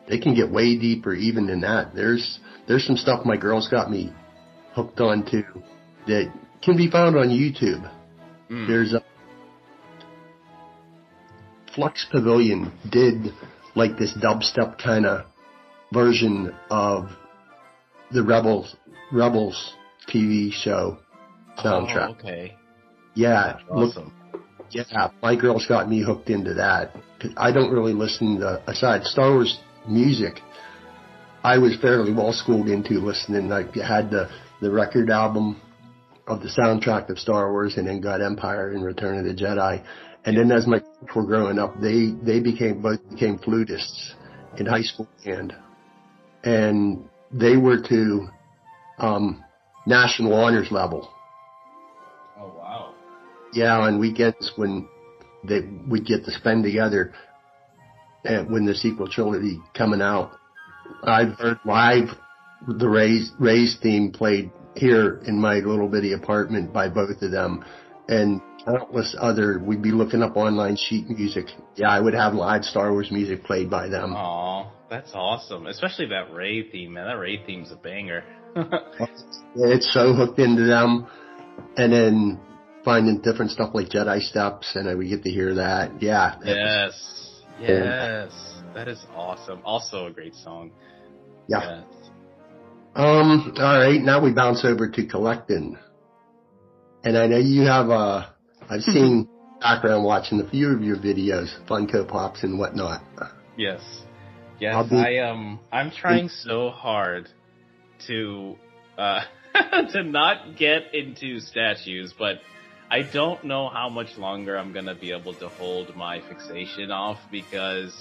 it 0.08 0.22
can 0.22 0.36
get 0.36 0.50
way 0.50 0.78
deeper 0.78 1.14
even 1.14 1.48
than 1.48 1.62
that. 1.62 1.93
There's, 1.93 2.39
there's 2.68 2.86
some 2.86 2.98
stuff 2.98 3.26
my 3.26 3.38
girls 3.38 3.68
got 3.68 3.91
me 3.91 4.14
hooked 4.74 5.00
on 5.00 5.26
to 5.32 5.43
that 6.08 6.32
can 6.62 6.78
be 6.78 6.89
found 6.89 7.18
on 7.18 7.30
YouTube. 7.30 7.91
Mm. 8.50 8.68
There's 8.68 8.93
a 8.93 9.04
Flux 11.74 12.06
Pavilion 12.10 12.72
did 12.89 13.34
like 13.76 13.98
this 13.98 14.14
dubstep 14.24 14.82
kind 14.82 15.06
of 15.06 15.26
version 15.96 16.54
of 16.70 17.10
the 18.12 18.22
Rebels 18.24 18.76
Rebels 19.12 19.58
TV 20.14 20.52
show 20.52 20.98
soundtrack. 21.64 22.10
Oh, 22.10 22.16
okay. 22.20 22.56
Yeah, 23.16 23.60
look, 23.72 23.96
Awesome. 23.96 24.14
yeah, 24.72 25.10
my 25.22 25.36
girls 25.36 25.66
got 25.68 25.89
me 25.89 26.04
hooked 26.04 26.30
into 26.30 26.54
that. 26.56 26.91
I 27.38 27.52
don't 27.52 27.72
really 27.72 27.93
listen 27.93 28.39
to 28.41 28.62
aside 28.70 29.06
Star 29.06 29.32
Wars 29.32 29.58
music. 29.88 30.41
I 31.43 31.58
was 31.60 31.78
fairly 31.82 32.14
well 32.14 32.34
schooled 32.34 32.68
into 32.68 32.96
listening. 33.00 33.52
I 33.52 33.64
had 33.86 34.10
the 34.12 34.30
the 34.62 34.72
record 34.72 35.10
album 35.10 35.62
of 36.28 36.41
the 36.41 36.50
soundtrack 36.50 37.10
of 37.10 37.20
Star 37.20 37.52
Wars, 37.52 37.78
and 37.78 37.88
then 37.88 38.02
got 38.02 38.22
Empire 38.22 38.72
and 38.72 38.84
Return 38.84 39.20
of 39.20 39.26
the 39.26 39.34
Jedi. 39.43 39.84
And 40.26 40.36
then 40.38 40.52
as 40.52 40.66
my 40.68 40.80
kids 40.80 41.16
were 41.16 41.24
growing 41.26 41.58
up, 41.60 41.80
they 41.80 42.12
they 42.24 42.39
became 42.39 42.82
both 42.82 43.00
became 43.10 43.38
flutists 43.39 44.14
in 44.58 44.66
high 44.66 44.82
school 44.82 45.08
band, 45.24 45.54
and 46.46 47.04
they 47.32 47.58
were 47.58 47.82
to 47.89 48.28
um, 49.00 49.43
national 49.86 50.34
honors 50.34 50.72
level. 50.72 51.12
Oh 52.39 52.54
wow. 52.58 52.93
Yeah, 53.54 53.78
on 53.78 54.00
weekends 54.00 54.52
when 54.56 54.88
they 55.43 55.62
would 55.88 56.06
get 56.06 56.24
to 56.26 56.32
spend 56.32 56.64
together, 56.64 57.14
and 58.24 58.50
when 58.50 58.66
the 58.66 58.76
sequel 58.76 59.10
trilogy 59.10 59.60
coming 59.74 60.02
out. 60.02 60.32
I've 61.04 61.38
heard 61.39 61.60
live 61.66 62.10
the 62.68 62.88
Rey's 62.88 63.32
Rey's 63.39 63.78
theme 63.82 64.12
played 64.12 64.52
here 64.76 65.22
in 65.26 65.39
my 65.39 65.56
little 65.56 65.88
bitty 65.88 66.14
apartment 66.14 66.72
by 66.74 66.89
both 66.89 67.22
of 67.22 67.32
them, 67.32 67.66
and 68.08 68.41
countless 68.66 69.16
other. 69.20 69.60
We'd 69.60 69.82
be 69.82 69.91
looking 69.91 70.22
up 70.22 70.36
online 70.38 70.76
sheet 70.76 71.10
music. 71.10 71.48
Yeah, 71.76 71.89
I 71.89 72.00
would 72.00 72.14
have 72.14 72.34
live 72.34 72.64
Star 72.64 72.91
Wars 72.91 73.12
music 73.12 73.43
played 73.43 73.70
by 73.70 73.88
them. 73.88 74.14
Aw, 74.14 74.70
that's 74.90 75.12
awesome. 75.14 75.68
Especially 75.68 76.08
that 76.08 76.34
Rey 76.34 76.70
theme, 76.70 76.94
man. 76.94 77.08
That 77.08 77.20
Rey 77.20 77.44
theme's 77.46 77.72
a 77.72 77.76
banger. 77.76 78.24
it's 79.56 79.94
so 79.94 80.14
hooked 80.14 80.40
into 80.40 80.66
them, 80.66 81.08
and 81.76 81.92
then 81.92 82.40
finding 82.86 83.20
different 83.22 83.52
stuff 83.52 83.72
like 83.74 83.90
Jedi 83.90 84.22
Steps, 84.22 84.76
and 84.76 84.98
we 84.98 85.10
get 85.10 85.24
to 85.24 85.30
hear 85.30 85.56
that. 85.56 86.02
Yeah. 86.02 86.36
Yes. 86.44 87.42
Yes. 87.60 88.62
That 88.74 88.88
is 88.88 89.04
awesome. 89.16 89.62
Also 89.66 90.08
a 90.08 90.12
great 90.12 90.36
song. 90.36 90.72
Yeah. 91.48 91.82
Yes. 91.84 92.06
Um, 92.96 93.54
alright, 93.58 94.02
now 94.02 94.24
we 94.24 94.32
bounce 94.32 94.64
over 94.64 94.90
to 94.90 95.06
collecting. 95.06 95.78
And 97.04 97.18
I 97.18 97.28
know 97.28 97.38
you 97.38 97.64
have, 97.64 97.90
uh, 97.90 98.28
I've 98.70 98.82
seen 98.82 99.28
background 99.60 100.06
watching 100.06 100.40
a 100.42 100.50
few 100.50 100.70
of 100.70 100.82
your 100.82 100.98
videos, 100.98 101.50
Funko 101.68 102.08
Pops 102.08 102.44
and 102.44 102.58
whatnot. 102.58 103.02
Yes. 103.58 103.82
Yes, 104.60 104.89
be, 104.89 104.95
I, 104.95 105.18
um, 105.30 105.60
I'm 105.72 105.91
trying 105.91 106.30
so 106.30 106.70
hard 106.70 107.28
to, 108.08 108.56
uh, 108.97 109.22
to 109.91 110.03
not 110.03 110.58
get 110.58 110.93
into 110.93 111.39
statues, 111.39 112.14
but 112.18 112.39
I 112.89 113.01
don't 113.01 113.43
know 113.43 113.70
how 113.70 113.89
much 113.89 114.18
longer 114.18 114.58
I'm 114.58 114.74
gonna 114.74 114.95
be 114.95 115.12
able 115.12 115.34
to 115.36 115.49
hold 115.49 115.95
my 115.95 116.22
fixation 116.22 116.91
off 116.91 117.18
because 117.32 117.93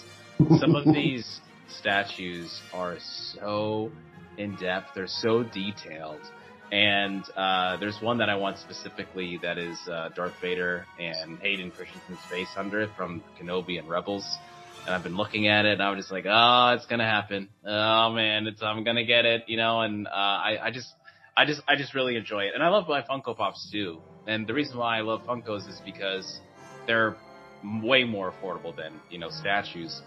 some 0.59 0.75
of 0.75 0.85
these 0.95 1.41
statues 1.69 2.61
are 2.73 2.99
so 3.01 3.91
in 4.37 4.57
depth. 4.57 4.89
They're 4.95 5.07
so 5.07 5.43
detailed. 5.43 6.21
And 6.73 7.25
uh, 7.37 7.77
there's 7.77 8.01
one 8.01 8.19
that 8.19 8.29
I 8.29 8.37
want 8.37 8.59
specifically 8.59 9.39
that 9.43 9.59
is 9.59 9.79
uh, 9.89 10.09
Darth 10.15 10.35
Vader 10.41 10.87
and 10.99 11.39
Hayden 11.39 11.71
Christensen's 11.71 12.19
face 12.31 12.49
under 12.57 12.81
it 12.81 12.91
from 12.97 13.23
Kenobi 13.41 13.79
and 13.79 13.89
Rebels. 13.89 14.25
And 14.87 14.95
I've 14.95 15.03
been 15.03 15.17
looking 15.17 15.49
at 15.49 15.65
it, 15.65 15.75
and 15.75 15.83
I'm 15.83 15.97
just 15.97 16.13
like, 16.13 16.27
oh, 16.29 16.75
it's 16.77 16.87
gonna 16.87 17.09
happen. 17.09 17.49
Oh 17.67 18.13
man, 18.13 18.47
it's 18.47 18.63
I'm 18.63 18.85
gonna 18.85 19.05
get 19.05 19.25
it, 19.25 19.45
you 19.47 19.57
know. 19.57 19.81
And 19.81 20.07
uh, 20.07 20.11
I, 20.11 20.59
I 20.65 20.71
just, 20.71 20.89
I 21.37 21.47
just, 21.47 21.63
I 21.67 21.77
just 21.77 21.95
really 21.95 22.17
enjoy 22.17 22.45
it, 22.45 22.53
and 22.55 22.63
I 22.63 22.69
love 22.69 22.87
my 22.89 23.03
Funko 23.03 23.37
Pops 23.37 23.71
too. 23.73 24.01
And 24.27 24.47
the 24.47 24.55
reason 24.55 24.79
why 24.79 24.99
I 24.99 25.01
love 25.01 25.23
Funkos 25.27 25.69
is 25.69 25.81
because 25.85 26.41
they're 26.87 27.17
way 27.83 28.05
more 28.05 28.33
affordable 28.33 28.77
than 28.77 29.01
you 29.11 29.19
know 29.19 29.29
statues. 29.31 30.01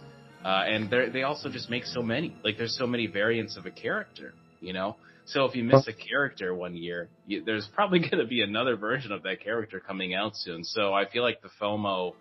Uh, 0.46 0.64
and 0.68 0.90
they 0.90 1.10
they 1.10 1.24
also 1.24 1.50
just 1.50 1.70
make 1.70 1.86
so 1.86 2.02
many. 2.02 2.36
Like 2.44 2.58
there's 2.58 2.78
so 2.78 2.88
many 2.88 3.08
variants 3.08 3.58
of 3.58 3.66
a 3.66 3.72
character, 3.72 4.34
you 4.62 4.74
know. 4.74 4.98
So 5.26 5.44
if 5.44 5.56
you 5.56 5.64
miss 5.64 5.88
a 5.88 5.94
character 5.94 6.56
one 6.56 6.76
year, 6.76 7.10
you, 7.26 7.44
there's 7.44 7.68
probably 7.74 8.00
going 8.10 8.20
to 8.20 8.26
be 8.26 8.42
another 8.42 8.78
version 8.78 9.12
of 9.12 9.24
that 9.24 9.42
character 9.44 9.82
coming 9.82 10.14
out 10.14 10.36
soon. 10.36 10.64
So 10.64 10.94
I 10.94 11.10
feel 11.10 11.22
like 11.22 11.42
the 11.42 11.50
FOMO 11.62 12.14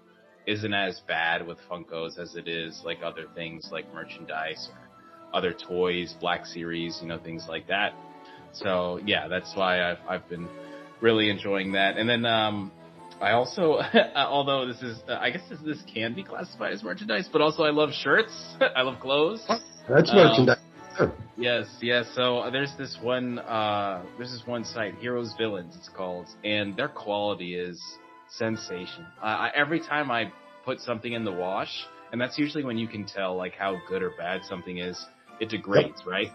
isn't 0.47 0.75
as 0.75 1.01
bad 1.09 1.47
with 1.47 1.59
Funkos 1.71 2.19
as 2.19 2.37
it 2.37 2.49
is 2.49 2.83
like 2.85 2.99
other 3.05 3.27
things 3.35 3.69
like 3.73 3.93
merchandise 3.93 4.69
or 4.73 5.37
other 5.37 5.53
toys, 5.53 6.15
Black 6.21 6.47
Series, 6.47 6.99
you 7.03 7.09
know, 7.09 7.19
things 7.19 7.47
like 7.49 7.67
that. 7.69 7.93
So 8.53 9.01
yeah, 9.05 9.29
that's 9.29 9.55
why 9.55 9.91
I've 9.91 9.99
I've 10.09 10.29
been 10.29 10.49
really 11.01 11.31
enjoying 11.31 11.73
that. 11.73 11.97
And 11.97 12.09
then 12.09 12.25
um, 12.25 12.73
I 13.21 13.33
also, 13.33 13.81
although 14.15 14.67
this 14.67 14.83
is, 14.83 14.99
uh, 15.09 15.15
I 15.15 15.31
guess 15.31 15.43
this, 15.49 15.59
this 15.65 15.83
can 15.93 16.15
be 16.15 16.23
classified 16.23 16.73
as 16.73 16.83
merchandise, 16.83 17.29
but 17.31 17.41
also 17.41 17.63
I 17.63 17.71
love 17.71 17.91
shirts. 17.93 18.33
I 18.77 18.83
love 18.83 19.01
clothes. 19.01 19.45
That's 19.89 20.11
um, 20.11 20.17
merchandise. 20.17 20.59
Yes, 21.37 21.67
yes. 21.83 22.07
So 22.15 22.39
uh, 22.39 22.51
there's 22.51 22.73
this 22.79 22.97
one, 23.03 23.39
uh, 23.39 24.03
there's 24.17 24.31
this 24.31 24.43
one 24.47 24.65
site, 24.65 24.95
Heroes 24.97 25.35
Villains, 25.37 25.75
it's 25.77 25.91
called, 25.91 26.27
and 26.45 26.75
their 26.77 26.89
quality 26.89 27.55
is 27.55 27.81
sensation. 28.29 29.07
Uh, 29.23 29.27
I, 29.27 29.51
every 29.55 29.81
time 29.81 30.11
I 30.11 30.33
put 30.65 30.81
something 30.81 31.13
in 31.13 31.25
the 31.25 31.33
wash, 31.33 31.87
and 32.13 32.21
that's 32.21 32.39
usually 32.39 32.65
when 32.65 32.79
you 32.79 32.89
can 32.89 33.05
tell 33.05 33.37
like 33.37 33.55
how 33.55 33.79
good 33.89 34.03
or 34.03 34.11
bad 34.11 34.43
something 34.45 34.79
is, 34.79 35.05
it 35.41 35.49
degrades, 35.49 35.99
yep. 35.99 36.07
right? 36.07 36.29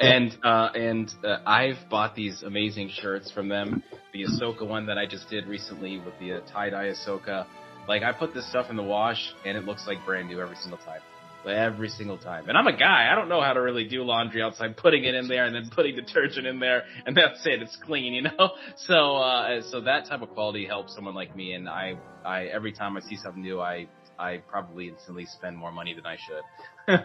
And 0.00 0.36
uh, 0.42 0.70
and 0.74 1.12
uh, 1.22 1.38
I've 1.46 1.88
bought 1.90 2.14
these 2.14 2.42
amazing 2.42 2.90
shirts 2.90 3.30
from 3.30 3.48
them. 3.48 3.82
The 4.12 4.24
Ahsoka 4.24 4.66
one 4.66 4.86
that 4.86 4.98
I 4.98 5.06
just 5.06 5.28
did 5.28 5.46
recently 5.46 5.98
with 5.98 6.14
the 6.20 6.34
uh, 6.34 6.40
tie 6.52 6.70
dye 6.70 6.92
Ahsoka. 6.92 7.46
Like 7.86 8.02
I 8.02 8.12
put 8.12 8.32
this 8.32 8.48
stuff 8.48 8.70
in 8.70 8.76
the 8.76 8.82
wash 8.82 9.34
and 9.44 9.58
it 9.58 9.64
looks 9.64 9.86
like 9.86 10.04
brand 10.06 10.28
new 10.28 10.40
every 10.40 10.56
single 10.56 10.78
time. 10.78 11.00
Every 11.46 11.88
single 11.88 12.18
time. 12.18 12.48
And 12.48 12.56
I'm 12.56 12.66
a 12.66 12.76
guy. 12.76 13.08
I 13.10 13.14
don't 13.14 13.28
know 13.28 13.42
how 13.42 13.52
to 13.52 13.60
really 13.60 13.86
do 13.86 14.02
laundry 14.02 14.42
outside 14.42 14.76
putting 14.76 15.04
it 15.04 15.14
in 15.14 15.28
there 15.28 15.44
and 15.44 15.54
then 15.54 15.70
putting 15.74 15.94
detergent 15.94 16.46
in 16.46 16.58
there 16.58 16.84
and 17.06 17.16
that's 17.16 17.44
it. 17.46 17.62
It's 17.62 17.76
clean, 17.84 18.14
you 18.14 18.22
know? 18.22 18.50
So, 18.76 19.16
uh, 19.16 19.62
so 19.70 19.82
that 19.82 20.06
type 20.06 20.22
of 20.22 20.30
quality 20.30 20.66
helps 20.66 20.94
someone 20.94 21.14
like 21.14 21.34
me. 21.36 21.52
And 21.52 21.68
I, 21.68 21.94
I, 22.24 22.44
every 22.46 22.72
time 22.72 22.96
I 22.96 23.00
see 23.00 23.16
something 23.16 23.42
new, 23.42 23.60
I, 23.60 23.86
I 24.18 24.38
probably 24.48 24.88
instantly 24.88 25.26
spend 25.26 25.56
more 25.56 25.72
money 25.72 25.94
than 25.94 26.06
I 26.06 26.16
should. 26.16 27.00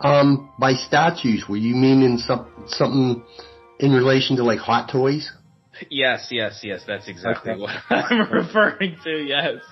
Um, 0.00 0.50
by 0.58 0.74
statues, 0.74 1.44
were 1.48 1.56
you 1.56 1.74
meaning 1.74 2.18
some, 2.18 2.46
something 2.68 3.22
in 3.78 3.92
relation 3.92 4.36
to 4.36 4.44
like 4.44 4.58
hot 4.58 4.90
toys? 4.90 5.30
Yes, 5.90 6.28
yes, 6.30 6.60
yes. 6.62 6.82
That's 6.86 7.08
exactly 7.08 7.52
okay. 7.52 7.60
what 7.60 7.70
I'm 7.90 8.30
referring 8.32 8.96
to. 9.04 9.10
Yes. 9.10 9.62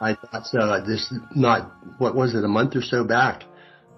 I 0.00 0.14
thought 0.14 0.46
so. 0.46 0.82
This 0.86 1.12
not 1.34 1.72
what 1.98 2.14
was 2.14 2.34
it 2.34 2.44
a 2.44 2.48
month 2.48 2.76
or 2.76 2.82
so 2.82 3.04
back. 3.04 3.44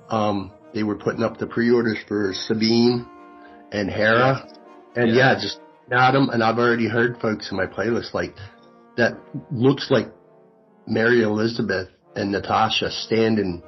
Um, 0.08 0.52
they 0.74 0.82
were 0.82 0.96
putting 0.96 1.22
up 1.22 1.38
the 1.38 1.46
pre-orders 1.46 1.98
for 2.08 2.32
Sabine 2.34 3.06
and 3.72 3.88
Hera, 3.88 4.44
yes. 4.46 4.58
and 4.96 5.14
yeah, 5.14 5.34
just 5.34 5.60
Adam. 5.92 6.28
And 6.30 6.42
I've 6.42 6.58
already 6.58 6.88
heard 6.88 7.20
folks 7.20 7.50
in 7.50 7.56
my 7.56 7.66
playlist 7.66 8.14
like 8.14 8.34
that 8.96 9.18
looks 9.50 9.90
like 9.90 10.08
Mary 10.86 11.22
Elizabeth 11.22 11.88
and 12.16 12.32
Natasha 12.32 12.90
standing 12.90 13.62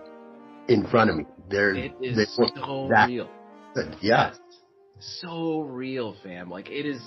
in 0.68 0.86
front 0.86 1.10
of 1.10 1.16
me. 1.16 1.26
They're 1.48 1.74
it 1.74 1.92
is 2.00 2.36
so 2.36 2.88
that, 2.90 3.08
real. 3.08 3.28
Yeah. 4.00 4.32
So 4.98 5.60
real, 5.60 6.16
fam. 6.22 6.50
Like 6.50 6.70
it 6.70 6.86
is 6.86 7.00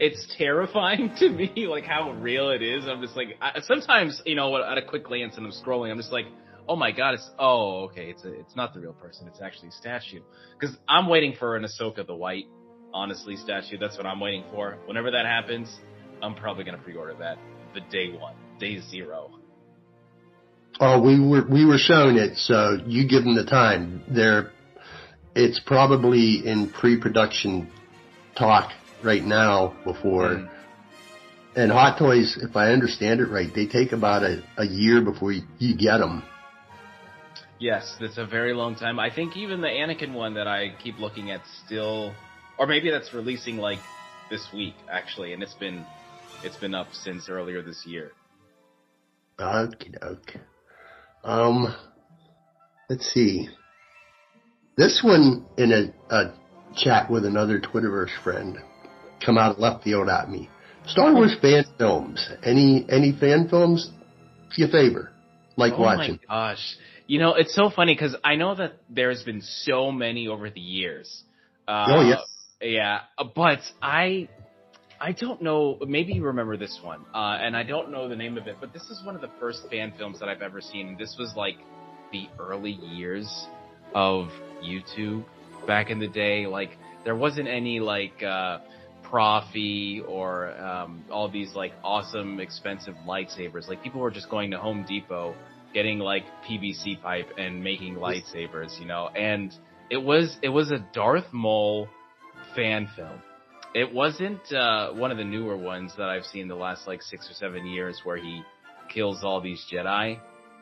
it's 0.00 0.34
terrifying 0.36 1.14
to 1.18 1.28
me, 1.28 1.66
like 1.68 1.84
how 1.84 2.12
real 2.12 2.50
it 2.50 2.62
is. 2.62 2.84
I'm 2.86 3.00
just 3.00 3.16
like, 3.16 3.36
I, 3.40 3.60
sometimes, 3.60 4.20
you 4.24 4.34
know, 4.34 4.56
at 4.56 4.78
a 4.78 4.82
quick 4.82 5.04
glance 5.04 5.36
and 5.36 5.46
I'm 5.46 5.52
scrolling, 5.52 5.90
I'm 5.90 5.96
just 5.96 6.12
like, 6.12 6.26
oh 6.68 6.76
my 6.76 6.92
god, 6.92 7.14
it's, 7.14 7.30
oh, 7.38 7.84
okay, 7.84 8.10
it's 8.10 8.24
a, 8.24 8.32
it's 8.32 8.56
not 8.56 8.74
the 8.74 8.80
real 8.80 8.92
person, 8.92 9.28
it's 9.28 9.40
actually 9.40 9.68
a 9.68 9.72
statue. 9.72 10.20
Cause 10.60 10.76
I'm 10.88 11.08
waiting 11.08 11.34
for 11.38 11.56
an 11.56 11.64
Ahsoka 11.64 12.06
the 12.06 12.14
White, 12.14 12.46
honestly, 12.92 13.36
statue. 13.36 13.78
That's 13.78 13.96
what 13.96 14.06
I'm 14.06 14.20
waiting 14.20 14.44
for. 14.50 14.78
Whenever 14.86 15.10
that 15.12 15.26
happens, 15.26 15.74
I'm 16.22 16.34
probably 16.34 16.64
gonna 16.64 16.78
pre-order 16.78 17.14
that 17.18 17.38
the 17.74 17.80
day 17.80 18.10
one, 18.10 18.34
day 18.58 18.80
zero. 18.80 19.30
Oh, 20.80 21.00
we 21.00 21.20
were 21.20 21.46
we 21.46 21.64
were 21.64 21.78
shown 21.78 22.16
it, 22.16 22.36
so 22.36 22.78
you 22.86 23.06
give 23.06 23.22
them 23.22 23.36
the 23.36 23.44
time. 23.44 24.02
They're 24.08 24.50
it's 25.34 25.60
probably 25.60 26.42
in 26.46 26.70
pre-production 26.70 27.70
talk 28.36 28.70
right 29.04 29.22
now 29.22 29.76
before. 29.84 30.28
Mm. 30.28 30.50
And 31.56 31.70
Hot 31.70 31.98
Toys, 31.98 32.36
if 32.40 32.56
I 32.56 32.72
understand 32.72 33.20
it 33.20 33.26
right, 33.26 33.48
they 33.54 33.66
take 33.66 33.92
about 33.92 34.24
a, 34.24 34.42
a 34.56 34.66
year 34.66 35.00
before 35.00 35.30
you, 35.32 35.42
you 35.58 35.76
get 35.76 35.98
them. 35.98 36.24
Yes, 37.60 37.94
that's 38.00 38.18
a 38.18 38.26
very 38.26 38.52
long 38.52 38.74
time. 38.74 38.98
I 38.98 39.14
think 39.14 39.36
even 39.36 39.60
the 39.60 39.68
Anakin 39.68 40.12
one 40.12 40.34
that 40.34 40.48
I 40.48 40.74
keep 40.82 40.98
looking 40.98 41.30
at 41.30 41.42
still, 41.64 42.12
or 42.58 42.66
maybe 42.66 42.90
that's 42.90 43.14
releasing 43.14 43.58
like 43.58 43.78
this 44.30 44.44
week 44.52 44.74
actually, 44.90 45.32
and 45.32 45.42
it's 45.42 45.54
been 45.54 45.86
it's 46.42 46.56
been 46.56 46.74
up 46.74 46.88
since 46.92 47.28
earlier 47.28 47.62
this 47.62 47.86
year. 47.86 48.10
Okay, 49.38 49.92
okay. 50.02 50.40
Um, 51.22 51.74
let's 52.90 53.06
see. 53.12 53.48
This 54.76 55.00
one 55.04 55.46
in 55.56 55.72
a, 55.72 56.14
a 56.14 56.34
chat 56.76 57.08
with 57.10 57.24
another 57.24 57.60
Twitterverse 57.60 58.22
friend 58.22 58.58
come 59.24 59.38
out 59.38 59.52
of 59.52 59.58
left 59.58 59.84
field 59.84 60.08
at 60.08 60.30
me. 60.30 60.48
Star 60.86 61.14
Wars 61.14 61.34
fan 61.40 61.64
films. 61.78 62.28
Any 62.42 62.86
any 62.90 63.12
fan 63.12 63.48
films 63.48 63.90
you 64.56 64.68
favor? 64.68 65.12
Like 65.56 65.74
oh 65.76 65.82
watching? 65.82 66.18
Oh 66.28 66.34
my 66.34 66.54
gosh. 66.54 66.76
You 67.06 67.18
know, 67.18 67.34
it's 67.34 67.54
so 67.54 67.70
funny 67.70 67.94
because 67.94 68.16
I 68.24 68.36
know 68.36 68.54
that 68.54 68.74
there's 68.88 69.22
been 69.22 69.42
so 69.42 69.92
many 69.92 70.28
over 70.28 70.50
the 70.50 70.60
years. 70.60 71.22
Uh, 71.68 71.86
oh 71.88 72.08
yes. 72.08 72.20
Yeah, 72.60 73.00
but 73.34 73.60
I 73.82 74.28
I 75.00 75.12
don't 75.12 75.42
know. 75.42 75.78
Maybe 75.86 76.14
you 76.14 76.24
remember 76.24 76.56
this 76.56 76.78
one, 76.82 77.04
uh, 77.14 77.38
and 77.40 77.56
I 77.56 77.62
don't 77.62 77.90
know 77.90 78.08
the 78.08 78.16
name 78.16 78.38
of 78.38 78.46
it, 78.46 78.56
but 78.60 78.72
this 78.72 78.84
is 78.84 79.02
one 79.04 79.14
of 79.14 79.20
the 79.20 79.30
first 79.38 79.68
fan 79.70 79.92
films 79.98 80.20
that 80.20 80.28
I've 80.28 80.42
ever 80.42 80.60
seen. 80.60 80.96
This 80.98 81.16
was 81.18 81.34
like 81.36 81.56
the 82.12 82.28
early 82.38 82.72
years 82.72 83.46
of 83.94 84.28
YouTube 84.62 85.24
back 85.66 85.90
in 85.90 85.98
the 85.98 86.08
day. 86.08 86.46
Like 86.46 86.70
there 87.04 87.16
wasn't 87.16 87.48
any 87.48 87.80
like 87.80 88.22
uh, 88.22 88.58
Proffie 89.14 90.02
or 90.08 90.50
um, 90.58 91.04
all 91.08 91.30
these 91.30 91.54
like 91.54 91.72
awesome 91.84 92.40
expensive 92.40 92.96
lightsabers. 93.06 93.68
Like 93.68 93.80
people 93.80 94.00
were 94.00 94.10
just 94.10 94.28
going 94.28 94.50
to 94.50 94.58
Home 94.58 94.84
Depot 94.88 95.36
getting 95.72 96.00
like 96.00 96.24
PVC 96.48 97.00
pipe 97.00 97.28
and 97.38 97.62
making 97.62 97.94
lightsabers, 97.94 98.80
you 98.80 98.86
know, 98.86 99.08
and 99.08 99.54
it 99.88 99.98
was 99.98 100.36
it 100.42 100.48
was 100.48 100.72
a 100.72 100.84
Darth 100.92 101.32
Maul 101.32 101.88
fan 102.56 102.88
film. 102.96 103.22
It 103.72 103.94
wasn't 103.94 104.52
uh, 104.52 104.92
one 104.92 105.12
of 105.12 105.16
the 105.18 105.24
newer 105.24 105.56
ones 105.56 105.92
that 105.96 106.08
I've 106.08 106.24
seen 106.24 106.48
the 106.48 106.56
last 106.56 106.88
like 106.88 107.00
six 107.00 107.30
or 107.30 107.34
seven 107.34 107.66
years 107.66 108.00
where 108.02 108.16
he 108.16 108.42
kills 108.92 109.22
all 109.22 109.40
these 109.40 109.64
Jedi. 109.72 110.18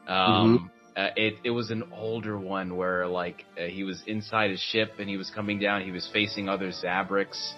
Um, 0.06 0.70
uh, 0.94 1.08
it 1.16 1.34
it 1.44 1.50
was 1.50 1.70
an 1.70 1.84
older 1.94 2.38
one 2.38 2.76
where 2.76 3.06
like 3.06 3.44
uh, 3.58 3.64
he 3.64 3.82
was 3.82 4.02
inside 4.06 4.50
his 4.50 4.60
ship 4.60 4.92
and 4.98 5.08
he 5.08 5.16
was 5.16 5.30
coming 5.30 5.58
down. 5.58 5.82
He 5.84 5.90
was 5.90 6.08
facing 6.12 6.50
other 6.50 6.70
Zabraks, 6.70 7.52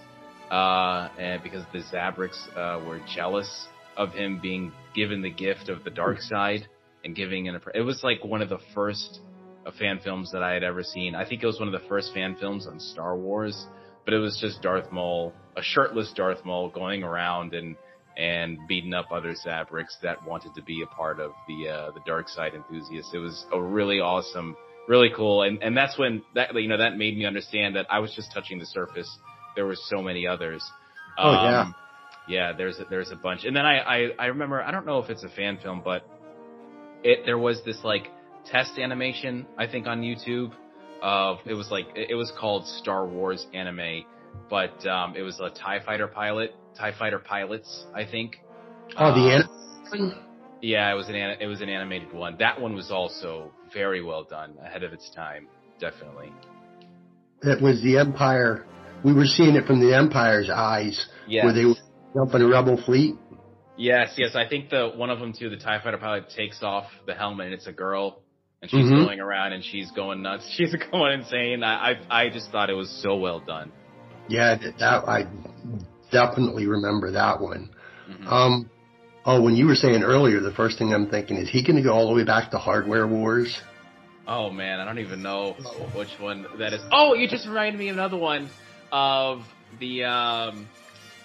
uh, 0.51 1.09
and 1.19 1.43
because 1.43 1.65
the 1.73 1.81
Zabraks 1.93 2.49
uh, 2.57 2.85
were 2.85 3.01
jealous 3.15 3.67
of 3.97 4.13
him 4.13 4.41
being 4.41 4.73
given 4.95 5.23
the 5.23 5.31
gift 5.31 5.69
of 5.69 5.85
the 5.85 5.91
dark 5.91 6.21
side 6.21 6.67
and 7.05 7.15
giving 7.15 7.49
an. 7.49 7.61
It 7.75 7.83
was 7.83 8.03
like 8.03 8.25
one 8.25 8.43
of 8.43 8.49
the 8.49 8.59
first 8.75 9.21
uh, 9.67 9.71
fan 9.79 10.01
films 10.03 10.31
that 10.33 10.43
I 10.43 10.53
had 10.53 10.63
ever 10.63 10.83
seen. 10.83 11.15
I 11.15 11.29
think 11.29 11.43
it 11.43 11.47
was 11.47 11.59
one 11.59 11.73
of 11.73 11.81
the 11.81 11.87
first 11.89 12.13
fan 12.13 12.37
films 12.41 12.67
on 12.67 12.81
Star 12.81 13.17
Wars, 13.17 13.67
but 14.05 14.15
it 14.15 14.19
was 14.19 14.39
just 14.41 14.63
Darth 14.63 14.91
Maul, 14.93 15.33
a 15.57 15.63
shirtless 15.63 16.13
Darth 16.15 16.45
Maul 16.45 16.71
going 16.71 17.03
around 17.03 17.55
and 17.55 17.77
and 18.17 18.59
beating 18.69 18.95
up 18.95 19.07
other 19.11 19.35
Zabraks 19.45 20.01
that 20.03 20.25
wanted 20.25 20.55
to 20.55 20.63
be 20.63 20.83
a 20.83 20.87
part 20.87 21.19
of 21.19 21.33
the 21.49 21.69
uh, 21.69 21.91
the 21.93 22.01
dark 22.07 22.29
side 22.29 22.55
enthusiasts. 22.55 23.13
It 23.13 23.19
was 23.19 23.45
a 23.53 23.61
really 23.61 24.01
awesome, 24.01 24.57
really 24.89 25.11
cool, 25.15 25.43
and 25.43 25.63
and 25.63 25.77
that's 25.77 25.99
when 25.99 26.23
that 26.35 26.55
you 26.55 26.69
know 26.69 26.79
that 26.79 26.97
made 26.97 27.17
me 27.17 27.27
understand 27.27 27.77
that 27.77 27.87
I 27.91 27.99
was 27.99 28.15
just 28.15 28.33
touching 28.33 28.59
the 28.59 28.67
surface. 28.67 29.19
There 29.57 29.67
were 29.67 29.77
so 29.77 30.03
many 30.03 30.27
others. 30.27 30.65
Oh 31.19 31.31
um, 31.31 31.75
yeah, 32.29 32.51
yeah. 32.51 32.53
There's 32.57 32.79
a, 32.79 32.85
there's 32.89 33.11
a 33.11 33.17
bunch, 33.17 33.45
and 33.45 33.55
then 33.55 33.65
I, 33.65 33.79
I 33.79 34.09
I 34.19 34.27
remember 34.27 34.63
I 34.63 34.71
don't 34.71 34.87
know 34.87 34.99
if 34.99 35.11
it's 35.11 35.25
a 35.25 35.29
fan 35.29 35.59
film, 35.63 35.83
but 35.85 36.07
it 37.03 37.25
there 37.25 37.39
was 37.39 37.63
this 37.65 37.79
like 37.85 38.09
test 38.51 38.79
animation 38.79 39.47
I 39.57 39.67
think 39.67 39.87
on 39.87 40.03
YouTube 40.03 40.53
of 41.03 41.39
it 41.47 41.55
was 41.55 41.71
like 41.71 41.87
it 41.95 42.15
was 42.15 42.33
called 42.39 42.67
Star 42.67 43.07
Wars 43.07 43.47
anime, 43.55 44.05
but 44.51 44.87
um, 44.87 45.15
it 45.17 45.23
was 45.23 45.41
a 45.41 45.51
Tie 45.51 45.85
Fighter 45.85 46.09
pilot 46.09 46.55
Tie 46.77 46.93
Fighter 46.99 47.19
pilots, 47.19 47.85
I 47.95 48.05
think. 48.05 48.41
Oh, 48.97 49.15
the 49.15 49.45
um, 49.93 50.15
Yeah, 50.61 50.91
it 50.93 50.95
was 50.95 51.09
an 51.09 51.15
it 51.15 51.47
was 51.47 51.61
an 51.61 51.69
animated 51.69 52.13
one. 52.13 52.37
That 52.39 52.61
one 52.61 52.75
was 52.75 52.91
also 52.91 53.53
very 53.73 54.03
well 54.03 54.25
done, 54.25 54.55
ahead 54.63 54.83
of 54.83 54.93
its 54.93 55.11
time, 55.15 55.49
definitely. 55.81 56.33
It 57.43 57.63
was 57.63 57.83
the 57.83 57.99
Empire. 57.99 58.67
We 59.05 59.13
were 59.13 59.27
seeing 59.27 59.55
it 59.55 59.67
from 59.67 59.81
the 59.81 59.95
Empire's 59.95 60.49
eyes, 60.49 61.07
yes. 61.29 61.45
where 61.45 61.53
they 61.53 61.67
were 61.67 61.75
jumping 62.15 62.41
a 62.41 62.49
rebel 62.49 62.83
fleet. 62.83 63.17
Yes, 63.77 64.15
yes. 64.17 64.35
I 64.35 64.49
think 64.49 64.71
the 64.71 64.93
one 64.95 65.11
of 65.11 65.19
them 65.19 65.33
too. 65.33 65.51
The 65.51 65.57
Tie 65.57 65.81
Fighter 65.83 65.99
pilot 65.99 66.31
takes 66.31 66.63
off 66.63 66.87
the 67.07 67.15
helmet, 67.15 67.47
and 67.47 67.55
it's 67.55 67.67
a 67.67 67.73
girl, 67.73 68.23
and 68.63 68.71
she's 68.71 68.87
mm-hmm. 68.87 69.05
going 69.05 69.21
around 69.21 69.53
and 69.53 69.65
she's 69.65 69.91
going 69.91 70.23
nuts. 70.23 70.49
She's 70.57 70.75
going 70.91 71.21
insane. 71.21 71.63
I, 71.63 71.93
I 71.93 72.25
I 72.25 72.31
just 72.31 72.51
thought 72.51 72.71
it 72.71 72.75
was 72.75 72.91
so 73.03 73.17
well 73.17 73.41
done. 73.41 73.73
Yeah, 74.29 74.57
that 74.79 75.05
I 75.07 75.27
definitely 76.11 76.67
remember 76.67 77.11
that 77.13 77.41
one. 77.41 77.71
Mm-hmm. 78.09 78.27
Um, 78.27 78.71
oh, 79.27 79.43
when 79.43 79.55
you 79.55 79.67
were 79.67 79.75
saying 79.75 80.03
earlier, 80.03 80.41
the 80.41 80.53
first 80.53 80.79
thing 80.79 80.95
I'm 80.95 81.11
thinking 81.11 81.37
is 81.37 81.51
he 81.51 81.63
going 81.63 81.77
to 81.77 81.83
go 81.83 81.93
all 81.93 82.09
the 82.09 82.15
way 82.15 82.25
back 82.25 82.53
to 82.53 82.59
Hardware 82.59 83.07
Wars? 83.07 83.55
Oh 84.27 84.51
man, 84.51 84.81
I 84.81 84.87
don't 84.87 85.01
even 85.01 85.21
know 85.21 85.53
which 85.95 86.09
one 86.19 86.47
that 86.59 86.73
is. 86.73 86.81
Oh, 86.91 87.13
you 87.15 87.29
just 87.29 87.47
reminded 87.47 87.79
me 87.79 87.89
of 87.91 87.97
another 87.97 88.17
one 88.17 88.49
of 88.95 89.43
the 89.81 90.05
um, 90.05 90.69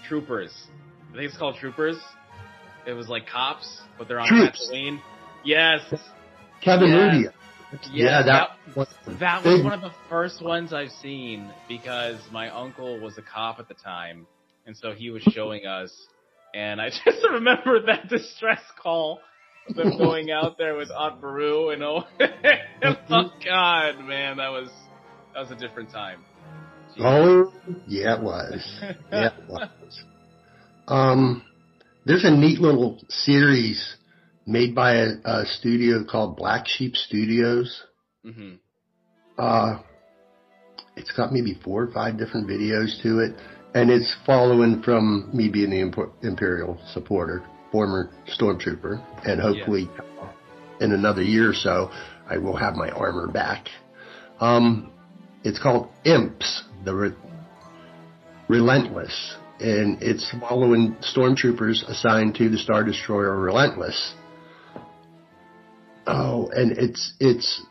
Troopers. 0.08 0.52
I 1.12 1.18
think 1.18 1.26
it's 1.26 1.38
called 1.38 1.58
Troopers. 1.58 1.98
It 2.88 2.94
was 2.94 3.08
like 3.08 3.28
cops, 3.28 3.82
but 3.98 4.08
they're 4.08 4.20
on 4.20 4.28
Troops. 4.28 4.72
Tatooine. 4.74 5.00
Yes. 5.46 5.82
Kevin 6.64 6.90
yeah. 6.90 7.32
Yeah, 7.94 8.24
that, 8.24 8.50
that, 8.76 9.20
that 9.20 9.46
was 9.46 9.64
one 9.64 9.74
of 9.74 9.82
the 9.82 9.94
first 10.10 10.44
ones 10.44 10.74
I've 10.74 10.90
seen 10.90 11.52
because 11.68 12.20
my 12.32 12.50
uncle 12.50 13.00
was 13.00 13.20
a 13.20 13.22
cop 13.22 13.60
at 13.60 13.68
the 13.68 13.76
time 13.76 14.26
and 14.70 14.78
so 14.78 14.92
he 14.92 15.10
was 15.10 15.24
showing 15.24 15.66
us, 15.66 15.92
and 16.54 16.80
I 16.80 16.90
just 17.06 17.26
remember 17.30 17.88
that 17.88 18.08
distress 18.08 18.62
call 18.82 19.20
of 19.68 19.76
them 19.76 19.98
going 19.98 20.30
out 20.30 20.60
there 20.60 20.76
with 20.76 20.90
Aunt 20.92 21.20
Beru 21.20 21.72
and 21.72 21.82
oh, 21.84 22.04
oh 22.22 23.32
God, 23.44 24.00
man, 24.06 24.38
that 24.38 24.50
was 24.50 24.70
that 25.34 25.40
was 25.40 25.50
a 25.50 25.56
different 25.56 25.92
time. 25.92 26.20
Oh, 27.00 27.54
yeah, 27.88 28.18
it 28.18 28.24
was. 28.24 28.80
yeah, 29.12 29.30
it 29.38 29.50
was. 29.50 30.04
Um, 30.88 31.44
there's 32.06 32.26
a 32.26 32.32
neat 32.32 32.60
little 32.60 33.00
series 33.10 33.96
made 34.46 34.74
by 34.74 34.96
a, 34.96 35.08
a 35.24 35.46
studio 35.46 36.04
called 36.04 36.36
Black 36.36 36.68
Sheep 36.68 36.96
Studios. 36.96 37.84
Mm-hmm. 38.26 38.56
Uh, 39.38 39.80
it's 40.96 41.12
got 41.12 41.32
maybe 41.32 41.58
four 41.64 41.84
or 41.84 41.92
five 41.92 42.18
different 42.18 42.48
videos 42.48 43.02
to 43.04 43.20
it 43.20 43.36
and 43.74 43.90
it's 43.90 44.16
following 44.26 44.82
from 44.82 45.30
me 45.34 45.50
being 45.50 45.70
the 45.70 46.08
Imperial 46.24 46.80
supporter, 46.94 47.44
former 47.72 48.10
stormtrooper, 48.28 49.04
and 49.26 49.40
hopefully 49.40 49.90
in 50.82 50.92
another 50.92 51.22
year 51.22 51.50
or 51.50 51.54
so, 51.54 51.92
I 52.28 52.38
will 52.38 52.56
have 52.56 52.76
my 52.76 52.90
armor 52.90 53.28
back. 53.28 53.68
Um, 54.40 54.92
it's 55.44 55.60
called 55.60 55.90
Imps, 56.04 56.64
the 56.84 56.96
Re- 56.96 57.16
Relentless, 58.48 59.36
and 59.60 60.02
it's 60.02 60.34
following 60.40 60.96
stormtroopers 61.02 61.88
assigned 61.88 62.36
to 62.36 62.50
the 62.50 62.58
Star 62.58 62.84
Destroyer 62.84 63.40
Relentless. 63.40 64.14
Oh, 66.08 66.50
and 66.54 66.78
it's 66.78 67.14
it's 67.20 67.62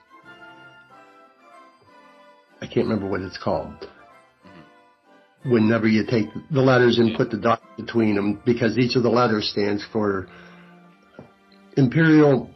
I 2.61 2.67
can't 2.67 2.87
remember 2.87 3.09
what 3.09 3.21
it's 3.21 3.39
called 3.39 3.73
mm-hmm. 3.73 5.51
whenever 5.51 5.89
you 5.89 6.05
take 6.05 6.27
the 6.51 6.61
letters 6.61 6.99
and 6.99 7.17
put 7.17 7.31
the 7.31 7.39
dot 7.39 7.63
between 7.77 8.15
them 8.15 8.41
because 8.45 8.79
each 8.79 8.97
of 8.97 9.03
the 9.03 9.11
letters 9.11 9.49
stands 9.51 9.85
for 9.93 10.29
Imperial 11.77 12.51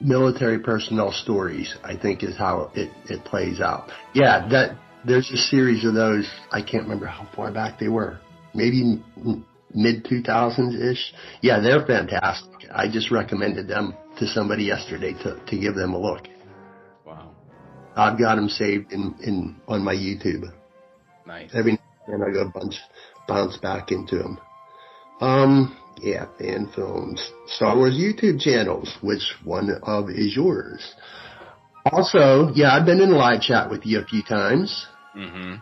Military 0.00 0.58
Personnel 0.60 1.10
Stories, 1.10 1.74
I 1.82 1.96
think 1.96 2.22
is 2.22 2.36
how 2.36 2.70
it, 2.74 2.90
it 3.06 3.24
plays 3.24 3.60
out. 3.60 3.90
Yeah, 4.14 4.46
that, 4.50 4.78
there's 5.08 5.30
a 5.30 5.36
series 5.36 5.84
of 5.84 5.94
those. 5.94 6.28
I 6.52 6.62
can't 6.62 6.84
remember 6.84 7.06
how 7.06 7.28
far 7.34 7.50
back 7.52 7.78
they 7.80 7.88
were. 7.88 8.20
Maybe 8.54 9.02
mid 9.74 10.04
2000s 10.04 10.92
ish. 10.92 11.12
Yeah, 11.40 11.60
they're 11.60 11.84
fantastic. 11.84 12.52
I 12.72 12.88
just 12.90 13.10
recommended 13.10 13.68
them 13.68 13.94
to 14.18 14.26
somebody 14.26 14.64
yesterday 14.64 15.14
to, 15.24 15.40
to 15.46 15.58
give 15.58 15.74
them 15.74 15.94
a 15.94 15.98
look. 15.98 16.26
Wow. 17.04 17.34
I've 17.96 18.18
got 18.18 18.36
them 18.36 18.48
saved 18.48 18.92
in, 18.92 19.14
in, 19.22 19.56
on 19.66 19.82
my 19.82 19.94
YouTube. 19.94 20.52
Nice. 21.26 21.50
Every 21.54 21.78
and 22.06 22.24
I 22.24 22.32
go 22.32 22.50
bunch 22.52 22.76
bounce 23.26 23.56
back 23.58 23.90
into 23.90 24.16
them. 24.16 24.38
Um, 25.20 25.76
yeah, 26.00 26.26
fan 26.38 26.70
films, 26.74 27.30
Star 27.46 27.76
Wars 27.76 27.94
YouTube 27.94 28.40
channels. 28.40 28.96
Which 29.02 29.34
one 29.44 29.70
of 29.82 30.10
is 30.10 30.34
yours? 30.34 30.94
Also, 31.92 32.50
yeah, 32.54 32.74
I've 32.74 32.86
been 32.86 33.00
in 33.00 33.12
live 33.12 33.40
chat 33.40 33.70
with 33.70 33.84
you 33.84 34.00
a 34.00 34.04
few 34.04 34.22
times. 34.22 34.86
Mm-hmm. 35.18 35.54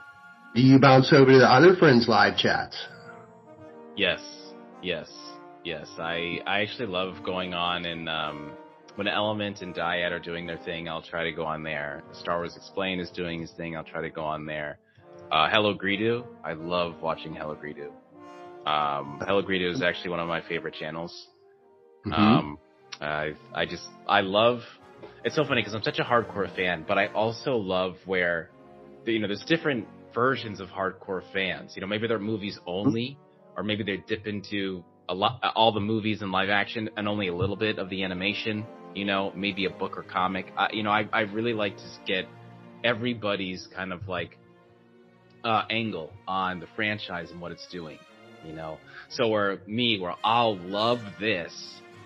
Do 0.54 0.62
you 0.62 0.78
bounce 0.78 1.12
over 1.12 1.32
to 1.32 1.38
the 1.38 1.50
other 1.50 1.76
friends' 1.76 2.06
live 2.08 2.36
chats? 2.36 2.76
Yes, 3.96 4.20
yes, 4.82 5.10
yes. 5.64 5.88
I 5.98 6.40
I 6.46 6.60
actually 6.60 6.88
love 6.88 7.22
going 7.24 7.54
on 7.54 7.84
and 7.86 8.08
um, 8.08 8.52
when 8.96 9.08
Element 9.08 9.60
and 9.60 9.74
Dyad 9.74 10.10
are 10.10 10.18
doing 10.18 10.46
their 10.46 10.58
thing, 10.58 10.88
I'll 10.88 11.02
try 11.02 11.24
to 11.24 11.32
go 11.32 11.44
on 11.44 11.62
there. 11.62 12.02
Star 12.12 12.38
Wars 12.38 12.56
Explained 12.56 13.00
is 13.00 13.10
doing 13.10 13.40
his 13.40 13.50
thing, 13.52 13.76
I'll 13.76 13.84
try 13.84 14.02
to 14.02 14.10
go 14.10 14.24
on 14.24 14.46
there. 14.46 14.78
Uh, 15.30 15.48
Hello 15.50 15.76
Greedo. 15.76 16.24
I 16.44 16.52
love 16.52 17.02
watching 17.02 17.34
Hello 17.34 17.54
Greedo. 17.56 17.88
Um, 18.66 19.20
Hello 19.26 19.42
Greedo 19.42 19.72
is 19.72 19.82
actually 19.82 20.10
one 20.10 20.20
of 20.20 20.28
my 20.28 20.40
favorite 20.40 20.74
channels. 20.74 21.28
Mm-hmm. 22.06 22.22
Um, 22.22 22.58
I, 23.00 23.32
I 23.54 23.66
just, 23.66 23.86
I 24.08 24.20
love, 24.20 24.60
it's 25.24 25.36
so 25.36 25.44
funny 25.44 25.60
because 25.60 25.74
I'm 25.74 25.82
such 25.82 25.98
a 25.98 26.04
hardcore 26.04 26.54
fan, 26.54 26.84
but 26.86 26.96
I 26.96 27.08
also 27.08 27.56
love 27.56 27.96
where, 28.06 28.50
you 29.12 29.20
know, 29.20 29.28
there's 29.28 29.44
different 29.44 29.86
versions 30.14 30.60
of 30.60 30.68
hardcore 30.68 31.22
fans. 31.32 31.72
You 31.74 31.80
know, 31.80 31.86
maybe 31.86 32.08
they're 32.08 32.18
movies 32.18 32.58
only, 32.66 33.18
or 33.56 33.62
maybe 33.62 33.84
they 33.84 33.98
dip 33.98 34.26
into 34.26 34.84
a 35.08 35.14
lot, 35.14 35.40
all 35.54 35.72
the 35.72 35.80
movies 35.80 36.22
and 36.22 36.32
live 36.32 36.48
action 36.48 36.90
and 36.96 37.06
only 37.06 37.28
a 37.28 37.34
little 37.34 37.56
bit 37.56 37.78
of 37.78 37.88
the 37.90 38.02
animation. 38.02 38.66
You 38.94 39.04
know, 39.04 39.32
maybe 39.34 39.66
a 39.66 39.70
book 39.70 39.96
or 39.96 40.02
comic. 40.02 40.52
I, 40.56 40.68
you 40.72 40.82
know, 40.82 40.90
I, 40.90 41.08
I 41.12 41.20
really 41.20 41.52
like 41.52 41.76
to 41.76 41.82
get 42.06 42.26
everybody's 42.82 43.68
kind 43.74 43.92
of 43.92 44.08
like 44.08 44.38
uh, 45.44 45.64
angle 45.70 46.12
on 46.26 46.60
the 46.60 46.66
franchise 46.74 47.30
and 47.30 47.40
what 47.40 47.52
it's 47.52 47.66
doing. 47.68 47.98
You 48.44 48.54
know, 48.54 48.78
so 49.10 49.28
where 49.28 49.60
me, 49.66 49.98
where 50.00 50.14
I'll 50.24 50.56
love 50.56 51.00
this, 51.20 51.52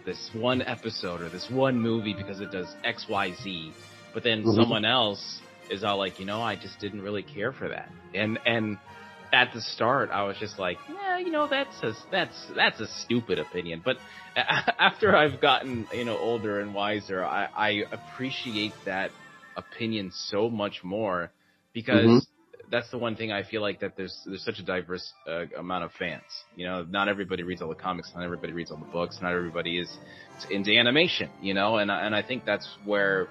this 0.06 0.30
one 0.32 0.62
episode 0.62 1.20
or 1.20 1.28
this 1.28 1.48
one 1.50 1.78
movie 1.78 2.14
because 2.14 2.40
it 2.40 2.50
does 2.50 2.66
X, 2.82 3.06
Y, 3.08 3.34
Z, 3.42 3.72
but 4.14 4.22
then 4.22 4.40
mm-hmm. 4.40 4.60
someone 4.60 4.84
else 4.84 5.39
is 5.70 5.84
all 5.84 5.98
like, 5.98 6.18
you 6.18 6.26
know, 6.26 6.42
I 6.42 6.56
just 6.56 6.78
didn't 6.80 7.02
really 7.02 7.22
care 7.22 7.52
for 7.52 7.68
that, 7.68 7.90
and 8.14 8.38
and 8.44 8.78
at 9.32 9.52
the 9.52 9.60
start, 9.60 10.10
I 10.10 10.24
was 10.24 10.36
just 10.38 10.58
like, 10.58 10.78
yeah, 10.88 11.18
you 11.18 11.30
know, 11.30 11.46
that's 11.48 11.82
a, 11.82 11.92
that's, 12.10 12.50
that's 12.54 12.80
a 12.80 12.86
stupid 13.04 13.38
opinion. 13.38 13.82
But 13.84 13.96
after 14.36 15.14
I've 15.16 15.40
gotten, 15.40 15.86
you 15.92 16.04
know, 16.04 16.18
older 16.18 16.60
and 16.60 16.74
wiser, 16.74 17.24
I, 17.24 17.48
I 17.56 17.70
appreciate 17.92 18.72
that 18.86 19.10
opinion 19.56 20.10
so 20.12 20.48
much 20.48 20.82
more 20.82 21.30
because 21.72 22.06
mm-hmm. 22.06 22.70
that's 22.70 22.90
the 22.90 22.98
one 22.98 23.16
thing 23.16 23.30
I 23.30 23.42
feel 23.44 23.62
like 23.62 23.80
that 23.80 23.96
there's, 23.96 24.18
there's 24.26 24.44
such 24.44 24.58
a 24.58 24.64
diverse 24.64 25.12
uh, 25.28 25.44
amount 25.56 25.84
of 25.84 25.92
fans. 25.92 26.22
You 26.56 26.66
know, 26.66 26.84
not 26.88 27.08
everybody 27.08 27.42
reads 27.42 27.62
all 27.62 27.68
the 27.68 27.74
comics, 27.74 28.10
not 28.14 28.24
everybody 28.24 28.52
reads 28.52 28.70
all 28.70 28.78
the 28.78 28.92
books, 28.92 29.18
not 29.22 29.32
everybody 29.32 29.78
is 29.78 29.90
into 30.50 30.76
animation, 30.76 31.30
you 31.40 31.54
know, 31.54 31.76
and, 31.76 31.90
and 31.90 32.14
I 32.14 32.22
think 32.22 32.44
that's 32.44 32.68
where 32.84 33.28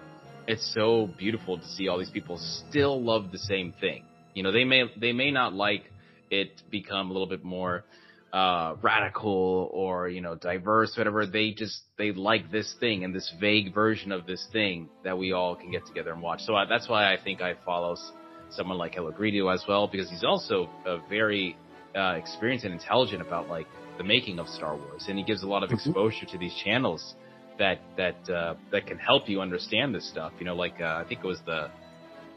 it's 0.49 0.73
so 0.73 1.09
beautiful 1.17 1.57
to 1.57 1.67
see 1.75 1.87
all 1.87 1.97
these 1.97 2.09
people 2.09 2.37
still 2.67 3.01
love 3.01 3.31
the 3.31 3.37
same 3.37 3.73
thing 3.79 4.03
you 4.33 4.43
know, 4.43 4.51
they 4.51 4.63
may 4.63 4.83
they 4.99 5.11
may 5.11 5.31
not 5.31 5.53
like 5.53 5.83
it 6.29 6.61
become 6.69 7.09
a 7.09 7.13
little 7.13 7.27
bit 7.27 7.43
more 7.43 7.83
uh, 8.31 8.75
radical 8.81 9.69
or 9.73 10.07
you 10.07 10.21
know 10.21 10.35
diverse, 10.35 10.95
whatever. 10.95 11.25
They 11.25 11.51
just 11.51 11.81
they 11.97 12.11
like 12.11 12.51
this 12.51 12.73
thing 12.79 13.03
and 13.03 13.13
this 13.13 13.31
vague 13.39 13.73
version 13.73 14.11
of 14.11 14.25
this 14.25 14.45
thing 14.53 14.89
that 15.03 15.17
we 15.17 15.33
all 15.33 15.55
can 15.55 15.71
get 15.71 15.85
together 15.85 16.13
and 16.13 16.21
watch. 16.21 16.41
So 16.43 16.55
I, 16.55 16.65
that's 16.65 16.87
why 16.87 17.13
I 17.13 17.17
think 17.21 17.41
I 17.41 17.55
follow 17.65 17.97
someone 18.51 18.77
like 18.77 18.95
Hello 18.95 19.11
Greedo 19.11 19.53
as 19.53 19.63
well 19.67 19.87
because 19.87 20.09
he's 20.09 20.23
also 20.23 20.69
a 20.85 20.99
very 21.09 21.57
uh, 21.95 22.13
experienced 22.15 22.65
and 22.65 22.73
intelligent 22.73 23.21
about 23.21 23.49
like 23.49 23.67
the 23.97 24.03
making 24.03 24.39
of 24.39 24.47
Star 24.47 24.77
Wars, 24.77 25.05
and 25.09 25.17
he 25.17 25.23
gives 25.25 25.43
a 25.43 25.47
lot 25.47 25.63
of 25.63 25.69
mm-hmm. 25.69 25.89
exposure 25.89 26.25
to 26.27 26.37
these 26.37 26.53
channels 26.63 27.15
that 27.59 27.79
that 27.97 28.29
uh, 28.29 28.55
that 28.71 28.87
can 28.87 28.97
help 28.97 29.29
you 29.29 29.41
understand 29.41 29.93
this 29.93 30.09
stuff. 30.09 30.31
You 30.39 30.45
know, 30.45 30.55
like 30.55 30.81
uh, 30.81 31.03
I 31.03 31.05
think 31.07 31.21
it 31.23 31.27
was 31.27 31.39
the 31.45 31.69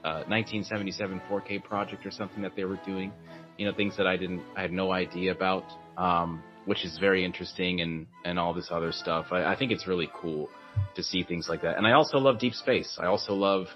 1977 0.03 1.21
uh, 1.21 1.33
4K 1.33 1.65
project 1.65 2.05
or 2.05 2.11
something 2.11 2.43
that 2.43 2.55
they 2.57 2.65
were 2.65 2.79
doing. 2.85 3.13
You 3.57 3.67
know, 3.67 3.75
things 3.75 3.97
that 3.97 4.07
I 4.07 4.17
didn't, 4.17 4.43
I 4.57 4.63
had 4.63 4.73
no 4.73 4.93
idea 4.93 5.33
about, 5.33 5.65
um, 5.97 6.43
which 6.65 6.85
is 6.85 6.99
very 6.99 7.25
interesting 7.25 7.81
and, 7.81 8.07
and 8.25 8.39
all 8.39 8.55
this 8.55 8.69
other 8.71 8.93
stuff. 8.93 9.27
I, 9.31 9.45
I 9.45 9.57
think 9.57 9.71
it's 9.73 9.87
really 9.87 10.11
cool 10.21 10.49
to 10.97 11.03
see 11.03 11.23
things 11.23 11.47
like 11.49 11.63
that. 11.63 11.77
And 11.77 11.87
I 11.87 11.93
also 11.93 12.19
love 12.19 12.39
deep 12.39 12.55
space. 12.55 12.99
I 13.01 13.07
also 13.07 13.35
love, 13.35 13.67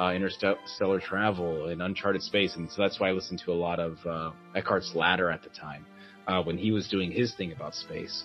uh, 0.00 0.12
interstellar 0.12 1.00
travel 1.00 1.68
and 1.68 1.82
uncharted 1.82 2.22
space. 2.22 2.56
And 2.56 2.70
so 2.70 2.82
that's 2.82 2.98
why 2.98 3.10
I 3.10 3.12
listened 3.12 3.42
to 3.44 3.52
a 3.52 3.54
lot 3.54 3.78
of, 3.78 3.98
uh, 4.06 4.30
Eckhart's 4.56 4.92
Ladder 4.94 5.30
at 5.30 5.42
the 5.42 5.50
time, 5.50 5.84
uh, 6.26 6.42
when 6.42 6.56
he 6.56 6.72
was 6.72 6.88
doing 6.88 7.12
his 7.12 7.34
thing 7.34 7.52
about 7.52 7.74
space. 7.74 8.24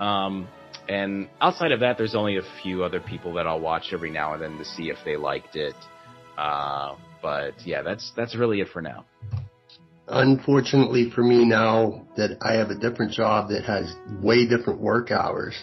Um, 0.00 0.48
and 0.90 1.28
outside 1.40 1.70
of 1.70 1.80
that, 1.80 1.98
there's 1.98 2.16
only 2.16 2.36
a 2.36 2.42
few 2.64 2.82
other 2.82 2.98
people 2.98 3.34
that 3.34 3.46
I'll 3.46 3.60
watch 3.60 3.90
every 3.92 4.10
now 4.10 4.34
and 4.34 4.42
then 4.42 4.58
to 4.58 4.64
see 4.64 4.90
if 4.90 4.96
they 5.04 5.16
liked 5.16 5.54
it. 5.54 5.76
Uh, 6.36 6.96
but 7.22 7.52
yeah, 7.64 7.82
that's 7.82 8.10
that's 8.16 8.34
really 8.34 8.60
it 8.60 8.68
for 8.72 8.82
now. 8.82 9.04
Unfortunately 10.08 11.08
for 11.14 11.22
me 11.22 11.44
now 11.44 12.08
that 12.16 12.38
I 12.42 12.54
have 12.54 12.70
a 12.70 12.74
different 12.74 13.12
job 13.12 13.50
that 13.50 13.62
has 13.62 13.94
way 14.20 14.48
different 14.48 14.80
work 14.80 15.12
hours, 15.12 15.54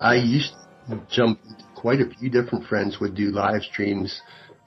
I 0.00 0.16
used 0.16 0.52
to 0.90 1.00
jump 1.10 1.40
quite 1.74 2.00
a 2.00 2.10
few 2.18 2.28
different 2.28 2.66
friends 2.66 2.98
would 3.00 3.14
do 3.14 3.30
live 3.30 3.62
streams 3.62 4.20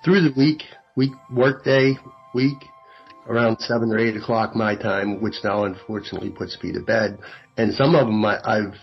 through 0.03 0.22
the 0.22 0.34
week, 0.36 0.63
week 0.95 1.11
work 1.32 1.63
day, 1.63 1.95
week 2.34 2.57
around 3.28 3.59
seven 3.59 3.91
or 3.91 3.99
eight 3.99 4.18
o'clock 4.18 4.55
my 4.55 4.76
time, 4.76 5.22
which 5.22 5.36
now 5.43 5.65
unfortunately 5.65 6.32
puts 6.32 6.57
me 6.63 6.74
to 6.74 6.80
bed. 6.80 7.20
And 7.55 7.76
some 7.76 7.93
of 7.93 8.07
them 8.07 8.26
I, 8.26 8.39
I've 8.43 8.74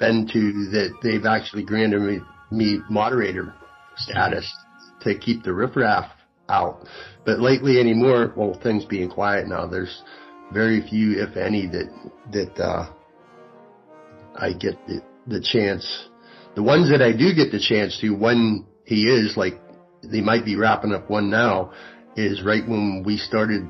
been 0.00 0.26
to 0.32 0.40
that 0.72 0.94
they've 1.02 1.26
actually 1.26 1.62
granted 1.62 2.00
me, 2.00 2.18
me 2.50 2.80
moderator 2.90 3.54
status 3.96 4.50
to 5.02 5.16
keep 5.18 5.44
the 5.44 5.52
riffraff 5.52 6.10
out. 6.48 6.84
But 7.24 7.38
lately 7.38 7.78
anymore, 7.78 8.32
well, 8.36 8.58
things 8.60 8.84
being 8.84 9.10
quiet 9.10 9.46
now, 9.46 9.66
there's 9.66 10.02
very 10.52 10.86
few, 10.88 11.22
if 11.22 11.36
any, 11.36 11.66
that, 11.68 12.10
that, 12.32 12.60
uh, 12.60 12.92
I 14.34 14.52
get 14.52 14.74
the, 14.86 15.02
the 15.26 15.40
chance. 15.40 16.08
The 16.56 16.62
ones 16.62 16.90
that 16.90 17.02
I 17.02 17.12
do 17.12 17.32
get 17.34 17.52
the 17.52 17.60
chance 17.60 17.98
to, 18.00 18.10
when 18.10 18.66
he 18.84 19.04
is, 19.04 19.36
like, 19.36 19.60
they 20.02 20.20
might 20.20 20.44
be 20.44 20.56
wrapping 20.56 20.92
up 20.92 21.08
one 21.08 21.30
now, 21.30 21.72
is 22.16 22.42
right 22.42 22.66
when 22.66 23.04
we 23.06 23.16
started 23.16 23.68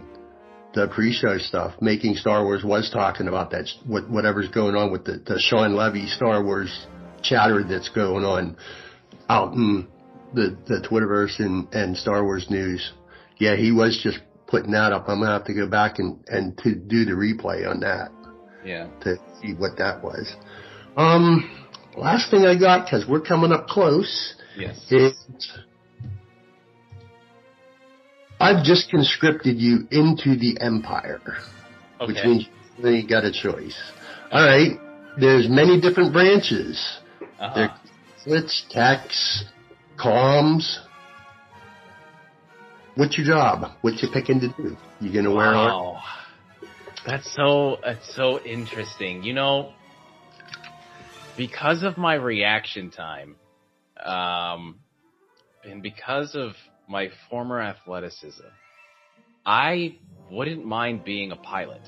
the 0.74 0.88
pre-show 0.88 1.38
stuff. 1.38 1.74
Making 1.80 2.14
Star 2.14 2.44
Wars 2.44 2.62
was 2.64 2.90
talking 2.90 3.28
about 3.28 3.50
that, 3.50 3.68
what, 3.86 4.08
whatever's 4.08 4.48
going 4.48 4.76
on 4.76 4.92
with 4.92 5.04
the, 5.04 5.22
the 5.24 5.38
Shawn 5.38 5.74
Levy 5.74 6.06
Star 6.06 6.42
Wars 6.42 6.86
chatter 7.22 7.62
that's 7.62 7.88
going 7.90 8.24
on 8.24 8.56
out 9.28 9.52
in 9.52 9.88
the 10.34 10.56
the 10.66 10.86
Twitterverse 10.88 11.38
and 11.40 11.72
and 11.72 11.96
Star 11.96 12.24
Wars 12.24 12.46
news. 12.50 12.92
Yeah, 13.38 13.56
he 13.56 13.72
was 13.72 14.00
just 14.02 14.18
putting 14.46 14.72
that 14.72 14.92
up. 14.92 15.08
I'm 15.08 15.20
gonna 15.20 15.32
have 15.32 15.44
to 15.44 15.54
go 15.54 15.66
back 15.66 15.98
and 15.98 16.24
and 16.28 16.56
to 16.58 16.74
do 16.74 17.04
the 17.04 17.12
replay 17.12 17.68
on 17.68 17.80
that. 17.80 18.10
Yeah. 18.64 18.88
To 19.02 19.16
see 19.40 19.54
what 19.54 19.78
that 19.78 20.02
was. 20.02 20.34
Um, 20.96 21.50
last 21.96 22.30
thing 22.30 22.44
I 22.44 22.58
got 22.58 22.84
because 22.84 23.06
we're 23.08 23.22
coming 23.22 23.52
up 23.52 23.68
close. 23.68 24.34
Yes. 24.56 24.78
Is 24.90 25.14
I've 28.40 28.64
just 28.64 28.90
conscripted 28.90 29.58
you 29.58 29.86
into 29.90 30.36
the 30.36 30.58
Empire, 30.60 31.20
okay. 32.00 32.12
which 32.12 32.24
means 32.24 32.48
you 32.78 33.06
got 33.06 33.24
a 33.24 33.32
choice. 33.32 33.76
All 34.32 34.44
right. 34.44 34.78
There's 35.18 35.48
many 35.48 35.80
different 35.80 36.12
branches. 36.12 36.98
Uh-huh. 37.38 37.68
There's 38.26 38.64
techs, 38.70 39.44
comms. 39.98 40.78
What's 42.94 43.18
your 43.18 43.26
job? 43.26 43.72
What 43.82 44.00
you 44.02 44.08
picking 44.12 44.40
to 44.40 44.48
do? 44.48 44.76
You 45.00 45.12
gonna 45.12 45.34
wear 45.34 45.52
wow. 45.52 46.02
That's 47.06 47.34
so 47.34 47.78
that's 47.82 48.14
so 48.14 48.40
interesting. 48.40 49.22
You 49.22 49.34
know, 49.34 49.72
because 51.36 51.82
of 51.82 51.96
my 51.96 52.14
reaction 52.14 52.90
time, 52.90 53.36
um, 54.04 54.80
and 55.64 55.82
because 55.82 56.34
of 56.34 56.52
my 56.90 57.08
former 57.30 57.60
athleticism, 57.60 58.42
I 59.46 59.96
wouldn't 60.30 60.66
mind 60.66 61.04
being 61.04 61.32
a 61.32 61.36
pilot. 61.36 61.82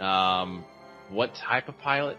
Um, 0.00 0.64
what 1.10 1.34
type 1.34 1.68
of 1.68 1.78
pilot? 1.78 2.16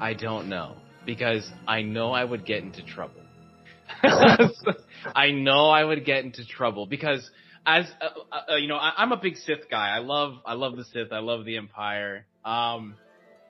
I 0.00 0.14
don't 0.14 0.48
know 0.48 0.76
because 1.06 1.48
I 1.66 1.82
know 1.82 2.12
I 2.12 2.24
would 2.24 2.44
get 2.44 2.62
into 2.62 2.82
trouble. 2.82 3.22
I 4.02 5.30
know 5.30 5.70
I 5.70 5.84
would 5.84 6.04
get 6.04 6.24
into 6.24 6.44
trouble 6.44 6.86
because 6.86 7.30
as 7.64 7.86
uh, 8.00 8.08
uh, 8.32 8.52
uh, 8.52 8.56
you 8.56 8.68
know, 8.68 8.76
I, 8.76 9.02
am 9.02 9.12
a 9.12 9.16
big 9.16 9.36
Sith 9.36 9.70
guy. 9.70 9.88
I 9.88 9.98
love 9.98 10.34
I 10.44 10.54
love 10.54 10.76
the 10.76 10.84
Sith. 10.84 11.12
I 11.12 11.18
love 11.20 11.44
the 11.44 11.56
Empire. 11.56 12.26
Um, 12.44 12.96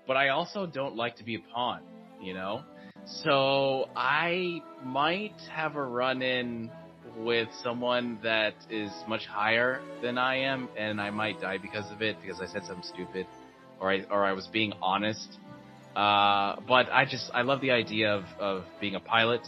but 0.06 0.16
I 0.16 0.28
also 0.28 0.66
don't 0.66 0.96
like 0.96 1.16
to 1.16 1.24
be 1.24 1.36
a 1.36 1.40
pawn. 1.54 1.80
You 2.22 2.34
know, 2.34 2.62
so 3.04 3.88
I 3.94 4.60
might 4.84 5.38
have 5.50 5.76
a 5.76 5.82
run 5.82 6.22
in 6.22 6.70
with 7.16 7.48
someone 7.62 8.18
that 8.22 8.54
is 8.70 8.90
much 9.08 9.26
higher 9.26 9.80
than 10.02 10.18
I 10.18 10.36
am, 10.36 10.68
and 10.76 11.00
I 11.00 11.10
might 11.10 11.40
die 11.40 11.58
because 11.58 11.90
of 11.90 12.02
it 12.02 12.16
because 12.20 12.40
I 12.40 12.46
said 12.46 12.64
something 12.66 12.84
stupid, 12.84 13.26
or 13.80 13.90
I 13.90 14.02
or 14.10 14.24
I 14.24 14.32
was 14.32 14.46
being 14.48 14.72
honest. 14.82 15.38
Uh, 15.94 16.56
but 16.68 16.90
I 16.92 17.06
just 17.10 17.30
I 17.32 17.42
love 17.42 17.60
the 17.60 17.70
idea 17.70 18.14
of 18.14 18.24
of 18.38 18.64
being 18.80 18.94
a 18.94 19.00
pilot 19.00 19.40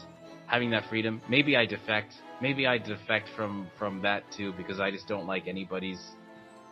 having 0.47 0.71
that 0.71 0.85
freedom. 0.89 1.21
Maybe 1.29 1.57
I 1.57 1.66
defect. 1.66 2.14
Maybe 2.41 2.66
I 2.66 2.79
defect 2.79 3.29
from 3.37 3.69
from 3.79 4.03
that 4.03 4.25
too 4.37 4.53
because 4.57 4.81
I 4.81 4.91
just 4.91 5.07
don't 5.07 5.27
like 5.27 5.47
anybody's 5.47 6.01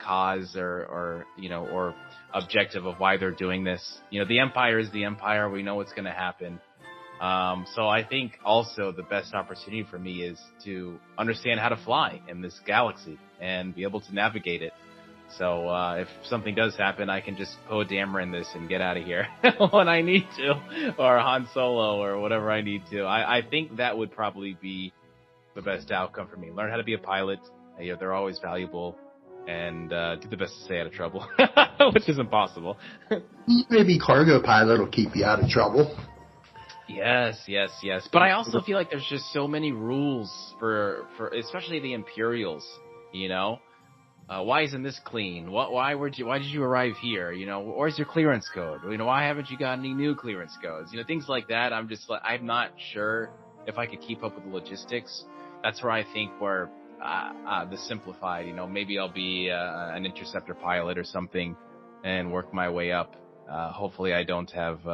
cause 0.02 0.56
or 0.56 0.86
or 0.86 1.26
you 1.36 1.48
know 1.48 1.66
or 1.66 1.94
objective 2.32 2.86
of 2.86 2.98
why 2.98 3.16
they're 3.16 3.30
doing 3.30 3.64
this. 3.64 3.98
You 4.10 4.20
know, 4.20 4.26
the 4.26 4.38
empire 4.40 4.78
is 4.78 4.90
the 4.92 5.04
empire. 5.04 5.48
We 5.48 5.62
know 5.62 5.76
what's 5.76 5.92
going 5.92 6.04
to 6.04 6.12
happen. 6.12 6.60
Um, 7.20 7.66
so 7.74 7.88
I 7.88 8.04
think 8.04 8.38
also 8.44 8.92
the 8.92 9.02
best 9.02 9.32
opportunity 9.34 9.86
for 9.90 9.98
me 9.98 10.22
is 10.22 10.38
to 10.64 10.98
understand 11.16 11.60
how 11.60 11.70
to 11.70 11.76
fly 11.76 12.20
in 12.28 12.42
this 12.42 12.58
galaxy 12.66 13.18
and 13.40 13.74
be 13.74 13.84
able 13.84 14.00
to 14.02 14.14
navigate 14.14 14.62
it 14.62 14.72
so 15.38 15.68
uh, 15.68 15.96
if 15.96 16.08
something 16.24 16.54
does 16.54 16.76
happen, 16.76 17.10
I 17.10 17.20
can 17.20 17.36
just 17.36 17.56
Poe 17.68 17.84
Dameron 17.84 18.32
this 18.32 18.48
and 18.54 18.68
get 18.68 18.80
out 18.80 18.96
of 18.96 19.04
here 19.04 19.26
when 19.70 19.88
I 19.88 20.00
need 20.00 20.26
to, 20.36 20.94
or 20.98 21.18
Han 21.18 21.48
Solo, 21.52 22.02
or 22.02 22.18
whatever 22.20 22.50
I 22.50 22.62
need 22.62 22.82
to. 22.90 23.02
I, 23.02 23.38
I 23.38 23.42
think 23.42 23.76
that 23.76 23.98
would 23.98 24.12
probably 24.12 24.56
be 24.60 24.92
the 25.54 25.62
best 25.62 25.90
outcome 25.90 26.28
for 26.28 26.36
me. 26.36 26.50
Learn 26.50 26.70
how 26.70 26.76
to 26.76 26.84
be 26.84 26.94
a 26.94 26.98
pilot. 26.98 27.40
You 27.78 27.92
know, 27.92 27.98
they're 27.98 28.14
always 28.14 28.38
valuable, 28.38 28.96
and 29.46 29.92
uh, 29.92 30.16
do 30.16 30.28
the 30.28 30.36
best 30.36 30.54
to 30.58 30.64
stay 30.64 30.80
out 30.80 30.86
of 30.86 30.92
trouble, 30.92 31.26
which 31.92 32.08
is 32.08 32.18
impossible. 32.18 32.78
Maybe 33.68 33.98
cargo 33.98 34.40
pilot 34.42 34.78
will 34.78 34.88
keep 34.88 35.14
you 35.14 35.24
out 35.24 35.42
of 35.42 35.50
trouble. 35.50 35.94
Yes, 36.88 37.38
yes, 37.48 37.70
yes. 37.82 38.08
But 38.12 38.22
I 38.22 38.32
also 38.32 38.60
feel 38.60 38.76
like 38.76 38.90
there's 38.90 39.06
just 39.08 39.32
so 39.32 39.48
many 39.48 39.72
rules 39.72 40.30
for 40.58 41.06
for 41.16 41.28
especially 41.28 41.80
the 41.80 41.94
Imperials. 41.94 42.64
You 43.12 43.28
know, 43.28 43.60
uh, 44.28 44.42
why 44.42 44.62
isn't 44.62 44.82
this 44.82 45.00
clean? 45.04 45.50
What, 45.50 45.72
why 45.72 45.94
were 45.94 46.08
you, 46.08 46.26
why 46.26 46.38
did 46.38 46.48
you 46.48 46.62
arrive 46.62 46.94
here? 47.00 47.32
You 47.32 47.46
know, 47.46 47.60
where's 47.60 47.96
your 47.96 48.06
clearance 48.06 48.48
code? 48.52 48.80
You 48.88 48.98
know, 48.98 49.06
why 49.06 49.24
haven't 49.24 49.50
you 49.50 49.56
got 49.56 49.78
any 49.78 49.94
new 49.94 50.14
clearance 50.14 50.56
codes? 50.62 50.90
You 50.92 50.98
know, 50.98 51.06
things 51.06 51.26
like 51.28 51.48
that. 51.48 51.72
I'm 51.72 51.88
just 51.88 52.10
like, 52.10 52.20
I'm 52.24 52.44
not 52.44 52.72
sure 52.92 53.30
if 53.66 53.78
I 53.78 53.86
could 53.86 54.00
keep 54.00 54.24
up 54.24 54.34
with 54.34 54.44
the 54.44 54.50
logistics. 54.50 55.24
That's 55.62 55.82
where 55.82 55.92
I 55.92 56.04
think 56.12 56.32
where 56.40 56.68
uh, 57.02 57.32
uh, 57.46 57.64
the 57.66 57.76
simplified. 57.78 58.46
You 58.46 58.52
know, 58.52 58.66
maybe 58.66 58.98
I'll 58.98 59.12
be 59.12 59.50
uh, 59.50 59.94
an 59.94 60.04
interceptor 60.04 60.54
pilot 60.54 60.98
or 60.98 61.04
something, 61.04 61.56
and 62.04 62.32
work 62.32 62.52
my 62.52 62.68
way 62.68 62.92
up. 62.92 63.14
Uh, 63.50 63.70
hopefully, 63.72 64.12
I 64.12 64.24
don't 64.24 64.50
have 64.50 64.86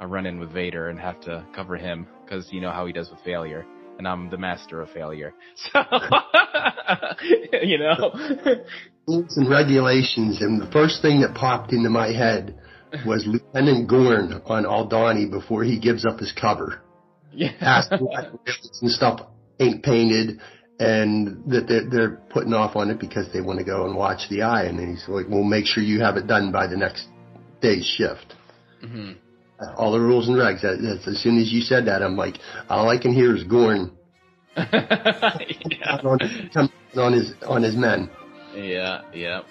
a 0.00 0.06
run-in 0.06 0.38
with 0.38 0.52
Vader 0.52 0.88
and 0.88 0.98
have 0.98 1.20
to 1.22 1.44
cover 1.54 1.76
him 1.76 2.06
because 2.24 2.52
you 2.52 2.60
know 2.60 2.70
how 2.70 2.86
he 2.86 2.92
does 2.92 3.10
with 3.10 3.20
failure, 3.20 3.66
and 3.98 4.06
I'm 4.06 4.30
the 4.30 4.38
master 4.38 4.80
of 4.80 4.90
failure. 4.90 5.34
So, 5.72 5.82
you 7.62 7.78
know. 7.78 8.12
Rules 9.06 9.36
and 9.36 9.50
regulations, 9.50 10.40
and 10.40 10.60
the 10.60 10.70
first 10.70 11.02
thing 11.02 11.20
that 11.22 11.34
popped 11.34 11.72
into 11.72 11.90
my 11.90 12.08
head 12.08 12.58
was 13.04 13.24
Lieutenant 13.26 13.88
Gorn 13.88 14.40
on 14.46 14.64
Aldhani 14.64 15.30
before 15.30 15.64
he 15.64 15.78
gives 15.78 16.06
up 16.06 16.18
his 16.18 16.32
cover. 16.32 16.82
Yeah. 17.32 17.52
Asking 17.60 17.98
why 17.98 18.22
the 18.22 18.38
rails 18.46 18.78
and 18.82 18.90
stuff 18.90 19.20
ain't 19.60 19.82
painted 19.82 20.40
and 20.78 21.44
that 21.50 21.66
they're, 21.66 21.90
they're 21.90 22.16
putting 22.30 22.54
off 22.54 22.76
on 22.76 22.90
it 22.90 23.00
because 23.00 23.26
they 23.32 23.40
want 23.40 23.58
to 23.58 23.64
go 23.64 23.84
and 23.86 23.96
watch 23.96 24.28
the 24.30 24.42
eye. 24.42 24.64
And 24.64 24.78
then 24.78 24.90
he's 24.90 25.04
like, 25.08 25.26
well, 25.28 25.42
make 25.42 25.66
sure 25.66 25.82
you 25.82 26.00
have 26.00 26.16
it 26.16 26.26
done 26.26 26.52
by 26.52 26.66
the 26.66 26.76
next 26.76 27.08
day's 27.60 27.84
shift. 27.84 28.34
hmm 28.80 29.12
All 29.76 29.92
the 29.92 30.00
rules 30.00 30.28
and 30.28 30.36
regs. 30.36 30.64
As 30.64 31.20
soon 31.20 31.38
as 31.38 31.52
you 31.52 31.62
said 31.62 31.86
that, 31.86 32.02
I'm 32.02 32.16
like, 32.16 32.38
all 32.68 32.88
I 32.88 32.98
can 32.98 33.12
hear 33.12 33.34
is 33.34 33.44
Gorn 33.44 33.92
yeah. 34.58 36.00
on, 36.04 36.70
on 36.96 37.12
his 37.12 37.32
on 37.46 37.62
his 37.62 37.76
men. 37.76 38.10
Yeah. 38.54 39.02
Yeah. 39.12 39.42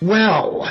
Well, 0.00 0.68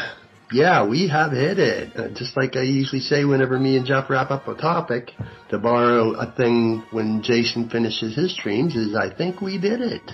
yeah, 0.51 0.85
we 0.87 1.07
have 1.07 1.31
hit 1.31 1.59
it. 1.59 1.95
Uh, 1.95 2.09
just 2.09 2.35
like 2.35 2.55
I 2.55 2.63
usually 2.63 3.01
say 3.01 3.23
whenever 3.25 3.57
me 3.57 3.77
and 3.77 3.85
Jeff 3.85 4.09
wrap 4.09 4.31
up 4.31 4.47
a 4.47 4.55
topic, 4.55 5.11
to 5.49 5.57
borrow 5.57 6.13
a 6.13 6.31
thing 6.31 6.83
when 6.91 7.23
Jason 7.23 7.69
finishes 7.69 8.15
his 8.15 8.33
streams, 8.33 8.75
is 8.75 8.95
I 8.95 9.13
think 9.13 9.41
we 9.41 9.57
did 9.57 9.81
it. 9.81 10.11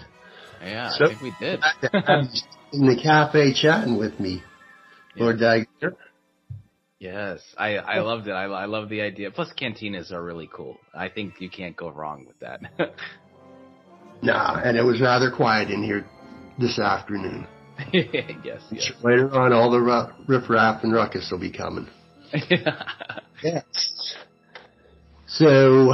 Yeah. 0.62 0.92
So- 0.92 1.06
I 1.06 1.08
think 1.10 1.22
we 1.22 1.34
did. 1.40 1.62
In 2.74 2.86
the 2.86 3.00
cafe 3.02 3.54
chatting 3.54 3.98
with 3.98 4.20
me, 4.20 4.44
Lord 5.16 5.40
Dagger. 5.40 5.96
Yes, 7.00 7.42
I 7.58 7.76
I 7.78 8.00
loved 8.00 8.28
it. 8.28 8.32
I 8.32 8.46
I 8.46 8.66
love 8.66 8.90
the 8.90 9.02
idea. 9.02 9.30
Plus, 9.32 9.52
cantinas 9.54 10.12
are 10.12 10.24
really 10.24 10.50
cool. 10.52 10.78
I 10.96 11.10
think 11.10 11.40
you 11.40 11.50
can't 11.50 11.76
go 11.76 11.90
wrong 11.90 12.26
with 12.26 12.40
that. 12.40 12.62
Nah, 14.22 14.60
and 14.64 14.76
it 14.78 14.82
was 14.82 15.00
rather 15.00 15.30
quiet 15.30 15.70
in 15.70 15.84
here 15.84 16.04
this 16.58 16.80
afternoon. 16.80 17.46
yes, 17.94 18.62
yes. 18.72 18.92
Later 19.04 19.32
on, 19.32 19.54
all 19.54 19.70
the 19.70 19.80
ru- 19.80 20.08
riffraff 20.28 20.84
and 20.84 20.92
ruckus 20.92 21.30
will 21.32 21.40
be 21.40 21.52
coming. 21.52 21.88
Yes. 23.44 24.16
So, 25.28 25.94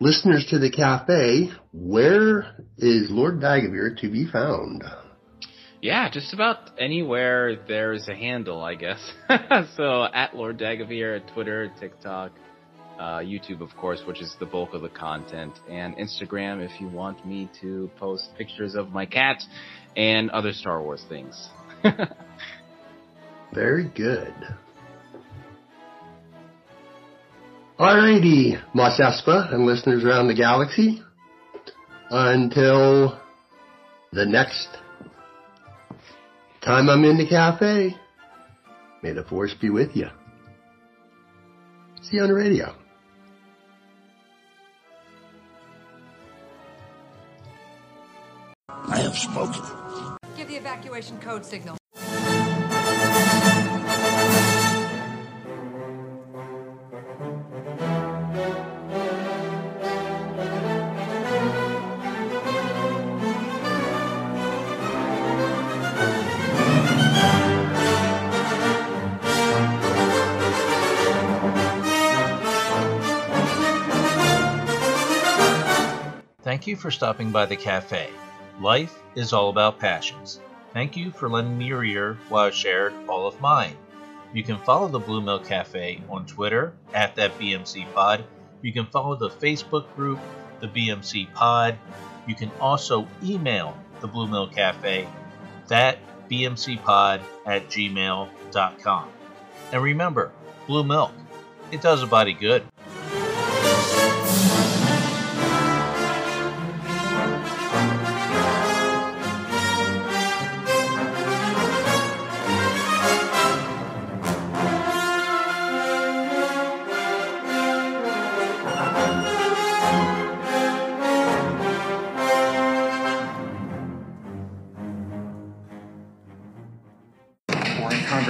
listeners 0.00 0.46
to 0.50 0.58
the 0.58 0.70
cafe, 0.70 1.50
where 1.72 2.54
is 2.76 3.10
Lord 3.10 3.40
Dagovere 3.40 3.96
to 4.02 4.10
be 4.10 4.26
found? 4.26 4.84
Yeah, 5.82 6.08
just 6.10 6.32
about 6.32 6.70
anywhere 6.78 7.56
there's 7.68 8.08
a 8.08 8.14
handle, 8.14 8.62
I 8.62 8.74
guess. 8.74 9.12
so 9.76 10.04
at 10.04 10.34
Lord 10.34 10.58
Dagovere, 10.58 11.22
Twitter, 11.32 11.70
TikTok, 11.78 12.32
uh, 12.98 13.18
YouTube, 13.18 13.60
of 13.60 13.76
course, 13.76 14.00
which 14.06 14.22
is 14.22 14.34
the 14.40 14.46
bulk 14.46 14.72
of 14.72 14.82
the 14.82 14.88
content, 14.88 15.52
and 15.68 15.94
Instagram 15.96 16.64
if 16.64 16.80
you 16.80 16.88
want 16.88 17.26
me 17.26 17.50
to 17.60 17.90
post 17.98 18.30
pictures 18.38 18.74
of 18.74 18.90
my 18.90 19.04
cat 19.04 19.42
and 19.96 20.30
other 20.30 20.52
Star 20.52 20.82
Wars 20.82 21.04
things. 21.08 21.48
Very 23.54 23.88
good. 23.94 24.34
Alrighty, 27.78 28.62
Mos 28.74 28.98
Espa 28.98 29.52
and 29.52 29.66
listeners 29.66 30.02
around 30.02 30.28
the 30.28 30.34
galaxy. 30.34 31.02
Until 32.08 33.20
the 34.12 34.24
next 34.24 34.68
time 36.66 36.90
I'm 36.90 37.04
in 37.04 37.16
the 37.16 37.26
cafe, 37.26 37.96
may 39.00 39.12
the 39.12 39.22
force 39.22 39.54
be 39.54 39.70
with 39.70 39.96
you. 39.96 40.10
See 42.02 42.16
you 42.16 42.22
on 42.22 42.28
the 42.28 42.34
radio. 42.34 42.74
I 48.68 48.98
have 48.98 49.16
spoken. 49.16 49.62
Give 50.36 50.48
the 50.48 50.56
evacuation 50.56 51.20
code 51.20 51.44
signal. 51.44 51.76
Thank 76.56 76.68
you 76.68 76.76
for 76.76 76.90
stopping 76.90 77.32
by 77.32 77.44
the 77.44 77.54
cafe. 77.54 78.08
Life 78.62 79.02
is 79.14 79.34
all 79.34 79.50
about 79.50 79.78
passions. 79.78 80.40
Thank 80.72 80.96
you 80.96 81.10
for 81.10 81.28
lending 81.28 81.58
me 81.58 81.66
your 81.66 81.84
ear 81.84 82.16
while 82.30 82.46
I 82.46 82.50
shared 82.50 82.94
all 83.10 83.26
of 83.26 83.38
mine. 83.42 83.76
You 84.32 84.42
can 84.42 84.56
follow 84.56 84.88
the 84.88 84.98
Blue 84.98 85.20
Milk 85.20 85.44
Cafe 85.44 86.02
on 86.08 86.24
Twitter 86.24 86.72
at 86.94 87.14
that 87.16 87.38
BMC 87.38 87.92
Pod. 87.92 88.24
You 88.62 88.72
can 88.72 88.86
follow 88.86 89.16
the 89.16 89.28
Facebook 89.28 89.94
group, 89.96 90.18
the 90.60 90.68
BMC 90.68 91.30
Pod. 91.34 91.76
You 92.26 92.34
can 92.34 92.50
also 92.58 93.06
email 93.22 93.76
the 94.00 94.08
Blue 94.08 94.26
Milk 94.26 94.54
Cafe, 94.54 95.06
that 95.68 95.98
bmcpod 96.30 97.20
at 97.44 97.68
gmail.com. 97.68 99.08
And 99.72 99.82
remember, 99.82 100.32
blue 100.66 100.84
milk, 100.84 101.12
it 101.70 101.82
does 101.82 102.02
a 102.02 102.06
body 102.06 102.32
good. 102.32 102.64